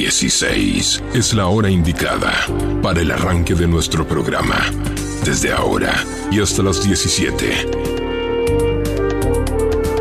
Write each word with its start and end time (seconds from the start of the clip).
16 0.00 1.02
es 1.12 1.34
la 1.34 1.48
hora 1.48 1.68
indicada 1.68 2.32
para 2.82 3.02
el 3.02 3.10
arranque 3.10 3.54
de 3.54 3.68
nuestro 3.68 4.08
programa. 4.08 4.56
Desde 5.26 5.52
ahora 5.52 5.92
y 6.30 6.40
hasta 6.40 6.62
las 6.62 6.82
17. 6.82 7.68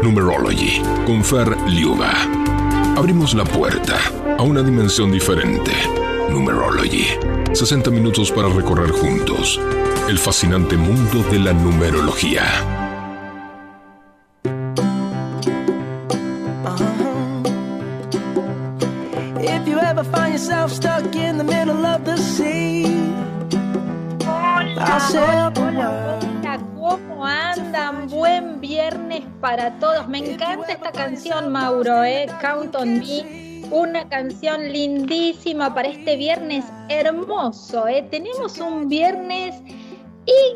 Numerology 0.01 0.81
con 1.05 1.21
Fer 1.21 1.53
Liuba. 1.67 2.13
Abrimos 2.95 3.33
la 3.33 3.43
puerta 3.43 3.99
a 4.37 4.43
una 4.43 4.63
dimensión 4.63 5.11
diferente. 5.11 5.73
Numerology. 6.29 7.03
60 7.51 7.91
minutos 7.91 8.31
para 8.31 8.47
recorrer 8.47 8.91
juntos 8.91 9.59
el 10.07 10.17
fascinante 10.17 10.77
mundo 10.77 11.23
de 11.29 11.39
la 11.39 11.51
numerología. 11.51 12.78
Hola, 24.25 26.17
¿cómo 26.73 27.25
andan? 27.25 28.07
Buen 28.07 28.61
viernes 28.61 29.23
para 29.41 29.77
todos. 29.79 30.07
Me 30.07 30.19
encanta 30.19 30.71
esta 30.71 30.93
canción, 30.93 31.51
Mauro, 31.51 32.05
¿eh? 32.05 32.27
Count 32.41 32.73
on 32.75 32.99
Me. 32.99 33.65
Una 33.69 34.07
canción 34.07 34.71
lindísima 34.71 35.73
para 35.73 35.89
este 35.89 36.15
viernes 36.15 36.63
hermoso, 36.87 37.89
¿eh? 37.89 38.07
Tenemos 38.09 38.59
un 38.59 38.87
viernes 38.87 39.55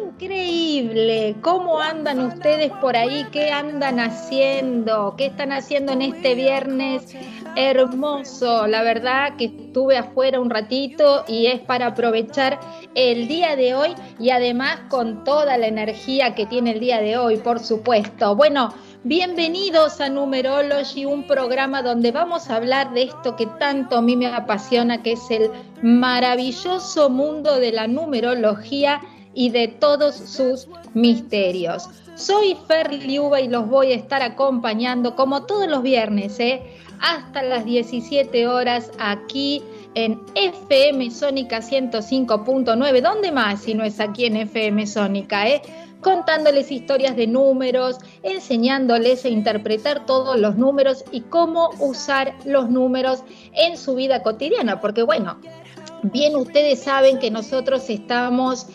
Increíble. 0.05 1.35
¿Cómo 1.41 1.79
andan 1.79 2.19
ustedes 2.19 2.71
por 2.73 2.95
ahí? 2.95 3.25
¿Qué 3.31 3.51
andan 3.51 3.99
haciendo? 3.99 5.15
¿Qué 5.17 5.27
están 5.27 5.51
haciendo 5.51 5.93
en 5.93 6.03
este 6.03 6.35
viernes? 6.35 7.15
Hermoso. 7.55 8.67
La 8.67 8.81
verdad 8.81 9.35
que 9.37 9.45
estuve 9.45 9.97
afuera 9.97 10.39
un 10.39 10.49
ratito 10.49 11.23
y 11.27 11.47
es 11.47 11.61
para 11.61 11.87
aprovechar 11.87 12.59
el 12.95 13.27
día 13.27 13.55
de 13.55 13.75
hoy 13.75 13.89
y 14.19 14.31
además 14.31 14.81
con 14.89 15.23
toda 15.23 15.57
la 15.57 15.67
energía 15.67 16.33
que 16.33 16.45
tiene 16.45 16.71
el 16.71 16.79
día 16.79 16.99
de 16.99 17.17
hoy, 17.17 17.37
por 17.37 17.59
supuesto. 17.59 18.35
Bueno, 18.35 18.73
bienvenidos 19.03 20.01
a 20.01 20.09
Numerology, 20.09 21.05
un 21.05 21.27
programa 21.27 21.83
donde 21.83 22.11
vamos 22.11 22.49
a 22.49 22.55
hablar 22.55 22.93
de 22.93 23.03
esto 23.03 23.35
que 23.35 23.45
tanto 23.45 23.97
a 23.97 24.01
mí 24.01 24.15
me 24.15 24.27
apasiona, 24.27 25.03
que 25.03 25.11
es 25.11 25.29
el 25.29 25.51
maravilloso 25.81 27.09
mundo 27.09 27.59
de 27.59 27.71
la 27.71 27.87
numerología 27.87 28.99
y 29.35 29.49
de 29.49 29.67
todos 29.67 30.15
sus 30.15 30.67
misterios. 30.93 31.89
Soy 32.15 32.55
Fer 32.67 32.93
Liuba 32.93 33.41
y 33.41 33.47
los 33.47 33.67
voy 33.67 33.91
a 33.91 33.95
estar 33.95 34.21
acompañando 34.21 35.15
como 35.15 35.45
todos 35.45 35.67
los 35.67 35.81
viernes, 35.81 36.39
¿eh? 36.39 36.61
Hasta 37.03 37.43
las 37.43 37.65
17 37.65 38.47
horas 38.47 38.89
aquí 38.97 39.61
en 39.93 40.21
FM 40.35 41.11
Sónica 41.11 41.59
105.9. 41.59 43.01
¿Dónde 43.01 43.31
más 43.31 43.61
si 43.61 43.73
no 43.75 43.83
es 43.83 43.99
aquí 43.99 44.25
en 44.25 44.37
FM 44.37 44.87
Sónica? 44.87 45.47
Eh? 45.47 45.61
contándoles 46.01 46.69
historias 46.69 47.15
de 47.15 47.27
números, 47.27 47.97
enseñándoles 48.23 49.23
a 49.23 49.29
interpretar 49.29 50.05
todos 50.05 50.37
los 50.37 50.57
números 50.57 51.05
y 51.11 51.21
cómo 51.21 51.69
usar 51.79 52.35
los 52.43 52.69
números 52.69 53.23
en 53.53 53.77
su 53.77 53.95
vida 53.95 54.21
cotidiana, 54.21 54.81
porque 54.81 55.01
bueno, 55.01 55.39
bien 56.01 56.35
ustedes 56.35 56.81
saben 56.81 57.19
que 57.19 57.31
nosotros 57.31 57.89
estamos 57.89 58.67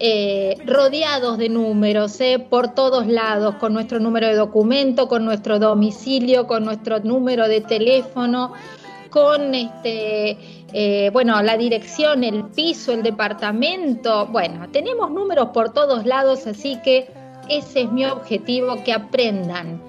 eh, 0.00 0.56
rodeados 0.64 1.38
de 1.38 1.48
números, 1.48 2.20
eh, 2.20 2.38
por 2.38 2.74
todos 2.74 3.06
lados, 3.06 3.56
con 3.56 3.72
nuestro 3.72 3.98
número 3.98 4.28
de 4.28 4.34
documento, 4.34 5.08
con 5.08 5.24
nuestro 5.24 5.58
domicilio, 5.58 6.46
con 6.46 6.64
nuestro 6.64 7.00
número 7.00 7.48
de 7.48 7.60
teléfono, 7.62 8.52
con 9.10 9.54
este, 9.54 10.38
eh, 10.72 11.10
bueno, 11.12 11.42
la 11.42 11.56
dirección, 11.56 12.22
el 12.22 12.44
piso, 12.44 12.92
el 12.92 13.02
departamento. 13.02 14.26
Bueno, 14.26 14.68
tenemos 14.70 15.10
números 15.10 15.48
por 15.52 15.72
todos 15.72 16.06
lados, 16.06 16.46
así 16.46 16.78
que 16.84 17.10
ese 17.48 17.82
es 17.82 17.92
mi 17.92 18.04
objetivo, 18.04 18.82
que 18.84 18.92
aprendan 18.92 19.82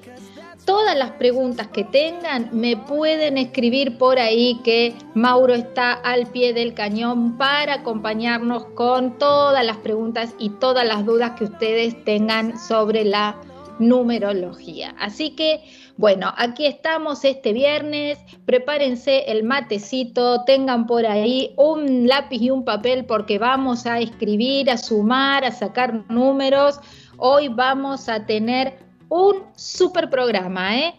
todas 0.67 0.95
las 0.99 1.13
preguntas 1.13 1.69
que 1.69 1.85
tengan 1.85 2.51
me 2.53 2.77
pueden 2.77 3.39
escribir 3.39 3.97
por 3.97 4.19
ahí 4.19 4.61
que 4.63 4.95
Mauro 5.15 5.55
está 5.55 5.95
al 5.95 6.27
pie 6.27 6.53
del 6.53 6.75
cañón 6.75 7.39
para 7.39 7.77
acompañarnos 7.77 8.67
con 8.75 9.17
todas 9.17 9.65
las 9.65 9.79
preguntas 9.79 10.35
y 10.39 10.51
todas 10.51 10.87
las 10.87 11.07
dudas 11.07 11.31
que 11.31 11.45
ustedes 11.45 12.05
tengan 12.05 12.59
sobre 12.59 13.07
la 13.07 13.41
numerología. 13.81 14.95
Así 14.99 15.31
que 15.31 15.63
bueno, 16.01 16.33
aquí 16.39 16.65
estamos 16.65 17.27
este 17.27 17.53
viernes, 17.53 18.19
prepárense 18.47 19.31
el 19.31 19.45
matecito, 19.45 20.45
tengan 20.45 20.87
por 20.87 21.05
ahí 21.05 21.53
un 21.59 22.09
lápiz 22.09 22.41
y 22.41 22.51
un 22.51 22.65
papel 22.65 23.05
porque 23.05 23.39
vamos 23.39 23.85
a 23.85 23.99
escribir, 23.99 24.71
a 24.71 24.79
sumar, 24.79 25.45
a 25.45 25.53
sacar 25.53 26.11
números. 26.11 26.81
Hoy 27.19 27.49
vamos 27.49 28.09
a 28.09 28.25
tener 28.25 28.79
un 29.11 29.43
super 29.57 30.09
programa, 30.09 30.79
¿eh? 30.79 30.95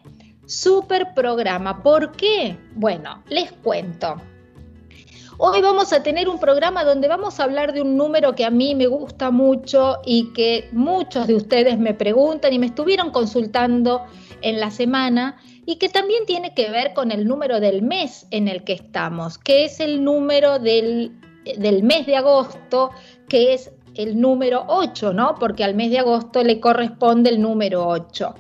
Super 0.46 1.16
programa. 1.16 1.82
¿Por 1.82 2.12
qué? 2.12 2.56
Bueno, 2.76 3.24
les 3.28 3.52
cuento. 3.54 4.22
Hoy 5.44 5.60
vamos 5.60 5.92
a 5.92 6.04
tener 6.04 6.30
un 6.30 6.38
programa 6.38 6.84
donde 6.84 7.08
vamos 7.08 7.40
a 7.40 7.46
hablar 7.46 7.74
de 7.74 7.82
un 7.82 7.98
número 7.98 8.36
que 8.36 8.46
a 8.46 8.52
mí 8.52 8.76
me 8.76 8.86
gusta 8.86 9.32
mucho 9.32 9.98
y 10.06 10.32
que 10.34 10.70
muchos 10.72 11.26
de 11.26 11.34
ustedes 11.34 11.80
me 11.80 11.96
preguntan 11.96 12.54
y 12.54 12.60
me 12.60 12.68
estuvieron 12.68 13.10
consultando 13.10 14.04
en 14.44 14.60
la 14.60 14.70
semana 14.70 15.38
y 15.66 15.78
que 15.78 15.90
también 15.90 16.28
tiene 16.28 16.54
que 16.54 16.70
ver 16.70 16.94
con 16.94 17.10
el 17.12 17.28
número 17.28 17.60
del 17.60 17.82
mes 17.82 18.28
en 18.30 18.48
el 18.48 18.64
que 18.64 18.74
estamos, 18.74 19.40
que 19.40 19.66
es 19.66 19.80
el 19.80 20.04
número 20.04 20.60
del, 20.60 21.12
mes 21.82 22.06
de 22.06 22.18
agosto, 22.18 22.92
que 23.28 23.56
es 23.56 23.72
el 23.96 24.22
número 24.22 24.66
8, 24.68 25.12
¿no? 25.12 25.34
Porque 25.40 25.64
al 25.64 25.74
mes 25.74 25.90
de 25.90 25.98
agosto 25.98 26.44
le 26.44 26.60
corresponde 26.60 27.32
el 27.32 27.42
número 27.42 27.88
8. 27.88 28.36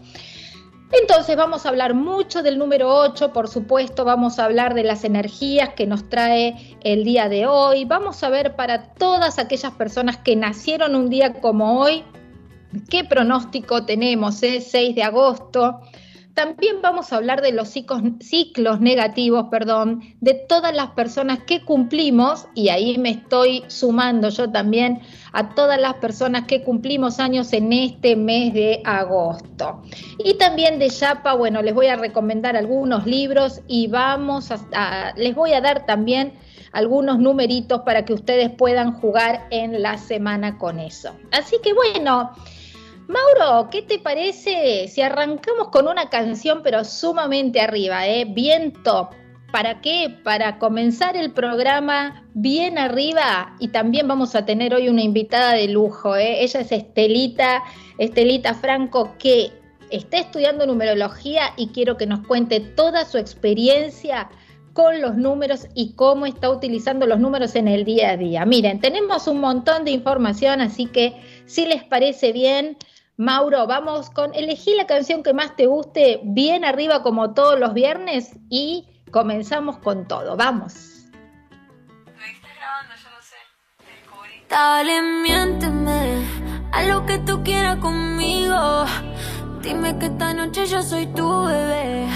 Entonces 0.93 1.37
vamos 1.37 1.65
a 1.65 1.69
hablar 1.69 1.93
mucho 1.93 2.43
del 2.43 2.57
número 2.57 2.93
8, 2.93 3.31
por 3.31 3.47
supuesto, 3.47 4.03
vamos 4.03 4.39
a 4.39 4.45
hablar 4.45 4.73
de 4.73 4.83
las 4.83 5.05
energías 5.05 5.69
que 5.69 5.87
nos 5.87 6.09
trae 6.09 6.77
el 6.81 7.05
día 7.05 7.29
de 7.29 7.45
hoy, 7.45 7.85
vamos 7.85 8.21
a 8.23 8.29
ver 8.29 8.57
para 8.57 8.93
todas 8.95 9.39
aquellas 9.39 9.71
personas 9.71 10.17
que 10.17 10.35
nacieron 10.35 10.95
un 10.95 11.09
día 11.09 11.39
como 11.39 11.79
hoy, 11.79 12.03
qué 12.89 13.05
pronóstico 13.05 13.85
tenemos, 13.85 14.43
eh? 14.43 14.59
6 14.59 14.93
de 14.95 15.03
agosto, 15.03 15.79
También 16.33 16.81
vamos 16.81 17.11
a 17.11 17.17
hablar 17.17 17.41
de 17.41 17.51
los 17.51 17.67
ciclos, 17.69 18.01
ciclos 18.21 18.79
negativos, 18.79 19.47
perdón, 19.51 20.01
de 20.21 20.33
todas 20.33 20.73
las 20.73 20.91
personas 20.91 21.39
que 21.39 21.63
cumplimos, 21.63 22.47
y 22.55 22.69
ahí 22.69 22.97
me 22.97 23.11
estoy 23.11 23.63
sumando 23.67 24.29
yo 24.29 24.49
también 24.49 25.01
a 25.33 25.49
todas 25.49 25.79
las 25.79 25.95
personas 25.95 26.45
que 26.45 26.63
cumplimos 26.63 27.19
años 27.19 27.53
en 27.53 27.71
este 27.73 28.15
mes 28.15 28.53
de 28.53 28.81
agosto. 28.83 29.81
Y 30.19 30.35
también 30.35 30.79
de 30.79 30.89
Yapa, 30.89 31.33
bueno, 31.33 31.61
les 31.61 31.73
voy 31.73 31.87
a 31.87 31.95
recomendar 31.95 32.55
algunos 32.55 33.05
libros 33.05 33.61
y 33.67 33.87
vamos 33.87 34.49
les 35.15 35.35
voy 35.35 35.53
a 35.53 35.61
dar 35.61 35.85
también 35.85 36.33
algunos 36.73 37.19
numeritos 37.19 37.81
para 37.81 38.05
que 38.05 38.13
ustedes 38.13 38.49
puedan 38.49 38.93
jugar 38.93 39.47
en 39.51 39.81
la 39.81 39.97
semana 39.97 40.57
con 40.57 40.79
eso. 40.79 41.15
Así 41.31 41.57
que 41.61 41.73
bueno, 41.73 42.31
Mauro, 43.07 43.69
¿qué 43.69 43.81
te 43.81 43.99
parece 43.99 44.87
si 44.87 45.01
arrancamos 45.01 45.69
con 45.69 45.87
una 45.87 46.09
canción 46.09 46.61
pero 46.63 46.85
sumamente 46.85 47.59
arriba, 47.59 48.07
eh? 48.07 48.25
bien 48.25 48.71
top? 48.83 49.20
¿Para 49.51 49.81
qué? 49.81 50.15
Para 50.23 50.59
comenzar 50.59 51.17
el 51.17 51.31
programa 51.31 52.23
bien 52.33 52.77
arriba 52.77 53.53
y 53.59 53.67
también 53.67 54.07
vamos 54.07 54.33
a 54.33 54.45
tener 54.45 54.73
hoy 54.73 54.87
una 54.87 55.01
invitada 55.01 55.53
de 55.53 55.67
lujo. 55.67 56.15
¿eh? 56.15 56.41
Ella 56.41 56.61
es 56.61 56.71
Estelita, 56.71 57.61
Estelita 57.97 58.53
Franco, 58.53 59.15
que 59.19 59.51
está 59.89 60.19
estudiando 60.19 60.65
numerología 60.65 61.53
y 61.57 61.67
quiero 61.67 61.97
que 61.97 62.05
nos 62.05 62.25
cuente 62.25 62.61
toda 62.61 63.03
su 63.03 63.17
experiencia 63.17 64.29
con 64.71 65.01
los 65.01 65.17
números 65.17 65.67
y 65.75 65.95
cómo 65.95 66.25
está 66.25 66.49
utilizando 66.49 67.05
los 67.05 67.19
números 67.19 67.55
en 67.55 67.67
el 67.67 67.83
día 67.83 68.11
a 68.11 68.17
día. 68.17 68.45
Miren, 68.45 68.79
tenemos 68.79 69.27
un 69.27 69.41
montón 69.41 69.83
de 69.83 69.91
información, 69.91 70.61
así 70.61 70.85
que 70.85 71.21
si 71.45 71.65
les 71.65 71.83
parece 71.83 72.31
bien, 72.31 72.77
Mauro, 73.17 73.67
vamos 73.67 74.09
con 74.09 74.33
elegí 74.33 74.73
la 74.75 74.87
canción 74.87 75.23
que 75.23 75.33
más 75.33 75.57
te 75.57 75.65
guste, 75.65 76.21
bien 76.23 76.63
arriba 76.63 77.03
como 77.03 77.33
todos 77.33 77.59
los 77.59 77.73
viernes 77.73 78.31
y 78.49 78.87
comenzamos 79.11 79.77
con 79.79 80.07
todo. 80.07 80.35
Vamos. 80.35 81.05
grabando, 82.15 82.93
yo 83.03 83.09
no 83.09 83.21
sé. 83.21 83.35
Dale, 84.49 85.01
miénteme 85.23 86.25
a 86.71 86.83
lo 86.83 87.05
que 87.05 87.19
tú 87.19 87.43
quieras 87.43 87.77
conmigo. 87.77 88.85
Dime 89.61 89.97
que 89.99 90.07
esta 90.07 90.33
noche 90.33 90.65
yo 90.65 90.81
soy 90.81 91.05
tu 91.07 91.45
bebé 91.45 92.07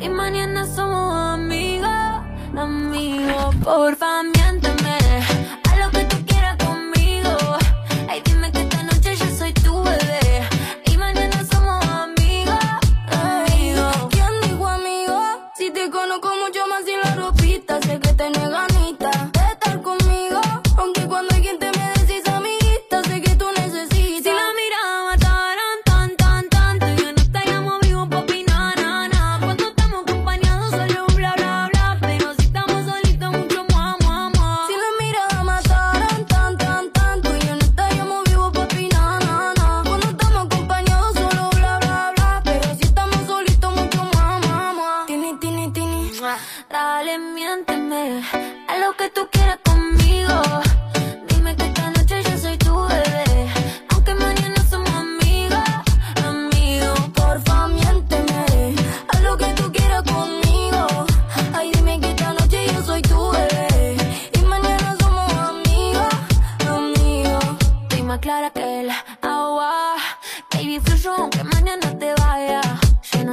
y 0.00 0.08
mañana 0.08 0.64
somos 0.64 1.14
amigos, 1.34 1.90
amigos. 2.56 3.54
Porfa, 3.62 4.22
miénteme 4.22 4.98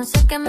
una 0.02 0.42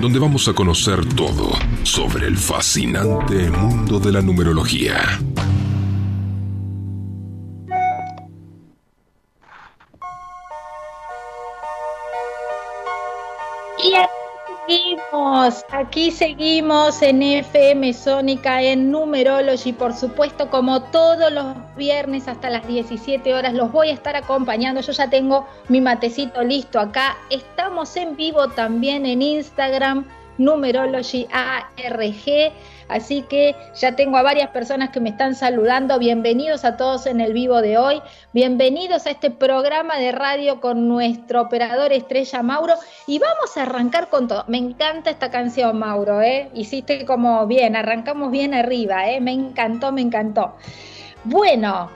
Donde 0.00 0.18
vamos 0.18 0.46
a 0.48 0.52
conocer 0.52 1.04
todo 1.14 1.50
sobre 1.84 2.26
el 2.26 2.36
fascinante 2.36 3.50
mundo 3.50 3.98
de 3.98 4.12
la 4.12 4.20
numerología. 4.20 5.18
Aquí 15.98 16.12
seguimos 16.12 17.02
en 17.02 17.20
FM 17.24 17.92
Sónica, 17.92 18.62
en 18.62 18.92
Numerology, 18.92 19.72
por 19.72 19.92
supuesto, 19.92 20.48
como 20.48 20.80
todos 20.80 21.32
los 21.32 21.56
viernes 21.76 22.28
hasta 22.28 22.50
las 22.50 22.68
17 22.68 23.34
horas, 23.34 23.52
los 23.52 23.72
voy 23.72 23.88
a 23.88 23.94
estar 23.94 24.14
acompañando. 24.14 24.80
Yo 24.80 24.92
ya 24.92 25.10
tengo 25.10 25.48
mi 25.68 25.80
matecito 25.80 26.44
listo 26.44 26.78
acá. 26.78 27.16
Estamos 27.30 27.96
en 27.96 28.14
vivo 28.14 28.46
también 28.46 29.06
en 29.06 29.22
Instagram, 29.22 30.06
Numerology 30.38 31.26
ARG. 31.32 32.52
Así 32.88 33.22
que 33.22 33.54
ya 33.74 33.94
tengo 33.96 34.16
a 34.16 34.22
varias 34.22 34.48
personas 34.48 34.90
que 34.90 35.00
me 35.00 35.10
están 35.10 35.34
saludando. 35.34 35.98
Bienvenidos 35.98 36.64
a 36.64 36.76
todos 36.76 37.06
en 37.06 37.20
el 37.20 37.34
vivo 37.34 37.60
de 37.60 37.76
hoy. 37.76 38.00
Bienvenidos 38.32 39.06
a 39.06 39.10
este 39.10 39.30
programa 39.30 39.98
de 39.98 40.12
radio 40.12 40.60
con 40.60 40.88
nuestro 40.88 41.42
operador 41.42 41.92
estrella 41.92 42.42
Mauro. 42.42 42.74
Y 43.06 43.18
vamos 43.18 43.56
a 43.56 43.62
arrancar 43.62 44.08
con 44.08 44.26
todo. 44.26 44.44
Me 44.48 44.56
encanta 44.56 45.10
esta 45.10 45.30
canción, 45.30 45.78
Mauro. 45.78 46.22
¿eh? 46.22 46.50
Hiciste 46.54 47.04
como 47.04 47.46
bien, 47.46 47.76
arrancamos 47.76 48.30
bien 48.30 48.54
arriba. 48.54 49.10
¿eh? 49.10 49.20
Me 49.20 49.32
encantó, 49.32 49.92
me 49.92 50.00
encantó. 50.00 50.56
Bueno, 51.24 51.90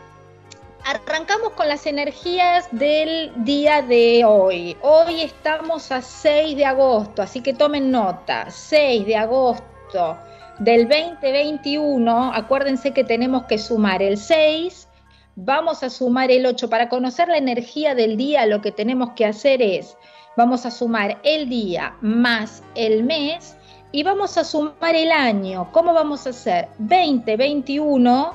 Arrancamos 0.85 1.53
con 1.53 1.69
las 1.69 1.87
energías 1.87 2.67
del 2.73 3.31
día 3.45 3.83
de 3.83 4.25
hoy. 4.27 4.77
Hoy 4.83 5.21
estamos 5.21 5.93
a 5.93 6.03
6 6.03 6.57
de 6.57 6.65
agosto, 6.65 7.23
así 7.23 7.41
que 7.41 7.55
tomen 7.55 7.93
nota. 7.93 8.51
6 8.51 9.07
de 9.07 9.17
agosto 9.17 10.19
del 10.63 10.89
2021. 10.89 12.33
Acuérdense 12.35 12.93
que 12.93 13.03
tenemos 13.03 13.45
que 13.45 13.59
sumar 13.59 14.01
el 14.01 14.17
6, 14.17 14.89
vamos 15.35 15.83
a 15.83 15.91
sumar 15.91 16.31
el 16.31 16.47
8. 16.47 16.71
Para 16.71 16.89
conocer 16.89 17.29
la 17.29 17.39
energía 17.39 17.95
del 17.95 18.17
día, 18.17 18.47
lo 18.47 18.63
que 18.63 18.71
tenemos 18.71 19.11
que 19.17 19.27
hacer 19.27 19.61
es, 19.61 19.97
vamos 20.37 20.65
a 20.65 20.71
sumar 20.71 21.19
el 21.25 21.49
día 21.49 21.97
más 22.01 22.63
el 22.77 23.03
mes 23.03 23.57
y 23.91 24.05
vamos 24.05 24.39
a 24.39 24.45
sumar 24.45 24.95
el 24.95 25.11
año. 25.11 25.69
¿Cómo 25.73 25.93
vamos 25.95 26.27
a 26.27 26.31
hacer? 26.31 26.69
2021 26.79 28.35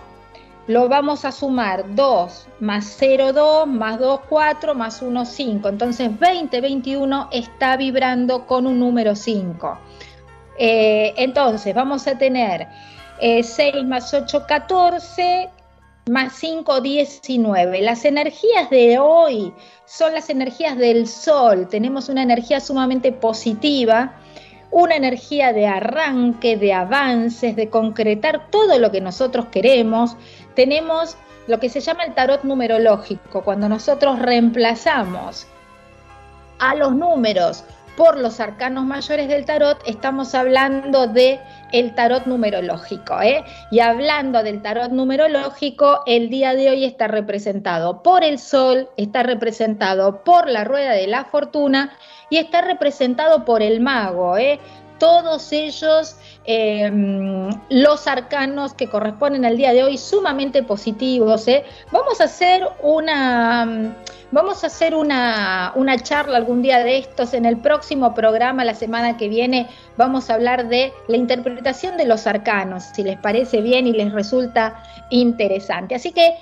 lo 0.68 0.90
vamos 0.90 1.24
a 1.24 1.32
sumar 1.32 1.96
2 1.96 2.48
más 2.60 2.94
0, 2.98 3.32
2, 3.32 3.68
más 3.68 4.00
2, 4.00 4.20
4, 4.28 4.76
más 4.76 5.02
1, 5.02 5.26
5. 5.26 5.70
Entonces 5.70 6.10
2021 6.20 7.30
está 7.32 7.78
vibrando 7.78 8.46
con 8.46 8.68
un 8.68 8.80
número 8.80 9.16
5. 9.16 9.80
Eh, 10.58 11.14
entonces 11.18 11.74
vamos 11.74 12.08
a 12.08 12.18
tener 12.18 12.68
6 13.20 13.60
eh, 13.60 13.84
más 13.84 14.14
8, 14.14 14.46
14, 14.48 15.50
más 16.10 16.34
5, 16.34 16.82
19. 16.82 17.82
Las 17.82 18.06
energías 18.06 18.70
de 18.70 19.00
hoy 19.00 19.54
son 19.86 20.14
las 20.14 20.30
energías 20.30 20.78
del 20.78 21.08
sol. 21.08 21.68
Tenemos 21.70 22.10
una 22.10 22.24
energía 22.24 22.60
sumamente 22.60 23.12
positiva 23.12 24.14
una 24.72 24.96
energía 24.96 25.54
de 25.54 25.66
arranque, 25.66 26.58
de 26.58 26.74
avances, 26.74 27.56
de 27.56 27.70
concretar 27.70 28.50
todo 28.52 28.80
lo 28.80 28.92
que 28.92 29.02
nosotros 29.02 29.46
queremos. 29.48 30.16
Tenemos 30.56 31.18
lo 31.48 31.60
que 31.60 31.70
se 31.70 31.80
llama 31.80 32.04
el 32.04 32.14
tarot 32.14 32.44
numerológico, 32.44 33.44
cuando 33.44 33.70
nosotros 33.70 34.20
reemplazamos 34.20 35.48
a 36.60 36.76
los 36.76 36.94
números 36.94 37.64
por 37.98 38.20
los 38.20 38.40
arcanos 38.40 38.86
mayores 38.86 39.28
del 39.28 39.44
tarot, 39.44 39.82
estamos 39.88 40.36
hablando 40.36 41.08
de 41.08 41.42
el 41.74 41.96
tarot 41.96 42.28
numerológico. 42.28 43.20
¿eh? 43.22 43.44
Y 43.72 43.80
hablando 43.80 44.44
del 44.44 44.62
tarot 44.62 44.92
numerológico, 44.92 46.04
el 46.06 46.30
día 46.30 46.54
de 46.54 46.70
hoy 46.70 46.86
está 46.86 47.08
representado 47.08 48.04
por 48.04 48.24
el 48.24 48.38
sol, 48.38 48.88
está 48.98 49.24
representado 49.24 50.24
por 50.24 50.48
la 50.48 50.64
rueda 50.64 50.92
de 50.92 51.08
la 51.08 51.26
fortuna 51.26 51.98
y 52.30 52.38
está 52.38 52.62
representado 52.62 53.44
por 53.44 53.64
el 53.64 53.82
mago. 53.82 54.38
¿eh? 54.38 54.60
Todos 55.00 55.52
ellos, 55.52 56.16
em, 56.46 57.50
los 57.70 58.08
arcanos 58.08 58.74
que 58.74 58.90
corresponden 58.90 59.46
al 59.46 59.58
día 59.58 59.74
de 59.74 59.84
hoy, 59.84 59.98
sumamente 59.98 60.64
positivos. 60.64 61.48
¿eh? 61.48 61.66
Vamos 61.92 62.22
a 62.22 62.26
hacer 62.26 62.68
una... 62.82 63.96
Vamos 64.30 64.66
a 64.66 64.68
hacer 64.68 64.94
una, 64.94 65.72
una, 65.76 65.98
charla 66.00 66.36
algún 66.36 66.62
día 66.62 66.80
de 66.80 66.98
estos. 66.98 67.34
En 67.34 67.46
el 67.46 67.56
próximo 67.56 68.14
programa, 68.14 68.66
la 68.66 68.76
semana 68.76 69.16
que 69.16 69.30
viene, 69.30 69.68
vamos 69.96 70.30
a 70.30 70.34
hablar 70.34 70.68
de 70.68 70.92
la 71.08 71.16
interpretación 71.16 71.96
de 71.96 72.04
los 72.04 72.28
arcanos, 72.28 72.84
si 72.94 73.04
les 73.04 73.18
parece 73.18 73.62
bien 73.62 73.88
y 73.88 73.94
les 73.94 74.12
resulta 74.12 74.84
interesante. 75.12 75.96
Así 75.96 76.12
que, 76.12 76.36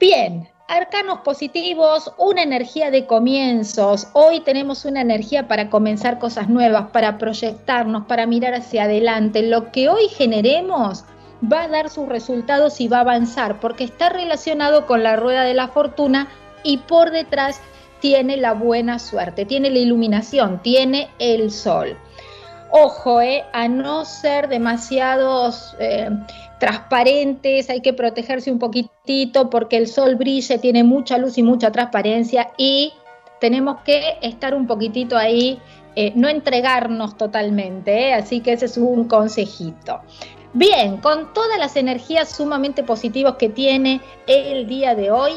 bien, 0.00 0.48
Arcanos 0.68 1.20
positivos, 1.20 2.12
una 2.18 2.42
energía 2.42 2.90
de 2.90 3.06
comienzos. 3.06 4.08
Hoy 4.14 4.40
tenemos 4.40 4.84
una 4.84 5.00
energía 5.00 5.46
para 5.46 5.70
comenzar 5.70 6.18
cosas 6.18 6.48
nuevas, 6.48 6.90
para 6.90 7.18
proyectarnos, 7.18 8.06
para 8.06 8.26
mirar 8.26 8.52
hacia 8.54 8.82
adelante. 8.82 9.42
Lo 9.42 9.70
que 9.70 9.88
hoy 9.88 10.08
generemos 10.08 11.04
va 11.40 11.62
a 11.62 11.68
dar 11.68 11.88
sus 11.88 12.08
resultados 12.08 12.80
y 12.80 12.88
va 12.88 12.96
a 12.96 13.02
avanzar, 13.02 13.60
porque 13.60 13.84
está 13.84 14.08
relacionado 14.08 14.86
con 14.86 15.04
la 15.04 15.14
rueda 15.14 15.44
de 15.44 15.54
la 15.54 15.68
fortuna 15.68 16.26
y 16.64 16.78
por 16.78 17.12
detrás 17.12 17.60
tiene 18.00 18.36
la 18.36 18.52
buena 18.52 18.98
suerte, 18.98 19.44
tiene 19.44 19.70
la 19.70 19.78
iluminación, 19.78 20.60
tiene 20.64 21.10
el 21.20 21.52
sol. 21.52 21.96
Ojo, 22.78 23.22
eh, 23.22 23.42
a 23.54 23.68
no 23.68 24.04
ser 24.04 24.48
demasiados 24.48 25.74
eh, 25.78 26.10
transparentes, 26.60 27.70
hay 27.70 27.80
que 27.80 27.94
protegerse 27.94 28.50
un 28.50 28.58
poquitito 28.58 29.48
porque 29.48 29.78
el 29.78 29.86
sol 29.86 30.16
brilla, 30.16 30.58
tiene 30.58 30.84
mucha 30.84 31.16
luz 31.16 31.38
y 31.38 31.42
mucha 31.42 31.72
transparencia 31.72 32.52
y 32.58 32.92
tenemos 33.40 33.80
que 33.80 34.18
estar 34.20 34.54
un 34.54 34.66
poquitito 34.66 35.16
ahí, 35.16 35.58
eh, 35.94 36.12
no 36.16 36.28
entregarnos 36.28 37.16
totalmente, 37.16 38.12
así 38.12 38.40
que 38.40 38.52
ese 38.52 38.66
es 38.66 38.76
un 38.76 39.08
consejito. 39.08 40.02
Bien, 40.52 40.98
con 40.98 41.32
todas 41.32 41.58
las 41.58 41.76
energías 41.76 42.28
sumamente 42.28 42.82
positivas 42.82 43.36
que 43.38 43.48
tiene 43.48 44.02
el 44.26 44.66
día 44.66 44.94
de 44.94 45.10
hoy, 45.10 45.32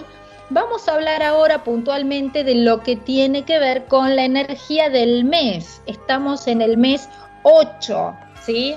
Vamos 0.52 0.88
a 0.88 0.96
hablar 0.96 1.22
ahora 1.22 1.64
puntualmente 1.64 2.44
de 2.44 2.56
lo 2.56 2.80
que 2.80 2.96
tiene 2.96 3.44
que 3.46 3.60
ver 3.60 3.86
con 3.86 4.16
la 4.16 4.26
energía 4.26 4.90
del 4.90 5.24
mes. 5.24 5.84
Estamos 5.86 6.48
en 6.48 6.64
el 6.64 6.76
mes 6.76 7.08
8, 7.44 8.16
¿sí? 8.46 8.76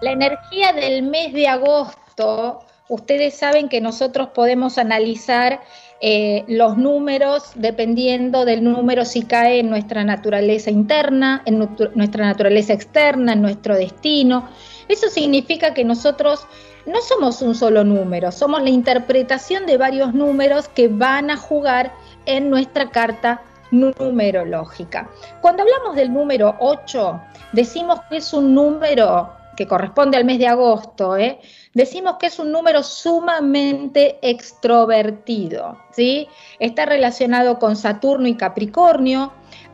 La 0.00 0.12
energía 0.12 0.72
del 0.72 1.02
mes 1.02 1.32
de 1.32 1.48
agosto, 1.48 2.64
ustedes 2.88 3.34
saben 3.34 3.68
que 3.68 3.80
nosotros 3.80 4.28
podemos 4.34 4.78
analizar 4.78 5.60
eh, 6.00 6.44
los 6.48 6.76
números 6.76 7.52
dependiendo 7.54 8.44
del 8.44 8.62
número 8.62 9.04
si 9.04 9.22
cae 9.22 9.60
en 9.60 9.70
nuestra 9.70 10.04
naturaleza 10.04 10.70
interna, 10.70 11.42
en 11.46 11.58
nuestra 11.94 12.26
naturaleza 12.26 12.74
externa, 12.74 13.32
en 13.32 13.42
nuestro 13.42 13.76
destino. 13.76 14.48
Eso 14.88 15.08
significa 15.08 15.72
que 15.72 15.84
nosotros 15.84 16.46
no 16.84 17.00
somos 17.00 17.40
un 17.40 17.54
solo 17.54 17.84
número, 17.84 18.32
somos 18.32 18.62
la 18.62 18.68
interpretación 18.68 19.64
de 19.64 19.78
varios 19.78 20.12
números 20.12 20.68
que 20.68 20.88
van 20.88 21.30
a 21.30 21.38
jugar 21.38 21.94
en 22.26 22.50
nuestra 22.50 22.90
carta 22.90 23.40
numerológica. 23.80 25.08
Cuando 25.40 25.62
hablamos 25.62 25.96
del 25.96 26.12
número 26.12 26.56
8, 26.60 27.20
decimos 27.52 28.00
que 28.08 28.18
es 28.18 28.32
un 28.32 28.54
número 28.54 29.32
que 29.56 29.66
corresponde 29.66 30.16
al 30.16 30.24
mes 30.24 30.38
de 30.38 30.48
agosto, 30.48 31.16
¿eh? 31.16 31.38
decimos 31.74 32.16
que 32.18 32.26
es 32.26 32.38
un 32.38 32.50
número 32.50 32.82
sumamente 32.82 34.18
extrovertido, 34.22 35.78
¿sí? 35.92 36.28
Está 36.58 36.86
relacionado 36.86 37.58
con 37.58 37.76
Saturno 37.76 38.26
y 38.26 38.34
Capricornio, 38.34 39.32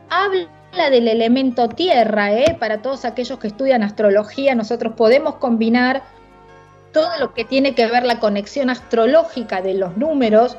habla 0.09 0.89
del 0.89 1.07
elemento 1.07 1.67
tierra, 1.69 2.33
¿eh? 2.33 2.55
para 2.59 2.81
todos 2.81 3.05
aquellos 3.05 3.39
que 3.39 3.47
estudian 3.47 3.83
astrología, 3.83 4.55
nosotros 4.55 4.93
podemos 4.95 5.35
combinar 5.35 6.03
todo 6.93 7.09
lo 7.19 7.33
que 7.33 7.45
tiene 7.45 7.73
que 7.73 7.87
ver 7.87 8.03
la 8.03 8.19
conexión 8.19 8.69
astrológica 8.69 9.61
de 9.61 9.75
los 9.75 9.97
números 9.97 10.57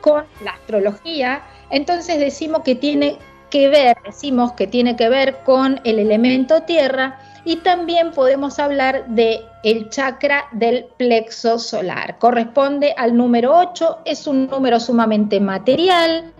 con 0.00 0.24
la 0.44 0.52
astrología, 0.52 1.42
entonces 1.72 2.20
decimos 2.20 2.62
que 2.62 2.76
tiene 2.76 3.18
que 3.50 3.68
ver, 3.68 3.96
decimos 4.04 4.52
que 4.52 4.66
tiene 4.66 4.94
que 4.94 5.08
ver 5.08 5.38
con 5.44 5.80
el 5.84 5.98
elemento 5.98 6.62
tierra 6.62 7.18
y 7.44 7.56
también 7.56 8.12
podemos 8.12 8.58
hablar 8.58 9.06
de 9.08 9.40
el 9.64 9.88
chakra 9.90 10.44
del 10.52 10.86
plexo 10.96 11.58
solar. 11.58 12.18
Corresponde 12.18 12.94
al 12.96 13.16
número 13.16 13.56
8, 13.56 14.02
es 14.04 14.26
un 14.26 14.46
número 14.46 14.78
sumamente 14.78 15.40
material, 15.40 16.32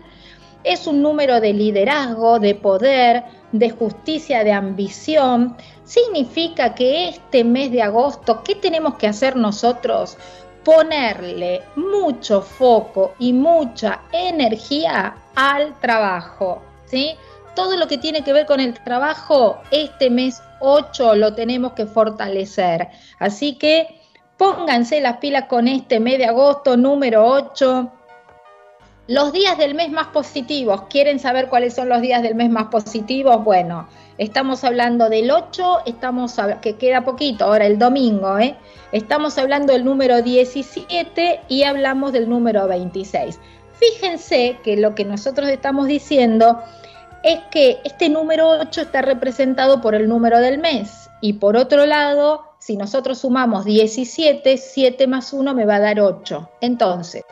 es 0.63 0.87
un 0.87 1.01
número 1.01 1.41
de 1.41 1.53
liderazgo, 1.53 2.39
de 2.39 2.55
poder, 2.55 3.23
de 3.51 3.69
justicia, 3.69 4.43
de 4.43 4.51
ambición, 4.51 5.57
significa 5.83 6.73
que 6.73 7.09
este 7.09 7.43
mes 7.43 7.71
de 7.71 7.81
agosto, 7.81 8.43
¿qué 8.43 8.55
tenemos 8.55 8.95
que 8.95 9.07
hacer 9.07 9.35
nosotros? 9.35 10.17
Ponerle 10.63 11.61
mucho 11.75 12.41
foco 12.41 13.15
y 13.19 13.33
mucha 13.33 14.01
energía 14.11 15.15
al 15.35 15.79
trabajo, 15.79 16.61
¿sí? 16.85 17.15
Todo 17.55 17.77
lo 17.77 17.87
que 17.87 17.97
tiene 17.97 18.23
que 18.23 18.33
ver 18.33 18.45
con 18.45 18.59
el 18.59 18.73
trabajo, 18.73 19.61
este 19.71 20.09
mes 20.09 20.41
8 20.61 21.15
lo 21.15 21.35
tenemos 21.35 21.73
que 21.73 21.85
fortalecer. 21.85 22.87
Así 23.19 23.57
que 23.57 24.01
pónganse 24.37 25.01
las 25.01 25.17
pilas 25.17 25.45
con 25.45 25.67
este 25.67 25.99
mes 25.99 26.17
de 26.17 26.25
agosto 26.25 26.77
número 26.77 27.25
8 27.25 27.91
los 29.07 29.33
días 29.33 29.57
del 29.57 29.75
mes 29.75 29.91
más 29.91 30.07
positivos, 30.07 30.83
¿quieren 30.89 31.19
saber 31.19 31.49
cuáles 31.49 31.73
son 31.73 31.89
los 31.89 32.01
días 32.01 32.23
del 32.23 32.35
mes 32.35 32.49
más 32.49 32.67
positivos? 32.67 33.43
Bueno, 33.43 33.89
estamos 34.23 34.63
hablando 34.63 35.09
del 35.09 35.31
8, 35.31 35.81
estamos 35.85 36.35
que 36.61 36.77
queda 36.77 37.03
poquito, 37.03 37.45
ahora 37.45 37.65
el 37.65 37.77
domingo, 37.77 38.39
¿eh? 38.39 38.55
Estamos 38.91 39.37
hablando 39.37 39.73
del 39.73 39.83
número 39.83 40.21
17 40.21 41.41
y 41.47 41.63
hablamos 41.63 42.13
del 42.13 42.29
número 42.29 42.67
26. 42.67 43.39
Fíjense 43.73 44.57
que 44.63 44.77
lo 44.77 44.95
que 44.95 45.03
nosotros 45.03 45.49
estamos 45.49 45.87
diciendo 45.87 46.59
es 47.23 47.39
que 47.51 47.79
este 47.83 48.09
número 48.09 48.49
8 48.49 48.81
está 48.81 49.01
representado 49.01 49.81
por 49.81 49.95
el 49.95 50.07
número 50.07 50.39
del 50.39 50.57
mes 50.59 51.09
y 51.21 51.33
por 51.33 51.57
otro 51.57 51.85
lado, 51.85 52.43
si 52.59 52.77
nosotros 52.77 53.19
sumamos 53.19 53.65
17, 53.65 54.57
7 54.57 55.07
más 55.07 55.33
1 55.33 55.53
me 55.53 55.65
va 55.65 55.75
a 55.75 55.79
dar 55.79 55.99
8. 55.99 56.49
Entonces, 56.61 57.23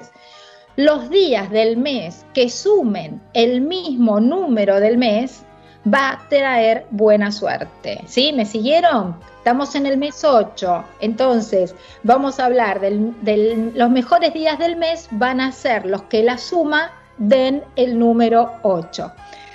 los 0.76 1.10
días 1.10 1.52
del 1.52 1.78
mes 1.78 2.26
que 2.34 2.50
sumen 2.50 3.22
el 3.34 3.62
mismo 3.62 4.20
número 4.20 4.80
del 4.80 4.98
mes 4.98 5.46
va 5.86 6.12
a 6.12 6.30
traer 6.30 6.86
buena 6.92 7.32
suerte. 7.32 8.02
¿Sí? 8.08 8.34
¿Me 8.34 8.46
siguieron? 8.46 9.16
Estamos 9.38 9.74
en 9.74 9.88
el 9.88 9.98
mes 9.98 10.24
8, 10.24 10.84
entonces 11.00 11.74
vamos 12.04 12.40
a 12.40 12.46
hablar 12.46 12.80
de 12.80 13.72
los 13.74 13.90
mejores 13.90 14.34
días 14.36 14.60
del 14.60 14.76
mes, 14.76 15.08
van 15.10 15.42
a 15.42 15.52
ser 15.52 15.86
los 15.88 16.04
que 16.04 16.22
la 16.22 16.38
suma 16.38 16.92
den 17.18 17.64
el 17.76 17.98
número 17.98 18.52
8. 18.62 19.12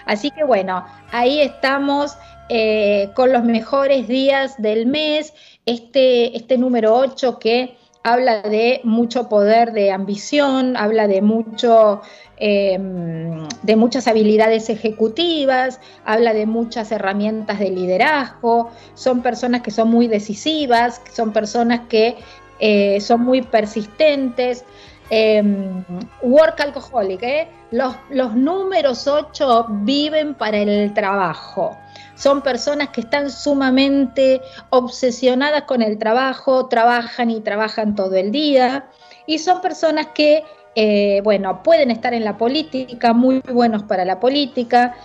Así 0.07 0.33
que 0.33 0.43
bueno, 0.43 0.85
ahí 1.13 1.41
estamos 1.41 2.17
eh, 2.49 3.11
con 3.15 3.33
los 3.33 3.45
mejores 3.45 4.09
días 4.09 4.61
del 4.61 4.87
mes, 4.87 5.33
este, 5.67 6.37
este 6.37 6.59
número 6.59 6.95
8 6.97 7.39
que 7.39 7.77
habla 8.07 8.41
de 8.41 8.81
mucho 8.85 9.29
poder 9.29 9.73
de 9.73 9.91
ambición, 9.91 10.77
habla 10.77 11.09
de 11.09 11.23
mucho 11.23 12.03
em, 12.37 13.49
de 13.63 13.75
muchas 13.75 14.07
habilidades 14.07 14.71
ejecutivas, 14.71 15.81
habla 16.05 16.33
de 16.33 16.47
muchas 16.47 16.93
herramientas 16.93 17.59
de 17.59 17.71
liderazgo, 17.71 18.71
son 18.95 19.23
personas 19.23 19.63
que 19.63 19.73
son 19.73 19.91
muy 19.91 20.07
decisivas, 20.07 21.03
son 21.13 21.33
personas 21.33 21.81
que 21.89 22.17
eh, 22.61 23.01
son 23.01 23.23
muy 23.23 23.43
persistentes. 23.43 24.65
Em, 25.11 25.85
work 26.23 26.61
alcoholic, 26.61 27.23
¿eh? 27.25 27.49
los, 27.73 27.97
los 28.11 28.35
números 28.37 29.09
8 29.09 29.67
viven 29.83 30.35
para 30.35 30.59
el 30.59 30.95
trabajo 30.95 31.77
son 32.17 32.43
personas 32.43 32.89
que 32.89 33.03
están 33.03 33.31
sumamente 33.31 34.41
obsesionadas 34.71 35.63
con 35.63 35.83
el 35.83 35.99
trabajo, 35.99 36.67
trabajan 36.67 37.31
y 37.31 37.41
trabajan 37.41 37.95
todo 37.95 38.17
el 38.17 38.33
día, 38.33 38.87
y 39.27 39.39
son 39.39 39.61
personas 39.61 40.09
que, 40.15 40.43
eh, 40.75 41.21
bueno, 41.23 41.63
pueden 41.63 41.91
estar 41.91 42.15
en 42.15 42.25
la 42.25 42.37
política, 42.37 43.13
muy 43.13 43.41
buenos 43.41 43.83
para 43.85 44.05
la 44.05 44.19
política. 44.19 44.97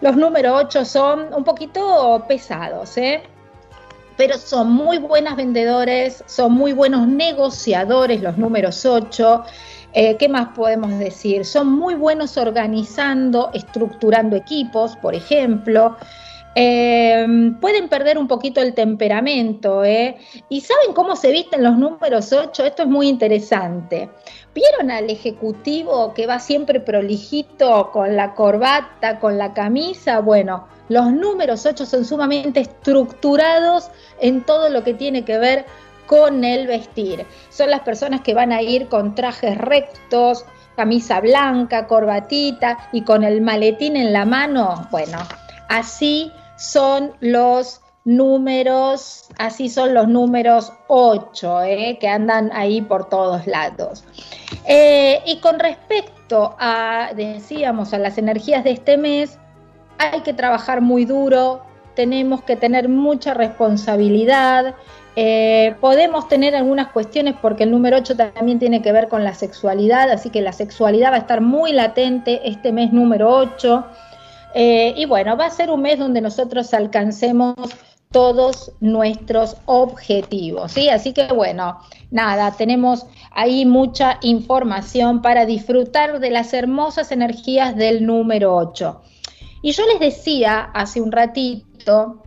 Los 0.00 0.16
números 0.16 0.64
8 0.64 0.84
son 0.84 1.32
un 1.34 1.44
poquito 1.44 2.24
pesados, 2.26 2.96
¿eh? 2.96 3.22
pero 4.16 4.38
son 4.38 4.72
muy 4.72 4.98
buenas 4.98 5.36
vendedores, 5.36 6.24
son 6.26 6.52
muy 6.52 6.72
buenos 6.72 7.06
negociadores 7.06 8.22
los 8.22 8.38
números 8.38 8.84
8. 8.86 9.44
Eh, 9.92 10.16
¿Qué 10.16 10.28
más 10.28 10.48
podemos 10.54 10.98
decir? 10.98 11.44
Son 11.44 11.70
muy 11.70 11.94
buenos 11.94 12.36
organizando, 12.36 13.50
estructurando 13.52 14.36
equipos, 14.36 14.96
por 14.96 15.14
ejemplo. 15.14 15.96
Em, 16.58 17.60
pueden 17.60 17.90
perder 17.90 18.16
un 18.16 18.26
poquito 18.26 18.62
el 18.62 18.72
temperamento, 18.72 19.84
¿eh? 19.84 20.16
¿Y 20.48 20.62
saben 20.62 20.94
cómo 20.94 21.14
se 21.14 21.30
visten 21.30 21.62
los 21.62 21.76
números 21.76 22.32
8? 22.32 22.64
Esto 22.64 22.84
es 22.84 22.88
muy 22.88 23.08
interesante. 23.08 24.08
¿Vieron 24.54 24.90
al 24.90 25.10
ejecutivo 25.10 26.14
que 26.14 26.26
va 26.26 26.38
siempre 26.38 26.80
prolijito 26.80 27.90
con 27.92 28.16
la 28.16 28.34
corbata, 28.34 29.20
con 29.20 29.36
la 29.36 29.52
camisa? 29.52 30.20
Bueno, 30.20 30.66
los 30.88 31.12
números 31.12 31.66
8 31.66 31.84
son 31.84 32.06
sumamente 32.06 32.60
estructurados 32.60 33.90
en 34.18 34.42
todo 34.42 34.70
lo 34.70 34.82
que 34.82 34.94
tiene 34.94 35.26
que 35.26 35.36
ver 35.36 35.66
con 36.06 36.42
el 36.42 36.66
vestir. 36.66 37.26
Son 37.50 37.68
las 37.68 37.80
personas 37.80 38.22
que 38.22 38.32
van 38.32 38.52
a 38.52 38.62
ir 38.62 38.88
con 38.88 39.14
trajes 39.14 39.58
rectos, 39.58 40.46
camisa 40.74 41.20
blanca, 41.20 41.86
corbatita 41.86 42.78
y 42.92 43.02
con 43.02 43.24
el 43.24 43.42
maletín 43.42 43.94
en 43.94 44.14
la 44.14 44.24
mano. 44.24 44.88
Bueno, 44.90 45.18
así 45.68 46.32
son 46.56 47.12
los 47.20 47.80
números, 48.06 49.28
así 49.36 49.68
son 49.68 49.92
los 49.92 50.06
números 50.06 50.72
8, 50.86 51.62
¿eh? 51.62 51.98
que 52.00 52.08
andan 52.08 52.50
ahí 52.54 52.80
por 52.80 53.08
todos 53.08 53.46
lados. 53.46 54.04
Eh, 54.64 55.20
y 55.26 55.40
con 55.40 55.58
respecto 55.58 56.54
a, 56.58 57.10
decíamos, 57.16 57.92
a 57.92 57.98
las 57.98 58.16
energías 58.16 58.62
de 58.62 58.70
este 58.70 58.96
mes, 58.96 59.38
hay 59.98 60.20
que 60.20 60.32
trabajar 60.32 60.80
muy 60.80 61.04
duro, 61.04 61.62
tenemos 61.96 62.42
que 62.42 62.54
tener 62.54 62.88
mucha 62.88 63.34
responsabilidad, 63.34 64.76
eh, 65.16 65.74
podemos 65.80 66.28
tener 66.28 66.54
algunas 66.54 66.88
cuestiones 66.88 67.34
porque 67.40 67.64
el 67.64 67.70
número 67.70 67.96
8 67.96 68.16
también 68.16 68.58
tiene 68.58 68.82
que 68.82 68.92
ver 68.92 69.08
con 69.08 69.24
la 69.24 69.34
sexualidad, 69.34 70.10
así 70.10 70.30
que 70.30 70.42
la 70.42 70.52
sexualidad 70.52 71.10
va 71.10 71.16
a 71.16 71.20
estar 71.20 71.40
muy 71.40 71.72
latente 71.72 72.48
este 72.48 72.70
mes 72.70 72.92
número 72.92 73.34
8. 73.34 73.84
Eh, 74.58 74.94
y 74.96 75.04
bueno, 75.04 75.36
va 75.36 75.44
a 75.44 75.50
ser 75.50 75.70
un 75.70 75.82
mes 75.82 75.98
donde 75.98 76.22
nosotros 76.22 76.72
alcancemos 76.72 77.56
todos 78.10 78.72
nuestros 78.80 79.58
objetivos, 79.66 80.72
¿sí? 80.72 80.88
Así 80.88 81.12
que 81.12 81.26
bueno, 81.26 81.78
nada, 82.10 82.50
tenemos 82.52 83.06
ahí 83.32 83.66
mucha 83.66 84.16
información 84.22 85.20
para 85.20 85.44
disfrutar 85.44 86.20
de 86.20 86.30
las 86.30 86.54
hermosas 86.54 87.12
energías 87.12 87.76
del 87.76 88.06
número 88.06 88.56
8. 88.56 89.02
Y 89.60 89.72
yo 89.72 89.84
les 89.88 90.00
decía 90.00 90.70
hace 90.72 91.02
un 91.02 91.12
ratito 91.12 92.22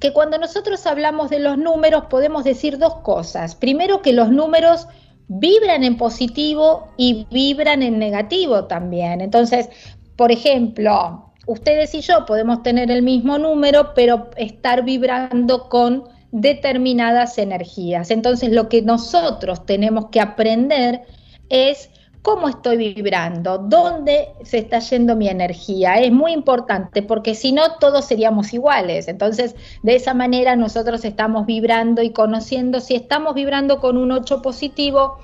que 0.00 0.12
cuando 0.12 0.36
nosotros 0.36 0.86
hablamos 0.86 1.30
de 1.30 1.38
los 1.38 1.56
números 1.56 2.04
podemos 2.10 2.44
decir 2.44 2.76
dos 2.76 2.96
cosas. 2.96 3.54
Primero 3.54 4.02
que 4.02 4.12
los 4.12 4.28
números 4.28 4.88
vibran 5.28 5.84
en 5.84 5.96
positivo 5.96 6.88
y 6.98 7.26
vibran 7.30 7.82
en 7.82 7.98
negativo 7.98 8.64
también. 8.64 9.22
Entonces, 9.22 9.70
por 10.16 10.32
ejemplo, 10.32 11.32
ustedes 11.46 11.94
y 11.94 12.00
yo 12.00 12.24
podemos 12.26 12.62
tener 12.62 12.90
el 12.90 13.02
mismo 13.02 13.38
número, 13.38 13.92
pero 13.94 14.30
estar 14.36 14.84
vibrando 14.84 15.68
con 15.68 16.04
determinadas 16.30 17.38
energías. 17.38 18.10
Entonces, 18.10 18.50
lo 18.50 18.68
que 18.68 18.82
nosotros 18.82 19.66
tenemos 19.66 20.06
que 20.06 20.20
aprender 20.20 21.02
es 21.48 21.90
cómo 22.22 22.48
estoy 22.48 22.78
vibrando, 22.78 23.58
dónde 23.58 24.30
se 24.44 24.56
está 24.58 24.78
yendo 24.78 25.14
mi 25.14 25.28
energía. 25.28 25.96
Es 25.96 26.10
muy 26.10 26.32
importante 26.32 27.02
porque 27.02 27.34
si 27.34 27.52
no, 27.52 27.76
todos 27.78 28.06
seríamos 28.06 28.54
iguales. 28.54 29.08
Entonces, 29.08 29.54
de 29.82 29.94
esa 29.94 30.14
manera 30.14 30.56
nosotros 30.56 31.04
estamos 31.04 31.44
vibrando 31.44 32.02
y 32.02 32.10
conociendo 32.10 32.80
si 32.80 32.94
estamos 32.94 33.34
vibrando 33.34 33.78
con 33.78 33.98
un 33.98 34.10
8 34.10 34.40
positivo 34.40 35.18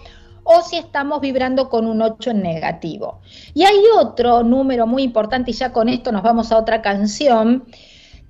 o 0.52 0.62
si 0.62 0.76
estamos 0.76 1.20
vibrando 1.20 1.68
con 1.68 1.86
un 1.86 2.02
8 2.02 2.32
en 2.32 2.42
negativo. 2.42 3.20
Y 3.54 3.62
hay 3.62 3.78
otro 3.96 4.42
número 4.42 4.84
muy 4.84 5.04
importante, 5.04 5.52
y 5.52 5.54
ya 5.54 5.72
con 5.72 5.88
esto 5.88 6.10
nos 6.10 6.22
vamos 6.22 6.50
a 6.50 6.58
otra 6.58 6.82
canción, 6.82 7.64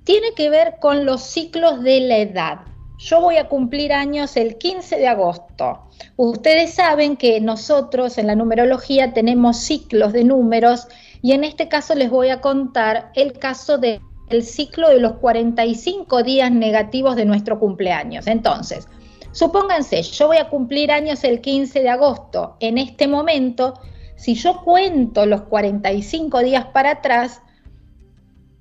tiene 0.03 0.33
que 0.35 0.51
ver 0.51 0.75
con 0.79 1.05
los 1.05 1.23
ciclos 1.23 1.81
de 1.81 1.99
la 2.01 2.17
edad. 2.17 2.59
Yo 2.99 3.21
voy 3.21 3.37
a 3.37 3.47
cumplir 3.47 3.91
años 3.91 4.37
el 4.37 4.59
15 4.59 4.97
de 4.97 5.07
agosto. 5.07 5.89
Ustedes 6.15 6.75
saben 6.75 7.17
que 7.17 7.41
nosotros 7.41 8.19
en 8.19 8.27
la 8.27 8.35
numerología 8.35 9.13
tenemos 9.13 9.57
ciclos 9.57 10.13
de 10.13 10.23
números 10.23 10.87
y 11.23 11.31
en 11.31 11.43
este 11.43 11.67
caso 11.67 11.95
les 11.95 12.11
voy 12.11 12.29
a 12.29 12.39
contar 12.39 13.11
el 13.15 13.33
caso 13.33 13.79
del 13.79 13.99
ciclo 14.43 14.89
de 14.89 14.99
los 14.99 15.13
45 15.13 16.21
días 16.21 16.51
negativos 16.51 17.15
de 17.15 17.25
nuestro 17.25 17.59
cumpleaños. 17.59 18.27
Entonces, 18.27 18.87
Supónganse, 19.31 20.01
yo 20.03 20.27
voy 20.27 20.37
a 20.37 20.49
cumplir 20.49 20.91
años 20.91 21.23
el 21.23 21.41
15 21.41 21.81
de 21.81 21.89
agosto. 21.89 22.57
En 22.59 22.77
este 22.77 23.07
momento, 23.07 23.79
si 24.15 24.35
yo 24.35 24.61
cuento 24.63 25.25
los 25.25 25.43
45 25.43 26.39
días 26.39 26.65
para 26.67 26.91
atrás, 26.91 27.41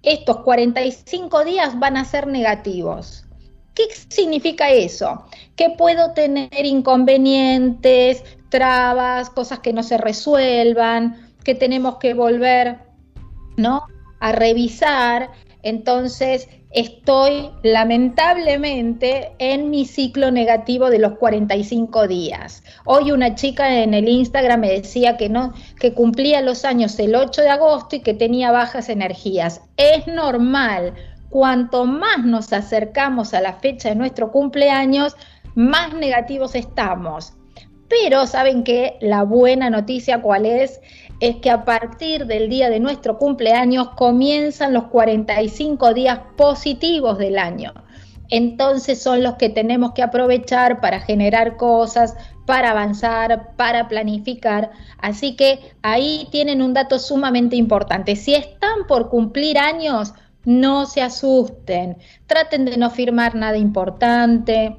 estos 0.03 0.39
45 0.39 1.45
días 1.45 1.79
van 1.79 1.97
a 1.97 2.05
ser 2.05 2.27
negativos. 2.27 3.25
¿Qué 3.75 3.85
significa 4.09 4.71
eso? 4.71 5.25
Que 5.57 5.71
puedo 5.71 6.13
tener 6.13 6.65
inconvenientes, 6.65 8.25
trabas, 8.49 9.31
cosas 9.31 9.59
que 9.61 9.73
no 9.73 9.83
se 9.83 9.99
resuelvan, 9.99 11.35
que 11.45 11.55
tenemos 11.55 11.97
que 11.97 12.15
volver, 12.15 12.79
¿no? 13.57 13.83
A 14.21 14.33
revisar. 14.33 15.31
Entonces, 15.63 16.49
estoy 16.71 17.51
lamentablemente 17.63 19.33
en 19.39 19.71
mi 19.71 19.85
ciclo 19.85 20.31
negativo 20.31 20.89
de 20.89 21.01
los 21.01 21.19
45 21.19 22.07
días. 22.07 22.63
Hoy 22.85 23.11
una 23.11 23.35
chica 23.35 23.83
en 23.83 23.93
el 23.93 24.09
Instagram 24.09 24.61
me 24.61 24.71
decía 24.71 25.17
que 25.17 25.29
no 25.29 25.53
que 25.81 25.95
cumplía 25.95 26.41
los 26.41 26.65
años 26.65 26.99
el 26.99 27.15
8 27.15 27.43
de 27.43 27.49
agosto 27.49 27.97
y 27.97 28.01
que 28.01 28.15
tenía 28.15 28.53
bajas 28.53 28.89
energías. 28.89 29.63
Es 29.77 30.07
normal, 30.07 30.95
cuanto 31.29 31.87
más 31.87 32.25
nos 32.25 32.53
acercamos 32.53 33.35
a 33.35 33.41
la 33.41 33.55
fecha 33.55 33.89
de 33.89 33.97
nuestro 33.97 34.31
cumpleaños, 34.31 35.17
más 35.55 35.93
negativos 35.95 36.55
estamos. 36.55 37.33
Pero 37.89 38.27
saben 38.27 38.63
que 38.63 38.97
la 39.01 39.25
buena 39.25 39.69
noticia 39.69 40.23
cuál 40.23 40.47
es? 40.47 40.81
Es 41.21 41.37
que 41.37 41.51
a 41.51 41.65
partir 41.65 42.27
del 42.27 42.49
día 42.49 42.71
de 42.71 42.81
nuestro 42.81 43.19
cumpleaños 43.19 43.91
comienzan 43.91 44.73
los 44.73 44.85
45 44.85 45.93
días 45.93 46.19
positivos 46.37 47.19
del 47.19 47.39
año. 47.39 47.73
Entonces 48.31 49.03
son 49.03 49.23
los 49.23 49.35
que 49.35 49.51
tenemos 49.51 49.93
que 49.93 50.03
aprovechar 50.03 50.81
para 50.81 51.01
generar 51.01 51.57
cosas, 51.57 52.17
para 52.47 52.71
avanzar, 52.71 53.55
para 53.57 53.89
planificar. 53.89 54.71
Así 54.99 55.37
que 55.37 55.75
ahí 55.83 56.27
tienen 56.31 56.63
un 56.63 56.73
dato 56.73 56.99
sumamente 56.99 57.57
importante. 57.57 58.17
Si 58.17 58.35
están 58.35 58.87
por 58.89 59.11
cumplir 59.11 59.59
años, 59.59 60.15
no 60.45 60.87
se 60.87 61.03
asusten. 61.03 61.99
Traten 62.27 62.65
de 62.65 62.79
no 62.79 62.89
firmar 62.89 63.35
nada 63.35 63.59
importante. 63.59 64.77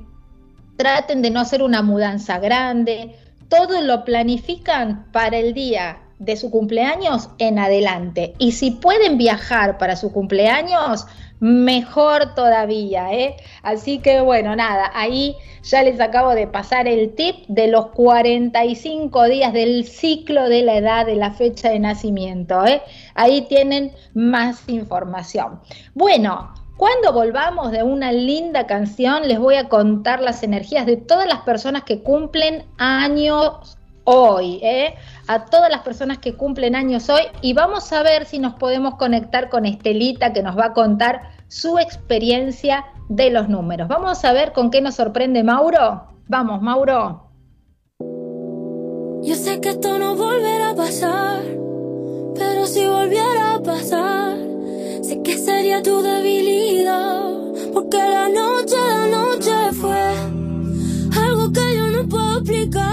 Traten 0.77 1.21
de 1.21 1.29
no 1.29 1.41
hacer 1.41 1.61
una 1.61 1.83
mudanza 1.83 2.39
grande. 2.39 3.15
Todo 3.47 3.81
lo 3.81 4.05
planifican 4.05 5.11
para 5.11 5.37
el 5.37 5.53
día 5.53 5.99
de 6.21 6.37
su 6.37 6.51
cumpleaños 6.51 7.29
en 7.39 7.57
adelante. 7.57 8.35
Y 8.37 8.51
si 8.51 8.71
pueden 8.71 9.17
viajar 9.17 9.79
para 9.79 9.95
su 9.95 10.11
cumpleaños, 10.11 11.07
mejor 11.39 12.35
todavía. 12.35 13.11
¿eh? 13.11 13.35
Así 13.63 13.97
que 13.97 14.21
bueno, 14.21 14.55
nada, 14.55 14.91
ahí 14.93 15.35
ya 15.63 15.81
les 15.81 15.99
acabo 15.99 16.35
de 16.35 16.45
pasar 16.45 16.87
el 16.87 17.15
tip 17.15 17.47
de 17.47 17.67
los 17.67 17.87
45 17.87 19.23
días 19.25 19.51
del 19.51 19.85
ciclo 19.85 20.47
de 20.47 20.61
la 20.61 20.77
edad 20.77 21.05
de 21.07 21.15
la 21.15 21.31
fecha 21.31 21.69
de 21.69 21.79
nacimiento. 21.79 22.65
¿eh? 22.67 22.83
Ahí 23.15 23.41
tienen 23.49 23.91
más 24.13 24.69
información. 24.69 25.59
Bueno, 25.95 26.53
cuando 26.77 27.13
volvamos 27.13 27.71
de 27.71 27.81
una 27.81 28.11
linda 28.11 28.67
canción, 28.67 29.27
les 29.27 29.39
voy 29.39 29.55
a 29.55 29.69
contar 29.69 30.21
las 30.21 30.43
energías 30.43 30.85
de 30.85 30.97
todas 30.97 31.27
las 31.27 31.39
personas 31.41 31.83
que 31.83 32.03
cumplen 32.03 32.65
años 32.77 33.79
hoy, 34.03 34.59
¿eh? 34.61 34.95
a 35.27 35.45
todas 35.45 35.69
las 35.69 35.81
personas 35.81 36.17
que 36.17 36.35
cumplen 36.35 36.75
años 36.75 37.09
hoy 37.09 37.21
y 37.41 37.53
vamos 37.53 37.91
a 37.93 38.03
ver 38.03 38.25
si 38.25 38.39
nos 38.39 38.55
podemos 38.55 38.95
conectar 38.95 39.49
con 39.49 39.65
Estelita 39.65 40.33
que 40.33 40.43
nos 40.43 40.57
va 40.57 40.67
a 40.67 40.73
contar 40.73 41.21
su 41.47 41.79
experiencia 41.79 42.85
de 43.09 43.29
los 43.29 43.49
números. 43.49 43.87
Vamos 43.87 44.23
a 44.25 44.33
ver 44.33 44.53
con 44.53 44.71
qué 44.71 44.81
nos 44.81 44.95
sorprende 44.95 45.43
Mauro. 45.43 46.03
Vamos, 46.27 46.61
Mauro. 46.61 47.27
Yo 49.23 49.35
sé 49.35 49.61
que 49.61 49.69
esto 49.69 49.99
no 49.99 50.15
volverá 50.15 50.71
a 50.71 50.75
pasar, 50.75 51.43
pero 52.35 52.65
si 52.65 52.85
volviera 52.85 53.55
a 53.55 53.61
pasar, 53.61 54.35
sé 55.03 55.21
que 55.23 55.37
sería 55.37 55.83
tu 55.83 56.01
debilidad, 56.01 57.29
porque 57.73 57.97
la 57.97 58.29
noche, 58.29 58.75
la 58.75 59.07
noche 59.07 59.51
fue 59.79 61.21
algo 61.21 61.51
que 61.53 61.75
yo 61.77 61.87
no 61.91 62.09
puedo 62.09 62.39
explicar. 62.39 62.90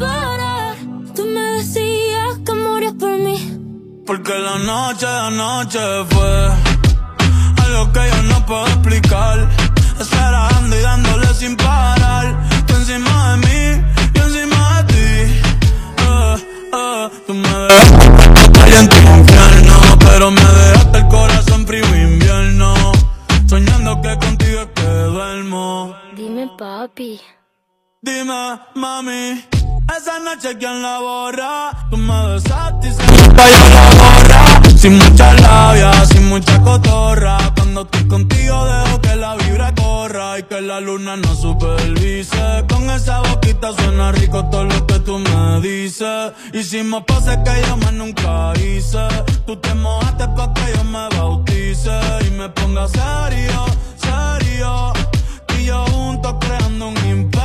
Parar. 0.00 0.76
Tú 1.14 1.24
me 1.26 1.40
decías 1.58 2.38
que 2.44 2.52
morías 2.54 2.94
por 2.94 3.10
mí. 3.18 3.36
Porque 4.06 4.32
la 4.32 4.58
noche, 4.58 5.06
la 5.06 5.30
noche 5.30 5.78
fue 6.08 6.30
algo 7.64 7.92
que 7.92 8.00
yo 8.10 8.22
no 8.30 8.46
puedo 8.46 8.66
explicar. 8.66 9.48
Esperando 10.00 10.76
y 10.76 10.80
dándole 10.80 11.26
sin 11.34 11.54
parar. 11.56 12.34
Tú 12.66 12.74
encima 12.76 13.32
de 13.32 13.36
mí, 13.46 13.84
yo 14.14 14.22
encima 14.24 14.82
de 14.82 14.92
ti. 14.92 15.40
Uh, 16.08 16.76
uh, 16.76 17.10
tú 17.26 17.34
me 17.34 17.48
dejaste 17.48 18.78
en 18.80 18.88
tu 18.88 18.96
infierno, 18.96 19.74
pero 20.00 20.30
me 20.30 20.40
dejaste 20.40 20.98
el 20.98 21.08
corazón 21.08 21.66
frío 21.66 21.84
invierno. 21.94 22.74
Soñando 23.46 24.00
que 24.00 24.16
contigo 24.16 24.60
es 24.62 24.68
que 24.74 24.82
duermo. 24.82 25.94
Dime, 26.16 26.48
papi. 26.58 27.20
Dime, 28.02 28.58
mami, 28.76 29.44
esa 29.96 30.18
noche 30.18 30.56
quien 30.58 30.82
la 30.82 30.98
borra. 30.98 31.70
Tú 31.90 31.96
me 31.96 32.26
besaste 32.26 32.88
y 32.88 32.92
se 32.92 33.02
la 33.74 33.84
borra. 34.00 34.62
Sin 34.76 34.96
mucha 34.96 35.34
labia, 35.34 35.92
sin 36.06 36.28
mucha 36.28 36.60
cotorra. 36.62 37.38
Cuando 37.56 37.82
estoy 37.82 38.08
contigo 38.08 38.64
dejo 38.64 39.00
que 39.00 39.16
la 39.16 39.34
vibra 39.36 39.74
corra 39.74 40.38
y 40.38 40.42
que 40.44 40.60
la 40.60 40.80
luna 40.80 41.16
no 41.16 41.34
supervise. 41.34 42.64
Con 42.68 42.88
esa 42.90 43.20
boquita 43.20 43.72
suena 43.72 44.12
rico 44.12 44.44
todo 44.50 44.64
lo 44.64 44.86
que 44.86 44.98
tú 45.00 45.18
me 45.18 45.60
dices. 45.60 46.32
Hicimos 46.52 47.04
poses 47.04 47.38
que 47.44 47.62
yo 47.66 47.76
más 47.76 47.92
nunca 47.92 48.52
hice. 48.58 49.06
Tú 49.46 49.56
te 49.56 49.74
mojaste 49.74 50.28
pa' 50.28 50.52
que 50.54 50.72
yo 50.76 50.84
me 50.84 51.08
bautice 51.16 51.98
y 52.26 52.30
me 52.30 52.48
ponga 52.48 52.86
serio, 52.88 53.64
serio. 53.96 54.92
Y 55.58 55.64
yo 55.64 55.84
juntos 55.86 56.34
creando 56.40 56.88
un 56.88 56.96
imperio. 56.96 57.39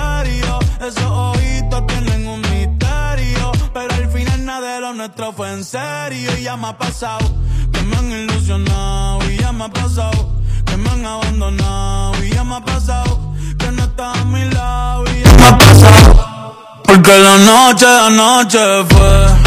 Esos 0.87 1.03
ojitos 1.03 1.87
tienen 1.87 2.27
un 2.27 2.41
misterio. 2.41 3.51
Pero 3.73 3.91
al 3.91 4.07
final 4.11 4.45
nada 4.45 4.75
de 4.75 4.81
lo 4.81 4.93
nuestro 4.93 5.33
fue 5.33 5.51
en 5.51 5.63
serio. 5.63 6.37
Y 6.37 6.43
ya 6.43 6.55
me 6.57 6.67
ha 6.67 6.77
pasado 6.77 7.25
que 7.73 7.81
me 7.81 7.97
han 7.97 8.11
ilusionado. 8.11 9.19
Y 9.31 9.37
ya 9.37 9.51
me 9.51 9.63
ha 9.63 9.69
pasado 9.69 10.29
que 10.63 10.77
me 10.77 10.89
han 10.91 11.03
abandonado. 11.03 12.23
Y 12.23 12.29
ya 12.29 12.43
me 12.43 12.57
ha 12.57 12.63
pasado 12.63 13.33
que 13.57 13.71
no 13.71 13.83
estás 13.83 14.15
a 14.15 14.25
mi 14.25 14.45
lado. 14.45 15.05
Y 15.05 15.23
ya 15.23 15.33
me 15.33 15.45
ha 15.47 15.57
pasado. 15.57 16.81
Porque 16.83 17.17
la 17.17 17.37
noche, 17.39 17.85
la 17.87 18.09
noche 18.11 18.59
fue 18.87 19.44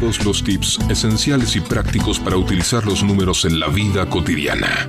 todos 0.00 0.24
los 0.24 0.42
tips 0.42 0.78
esenciales 0.88 1.56
y 1.56 1.60
prácticos 1.60 2.18
para 2.18 2.36
utilizar 2.36 2.84
los 2.86 3.02
números 3.02 3.44
en 3.44 3.60
la 3.60 3.68
vida 3.68 4.08
cotidiana. 4.08 4.88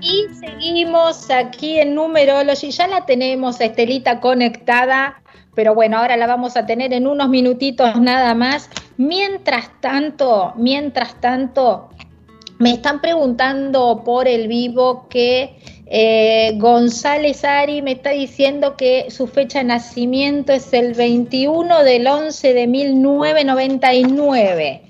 Y 0.00 0.26
seguimos 0.34 1.28
aquí 1.30 1.80
en 1.80 1.96
Numerology. 1.96 2.70
Ya 2.70 2.86
la 2.86 3.04
tenemos 3.04 3.60
Estelita 3.60 4.20
conectada, 4.20 5.20
pero 5.54 5.74
bueno, 5.74 5.98
ahora 5.98 6.16
la 6.16 6.28
vamos 6.28 6.56
a 6.56 6.66
tener 6.66 6.92
en 6.92 7.08
unos 7.08 7.28
minutitos 7.28 8.00
nada 8.00 8.34
más. 8.34 8.70
Mientras 8.96 9.70
tanto, 9.80 10.52
mientras 10.56 11.20
tanto, 11.20 11.88
me 12.60 12.74
están 12.74 13.00
preguntando 13.00 14.02
por 14.04 14.28
el 14.28 14.46
vivo 14.46 15.08
que 15.08 15.81
eh, 15.86 16.52
González 16.56 17.44
Ari 17.44 17.82
me 17.82 17.92
está 17.92 18.10
diciendo 18.10 18.76
que 18.76 19.10
su 19.10 19.26
fecha 19.26 19.58
de 19.58 19.64
nacimiento 19.64 20.52
es 20.52 20.72
el 20.72 20.94
21 20.94 21.84
del 21.84 22.06
11 22.06 22.54
de 22.54 22.66
1999. 22.66 24.82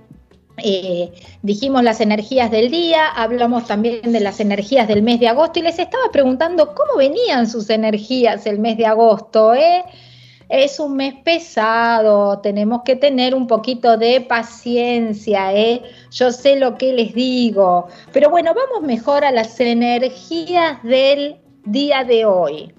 eh, 0.57 1.12
dijimos 1.43 1.83
las 1.83 2.01
energías 2.01 2.51
del 2.51 2.71
día, 2.71 3.09
hablamos 3.09 3.67
también 3.67 4.12
de 4.12 4.21
las 4.21 4.38
energías 4.38 4.87
del 4.87 5.03
mes 5.03 5.19
de 5.19 5.29
agosto 5.29 5.59
y 5.59 5.62
les 5.62 5.79
estaba 5.79 6.05
preguntando 6.12 6.75
cómo 6.75 6.97
venían 6.97 7.49
sus 7.49 7.71
energías 7.71 8.47
el 8.47 8.61
mes 8.61 8.77
de 8.77 8.87
agosto. 8.87 9.55
¿eh? 9.55 9.85
Es 10.49 10.79
un 10.79 10.95
mes 10.97 11.14
pesado, 11.25 12.38
tenemos 12.38 12.83
que 12.85 12.95
tener 12.95 13.35
un 13.35 13.47
poquito 13.47 13.97
de 13.97 14.21
paciencia, 14.21 15.53
¿eh? 15.55 15.83
Yo 16.12 16.31
sé 16.31 16.57
lo 16.57 16.77
que 16.77 16.93
les 16.93 17.14
digo, 17.14 17.88
pero 18.12 18.31
bueno, 18.31 18.53
vamos 18.55 18.87
mejor 18.87 19.25
a 19.25 19.33
las 19.33 19.59
energías 19.59 20.83
del 20.83 21.38
día 21.64 22.05
de 22.05 22.27
hoy. 22.27 22.73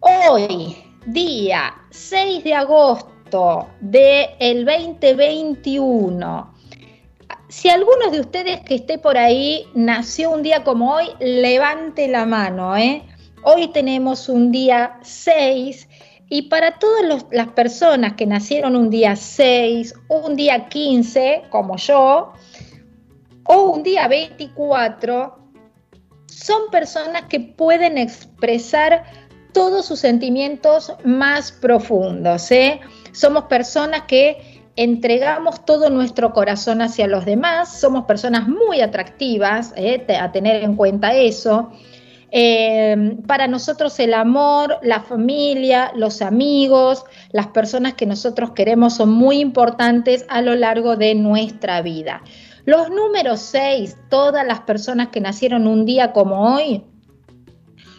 Hoy, 0.00 0.76
día 1.06 1.74
6 1.90 2.44
de 2.44 2.54
agosto 2.54 3.68
del 3.80 4.64
2021. 4.64 6.51
Si 7.52 7.68
alguno 7.68 8.10
de 8.10 8.20
ustedes 8.20 8.60
que 8.60 8.76
esté 8.76 8.96
por 8.96 9.18
ahí 9.18 9.66
nació 9.74 10.30
un 10.30 10.42
día 10.42 10.64
como 10.64 10.94
hoy, 10.94 11.08
levante 11.20 12.08
la 12.08 12.24
mano, 12.24 12.74
¿eh? 12.78 13.02
Hoy 13.44 13.68
tenemos 13.68 14.30
un 14.30 14.50
día 14.50 14.98
6 15.02 15.86
y 16.30 16.48
para 16.48 16.78
todas 16.78 17.26
las 17.30 17.48
personas 17.48 18.14
que 18.14 18.24
nacieron 18.24 18.74
un 18.74 18.88
día 18.88 19.16
6, 19.16 19.94
un 20.08 20.34
día 20.34 20.70
15, 20.70 21.42
como 21.50 21.76
yo, 21.76 22.32
o 23.44 23.60
un 23.70 23.82
día 23.82 24.08
24, 24.08 25.38
son 26.24 26.70
personas 26.70 27.24
que 27.28 27.38
pueden 27.38 27.98
expresar 27.98 29.04
todos 29.52 29.84
sus 29.84 30.00
sentimientos 30.00 30.94
más 31.04 31.52
profundos. 31.52 32.50
¿eh? 32.50 32.80
Somos 33.12 33.44
personas 33.44 34.04
que 34.04 34.51
entregamos 34.76 35.64
todo 35.64 35.90
nuestro 35.90 36.32
corazón 36.32 36.80
hacia 36.82 37.06
los 37.06 37.24
demás, 37.24 37.80
somos 37.80 38.04
personas 38.04 38.48
muy 38.48 38.80
atractivas, 38.80 39.72
¿eh? 39.76 40.04
a 40.18 40.32
tener 40.32 40.62
en 40.62 40.76
cuenta 40.76 41.14
eso. 41.14 41.70
Eh, 42.34 43.18
para 43.26 43.46
nosotros 43.46 43.98
el 44.00 44.14
amor, 44.14 44.78
la 44.82 45.00
familia, 45.00 45.92
los 45.94 46.22
amigos, 46.22 47.04
las 47.30 47.48
personas 47.48 47.92
que 47.92 48.06
nosotros 48.06 48.52
queremos 48.52 48.94
son 48.94 49.10
muy 49.12 49.38
importantes 49.40 50.24
a 50.30 50.40
lo 50.40 50.54
largo 50.54 50.96
de 50.96 51.14
nuestra 51.14 51.82
vida. 51.82 52.22
Los 52.64 52.88
números 52.88 53.40
6, 53.40 53.98
todas 54.08 54.46
las 54.46 54.60
personas 54.60 55.08
que 55.08 55.20
nacieron 55.20 55.66
un 55.66 55.84
día 55.84 56.12
como 56.12 56.54
hoy, 56.54 56.84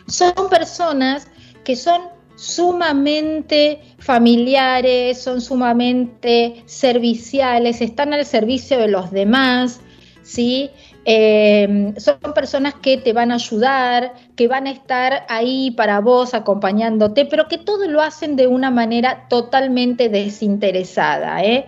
son 0.07 0.33
personas 0.49 1.27
que 1.63 1.75
son 1.75 2.01
sumamente 2.35 3.79
familiares, 3.99 5.21
son 5.21 5.41
sumamente 5.41 6.63
serviciales, 6.65 7.81
están 7.81 8.13
al 8.13 8.25
servicio 8.25 8.79
de 8.79 8.87
los 8.87 9.11
demás, 9.11 9.81
¿sí? 10.21 10.69
Eh, 11.05 11.93
son 11.97 12.33
personas 12.33 12.75
que 12.75 12.97
te 12.97 13.11
van 13.11 13.31
a 13.31 13.35
ayudar, 13.35 14.13
que 14.35 14.47
van 14.47 14.67
a 14.67 14.71
estar 14.71 15.25
ahí 15.27 15.71
para 15.71 15.99
vos 15.99 16.33
acompañándote, 16.33 17.25
pero 17.25 17.47
que 17.47 17.57
todo 17.57 17.87
lo 17.89 18.01
hacen 18.01 18.37
de 18.37 18.47
una 18.47 18.71
manera 18.71 19.27
totalmente 19.27 20.07
desinteresada. 20.07 21.43
¿eh? 21.43 21.67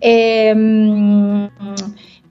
Em, 0.00 1.50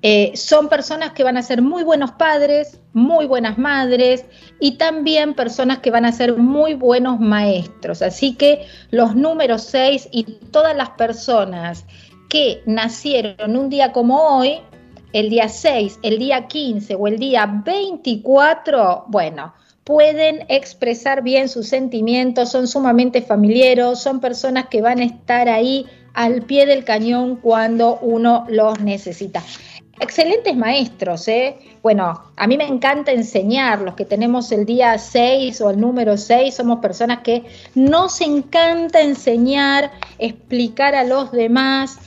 eh, 0.07 0.33
son 0.35 0.69
personas 0.69 1.13
que 1.13 1.23
van 1.23 1.35
a 1.35 1.41
ser 1.41 1.63
muy 1.63 1.81
buenos 1.81 2.11
padres, 2.11 2.79
muy 2.93 3.25
buenas 3.25 3.57
madres 3.57 4.23
y 4.59 4.77
también 4.77 5.33
personas 5.33 5.79
que 5.79 5.89
van 5.89 6.05
a 6.05 6.11
ser 6.11 6.37
muy 6.37 6.75
buenos 6.75 7.19
maestros. 7.19 8.03
Así 8.03 8.35
que 8.35 8.67
los 8.91 9.15
números 9.15 9.63
6 9.63 10.09
y 10.11 10.25
todas 10.51 10.77
las 10.77 10.91
personas 10.91 11.85
que 12.29 12.61
nacieron 12.67 13.57
un 13.57 13.71
día 13.71 13.93
como 13.93 14.21
hoy, 14.21 14.59
el 15.11 15.31
día 15.31 15.49
6, 15.49 15.97
el 16.03 16.19
día 16.19 16.45
15 16.45 16.93
o 16.93 17.07
el 17.07 17.17
día 17.17 17.63
24, 17.65 19.05
bueno, 19.07 19.55
pueden 19.85 20.45
expresar 20.49 21.23
bien 21.23 21.49
sus 21.49 21.67
sentimientos, 21.67 22.51
son 22.51 22.67
sumamente 22.67 23.23
familiares, 23.23 23.97
son 23.97 24.19
personas 24.19 24.67
que 24.67 24.83
van 24.83 24.99
a 24.99 25.05
estar 25.05 25.49
ahí 25.49 25.87
al 26.13 26.43
pie 26.43 26.65
del 26.65 26.83
cañón 26.83 27.35
cuando 27.35 27.97
uno 28.01 28.45
los 28.49 28.79
necesita. 28.79 29.43
Excelentes 29.99 30.55
maestros, 30.57 31.27
¿eh? 31.29 31.57
Bueno, 31.81 32.21
a 32.35 32.47
mí 32.47 32.57
me 32.57 32.67
encanta 32.67 33.11
enseñar, 33.11 33.81
los 33.81 33.95
que 33.95 34.03
tenemos 34.03 34.51
el 34.51 34.65
día 34.65 34.97
6 34.97 35.61
o 35.61 35.69
el 35.69 35.79
número 35.79 36.17
6, 36.17 36.53
somos 36.53 36.79
personas 36.79 37.19
que 37.19 37.43
nos 37.75 38.19
encanta 38.19 39.01
enseñar, 39.01 39.91
explicar 40.19 40.95
a 40.95 41.05
los 41.05 41.31
demás, 41.31 41.97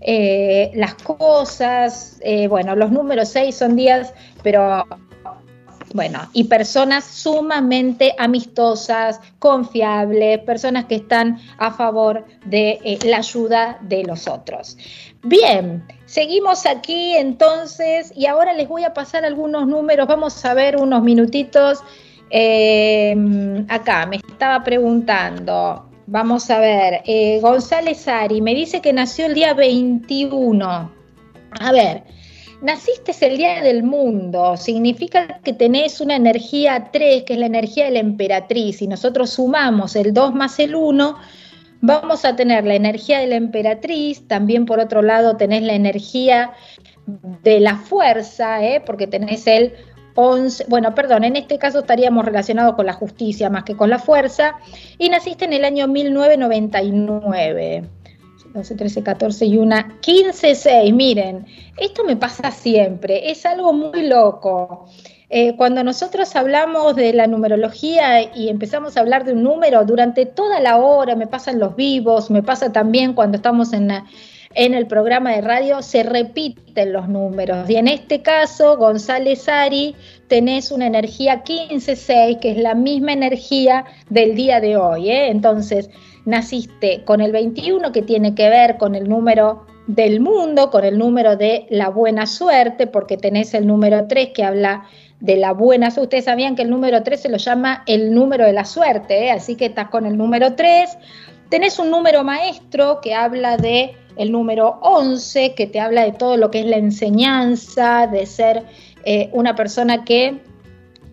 eh, 0.00 0.70
las 0.74 0.94
cosas, 0.94 2.18
eh, 2.20 2.48
bueno, 2.48 2.76
los 2.76 2.90
números 2.92 3.30
6 3.30 3.54
son 3.56 3.76
días, 3.76 4.12
pero 4.42 4.84
bueno, 5.94 6.28
y 6.32 6.44
personas 6.44 7.04
sumamente 7.04 8.14
amistosas, 8.18 9.20
confiables, 9.38 10.40
personas 10.40 10.84
que 10.86 10.96
están 10.96 11.38
a 11.58 11.72
favor 11.72 12.26
de 12.44 12.78
eh, 12.84 12.98
la 13.04 13.18
ayuda 13.18 13.78
de 13.82 14.04
los 14.04 14.28
otros. 14.28 14.76
Bien, 15.22 15.84
seguimos 16.06 16.66
aquí 16.66 17.16
entonces 17.16 18.12
y 18.14 18.26
ahora 18.26 18.52
les 18.52 18.68
voy 18.68 18.84
a 18.84 18.94
pasar 18.94 19.24
algunos 19.24 19.66
números, 19.66 20.06
vamos 20.06 20.44
a 20.44 20.54
ver 20.54 20.76
unos 20.76 21.02
minutitos. 21.02 21.82
acá 23.68 24.06
me 24.06 24.16
estaba 24.16 24.62
preguntando, 24.62 25.88
Vamos 26.10 26.48
a 26.48 26.58
ver, 26.58 27.02
eh, 27.04 27.38
González 27.42 28.08
Ari 28.08 28.40
me 28.40 28.54
dice 28.54 28.80
que 28.80 28.94
nació 28.94 29.26
el 29.26 29.34
día 29.34 29.52
21. 29.52 30.90
A 31.60 31.72
ver, 31.72 32.04
naciste 32.60 33.12
el 33.26 33.36
día 33.36 33.62
del 33.62 33.82
mundo, 33.82 34.56
significa 34.56 35.40
que 35.44 35.52
tenés 35.52 36.00
una 36.00 36.16
energía 36.16 36.90
3, 36.92 37.24
que 37.24 37.34
es 37.34 37.38
la 37.38 37.46
energía 37.46 37.86
de 37.86 37.92
la 37.92 38.00
emperatriz, 38.00 38.82
y 38.82 38.88
nosotros 38.88 39.30
sumamos 39.30 39.96
el 39.96 40.12
2 40.12 40.34
más 40.34 40.58
el 40.58 40.74
1, 40.74 41.16
vamos 41.80 42.24
a 42.24 42.34
tener 42.36 42.64
la 42.64 42.74
energía 42.74 43.20
de 43.20 43.28
la 43.28 43.36
emperatriz, 43.36 44.26
también 44.26 44.66
por 44.66 44.80
otro 44.80 45.02
lado 45.02 45.36
tenés 45.36 45.62
la 45.62 45.74
energía 45.74 46.52
de 47.06 47.60
la 47.60 47.76
fuerza, 47.76 48.64
¿eh? 48.64 48.82
porque 48.84 49.06
tenés 49.06 49.46
el 49.46 49.74
bueno, 50.66 50.96
perdón, 50.96 51.22
en 51.22 51.36
este 51.36 51.58
caso 51.58 51.78
estaríamos 51.78 52.24
relacionados 52.24 52.74
con 52.74 52.86
la 52.86 52.92
justicia 52.92 53.50
más 53.50 53.62
que 53.62 53.76
con 53.76 53.88
la 53.88 54.00
fuerza, 54.00 54.56
y 54.98 55.10
naciste 55.10 55.44
en 55.44 55.52
el 55.52 55.64
año 55.64 55.86
1999. 55.86 57.84
12, 58.58 58.74
13, 58.74 59.02
14 59.02 59.46
y 59.46 59.56
una, 59.56 59.98
15, 60.00 60.54
6, 60.54 60.92
miren, 60.92 61.46
esto 61.76 62.04
me 62.04 62.16
pasa 62.16 62.50
siempre, 62.50 63.30
es 63.30 63.46
algo 63.46 63.72
muy 63.72 64.02
loco. 64.06 64.86
eh, 65.30 65.54
cuando 65.56 65.84
nosotros 65.84 66.34
hablamos 66.36 66.96
de 66.96 67.12
la 67.12 67.26
numerología 67.26 68.34
y 68.34 68.48
empezamos 68.48 68.96
a 68.96 69.00
hablar 69.00 69.24
de 69.24 69.32
un 69.32 69.42
número, 69.42 69.84
durante 69.84 70.26
toda 70.26 70.58
la 70.58 70.78
hora, 70.78 71.14
me 71.14 71.26
pasan 71.26 71.58
los 71.58 71.76
vivos, 71.76 72.30
me 72.30 72.42
pasa 72.42 72.72
también 72.72 73.12
cuando 73.12 73.36
estamos 73.36 73.72
en, 73.74 73.90
en 74.54 74.74
el 74.74 74.86
programa 74.86 75.32
de 75.32 75.42
radio, 75.42 75.82
se 75.82 76.02
repiten 76.02 76.92
los 76.92 77.08
números. 77.08 77.68
Y 77.68 77.76
en 77.76 77.88
este 77.88 78.22
caso, 78.22 78.76
González 78.78 79.48
Ari, 79.48 79.94
tenés 80.28 80.72
una 80.72 80.86
energía 80.86 81.44
15-6, 81.44 82.40
que 82.40 82.52
es 82.52 82.56
la 82.58 82.74
misma 82.74 83.12
energía 83.12 83.84
del 84.08 84.34
día 84.34 84.60
de 84.60 84.76
hoy. 84.78 85.10
¿eh? 85.10 85.28
Entonces, 85.28 85.90
naciste 86.28 87.04
con 87.04 87.20
el 87.20 87.32
21, 87.32 87.90
que 87.90 88.02
tiene 88.02 88.34
que 88.34 88.50
ver 88.50 88.76
con 88.76 88.94
el 88.94 89.08
número 89.08 89.64
del 89.86 90.20
mundo, 90.20 90.70
con 90.70 90.84
el 90.84 90.98
número 90.98 91.36
de 91.36 91.66
la 91.70 91.88
buena 91.88 92.26
suerte, 92.26 92.86
porque 92.86 93.16
tenés 93.16 93.54
el 93.54 93.66
número 93.66 94.06
3 94.06 94.30
que 94.34 94.44
habla 94.44 94.84
de 95.20 95.38
la 95.38 95.52
buena 95.52 95.90
suerte. 95.90 96.02
Ustedes 96.02 96.24
sabían 96.26 96.54
que 96.54 96.62
el 96.62 96.70
número 96.70 97.02
3 97.02 97.20
se 97.22 97.28
lo 97.30 97.38
llama 97.38 97.82
el 97.86 98.14
número 98.14 98.44
de 98.44 98.52
la 98.52 98.66
suerte, 98.66 99.24
¿eh? 99.24 99.30
así 99.30 99.56
que 99.56 99.66
estás 99.66 99.88
con 99.88 100.04
el 100.04 100.18
número 100.18 100.54
3. 100.54 100.98
Tenés 101.48 101.78
un 101.78 101.90
número 101.90 102.22
maestro 102.24 103.00
que 103.00 103.14
habla 103.14 103.56
de 103.56 103.96
el 104.16 104.30
número 104.30 104.78
11, 104.82 105.54
que 105.54 105.66
te 105.66 105.80
habla 105.80 106.02
de 106.02 106.12
todo 106.12 106.36
lo 106.36 106.50
que 106.50 106.60
es 106.60 106.66
la 106.66 106.76
enseñanza, 106.76 108.06
de 108.06 108.26
ser 108.26 108.64
eh, 109.04 109.30
una 109.32 109.54
persona 109.54 110.04
que 110.04 110.40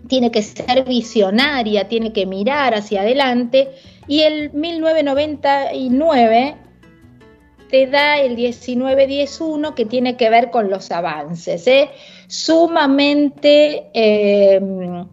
tiene 0.08 0.32
que 0.32 0.41
ser 0.41 0.84
visionaria, 0.84 1.88
tiene 1.88 2.12
que 2.12 2.25
mirar 2.25 2.73
hacia 2.73 3.01
adelante. 3.01 3.69
Y 4.07 4.21
el 4.21 4.53
1999 4.53 6.55
te 7.69 7.87
da 7.87 8.19
el 8.19 8.35
19-10-1 8.35 9.73
que 9.73 9.85
tiene 9.85 10.17
que 10.17 10.29
ver 10.29 10.51
con 10.51 10.69
los 10.69 10.91
avances. 10.91 11.65
¿eh? 11.67 11.89
Sumamente, 12.27 13.87
em, 13.93 15.05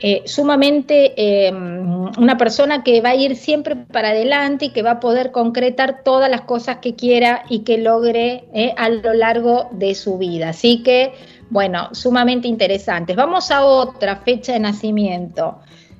eh, 0.00 0.22
sumamente 0.26 1.48
em, 1.48 2.08
una 2.18 2.36
persona 2.36 2.84
que 2.84 3.00
va 3.00 3.10
a 3.10 3.14
ir 3.16 3.36
siempre 3.36 3.74
para 3.74 4.10
adelante 4.10 4.66
y 4.66 4.70
que 4.70 4.82
va 4.82 4.92
a 4.92 5.00
poder 5.00 5.32
concretar 5.32 6.04
todas 6.04 6.30
las 6.30 6.42
cosas 6.42 6.76
que 6.76 6.94
quiera 6.94 7.42
y 7.48 7.60
que 7.60 7.78
logre 7.78 8.44
¿eh? 8.54 8.74
a 8.76 8.88
lo 8.88 9.12
largo 9.14 9.68
de 9.72 9.96
su 9.96 10.18
vida. 10.18 10.50
Así 10.50 10.84
que, 10.84 11.12
bueno, 11.50 11.88
sumamente 11.92 12.46
interesantes. 12.46 13.16
Vamos 13.16 13.50
a 13.50 13.64
otra 13.64 14.16
fecha 14.16 14.52
de 14.52 14.60
nacimiento. 14.60 15.58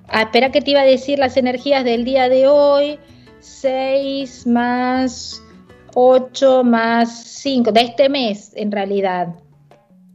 Ah, 0.08 0.22
espera 0.22 0.50
que 0.50 0.60
te 0.60 0.72
iba 0.72 0.80
a 0.80 0.84
decir 0.84 1.18
las 1.18 1.36
energías 1.36 1.84
del 1.84 2.04
día 2.04 2.28
de 2.28 2.48
hoy. 2.48 2.98
6 3.40 4.46
más 4.46 5.42
8 5.94 6.64
más 6.64 7.24
5, 7.24 7.72
de 7.72 7.80
este 7.80 8.08
mes 8.08 8.52
en 8.54 8.70
realidad. 8.70 9.34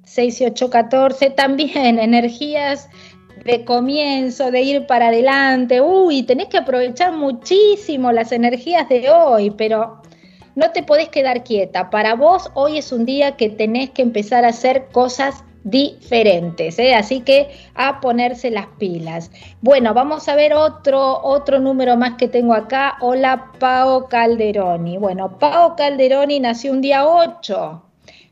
6 0.06 0.42
y 0.42 0.46
8, 0.46 0.70
14, 0.70 1.30
también 1.32 2.00
energías 2.00 2.90
de 3.44 3.66
comienzo, 3.66 4.52
de 4.52 4.62
ir 4.62 4.88
para 4.88 5.08
adelante. 5.08 5.82
Uy, 5.82 6.24
tenés 6.24 6.48
que 6.48 6.58
aprovechar 6.58 7.14
muchísimo 7.14 8.12
las 8.12 8.32
energías 8.32 8.88
de 8.88 9.10
hoy, 9.10 9.52
pero 9.52 10.02
no 10.56 10.72
te 10.72 10.84
podés 10.84 11.10
quedar 11.10 11.44
quieta. 11.44 11.90
Para 11.90 12.16
vos 12.16 12.50
hoy 12.54 12.78
es 12.78 12.92
un 12.92 13.06
día 13.06 13.36
que 13.36 13.50
tenés 13.50 13.90
que 13.90 14.04
empezar 14.04 14.46
a 14.46 14.50
hacer 14.50 14.88
cosas 14.92 15.44
diferentes, 15.64 16.78
¿eh? 16.78 16.94
así 16.94 17.22
que 17.22 17.50
a 17.74 18.02
ponerse 18.02 18.52
las 18.52 18.68
pilas. 18.78 19.32
Bueno, 19.62 19.94
vamos 19.94 20.28
a 20.28 20.36
ver 20.36 20.54
otro, 20.54 21.22
otro 21.24 21.60
número 21.60 21.96
más 21.96 22.16
que 22.16 22.28
tengo 22.28 22.54
acá. 22.54 22.98
Hola, 23.00 23.52
Pao 23.60 24.08
Calderoni. 24.08 24.98
Bueno, 24.98 25.40
Pao 25.40 25.76
Calderoni 25.76 26.40
nació 26.40 26.74
un 26.74 26.82
día 26.82 27.08
8 27.08 27.82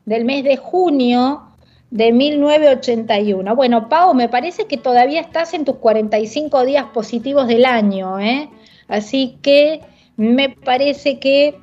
del 0.06 0.26
mes 0.26 0.44
de 0.44 0.58
junio 0.58 1.44
de 1.90 2.12
1981. 2.12 3.56
Bueno, 3.56 3.88
Pao, 3.88 4.14
me 4.14 4.30
parece 4.30 4.66
que 4.66 4.78
todavía 4.78 5.22
estás 5.22 5.54
en 5.54 5.66
tus 5.66 5.78
45 5.78 6.66
días 6.66 6.86
positivos 6.94 7.48
del 7.48 7.66
año, 7.66 8.20
¿eh? 8.20 8.50
así 8.88 9.38
que 9.42 9.82
me 10.18 10.50
parece 10.50 11.20
que 11.20 11.58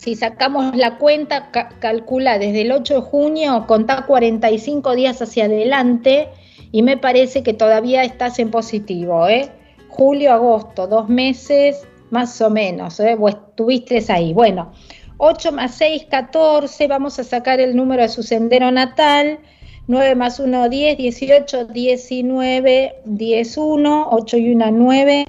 si 0.00 0.16
sacamos 0.16 0.74
la 0.74 0.96
cuenta, 0.96 1.50
calcula 1.78 2.38
desde 2.38 2.62
el 2.62 2.72
8 2.72 2.94
de 2.94 3.00
junio, 3.02 3.66
contá 3.66 4.06
45 4.06 4.94
días 4.94 5.20
hacia 5.20 5.44
adelante 5.44 6.30
y 6.72 6.80
me 6.80 6.96
parece 6.96 7.42
que 7.42 7.52
todavía 7.52 8.02
estás 8.02 8.38
en 8.38 8.50
positivo, 8.50 9.28
¿eh? 9.28 9.50
Julio, 9.88 10.32
agosto, 10.32 10.86
dos 10.86 11.10
meses 11.10 11.86
más 12.08 12.40
o 12.40 12.48
menos, 12.48 12.98
¿eh? 12.98 13.14
Estuviste 13.28 14.02
ahí. 14.08 14.32
Bueno, 14.32 14.72
8 15.18 15.52
más 15.52 15.74
6, 15.74 16.06
14, 16.08 16.86
vamos 16.86 17.18
a 17.18 17.24
sacar 17.24 17.60
el 17.60 17.76
número 17.76 18.00
de 18.00 18.08
su 18.08 18.22
sendero 18.22 18.70
natal. 18.70 19.38
9 19.86 20.14
más 20.14 20.40
1, 20.40 20.70
10, 20.70 20.96
18, 20.96 21.66
19, 21.66 22.94
10, 23.04 23.56
1, 23.58 24.08
8 24.12 24.36
y 24.38 24.52
1, 24.54 24.70
9. 24.70 25.26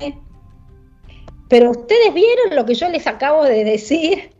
Pero 1.50 1.72
ustedes 1.72 2.14
vieron 2.14 2.56
lo 2.56 2.66
que 2.66 2.76
yo 2.76 2.88
les 2.88 3.06
acabo 3.06 3.44
de 3.44 3.66
decir. 3.66 4.32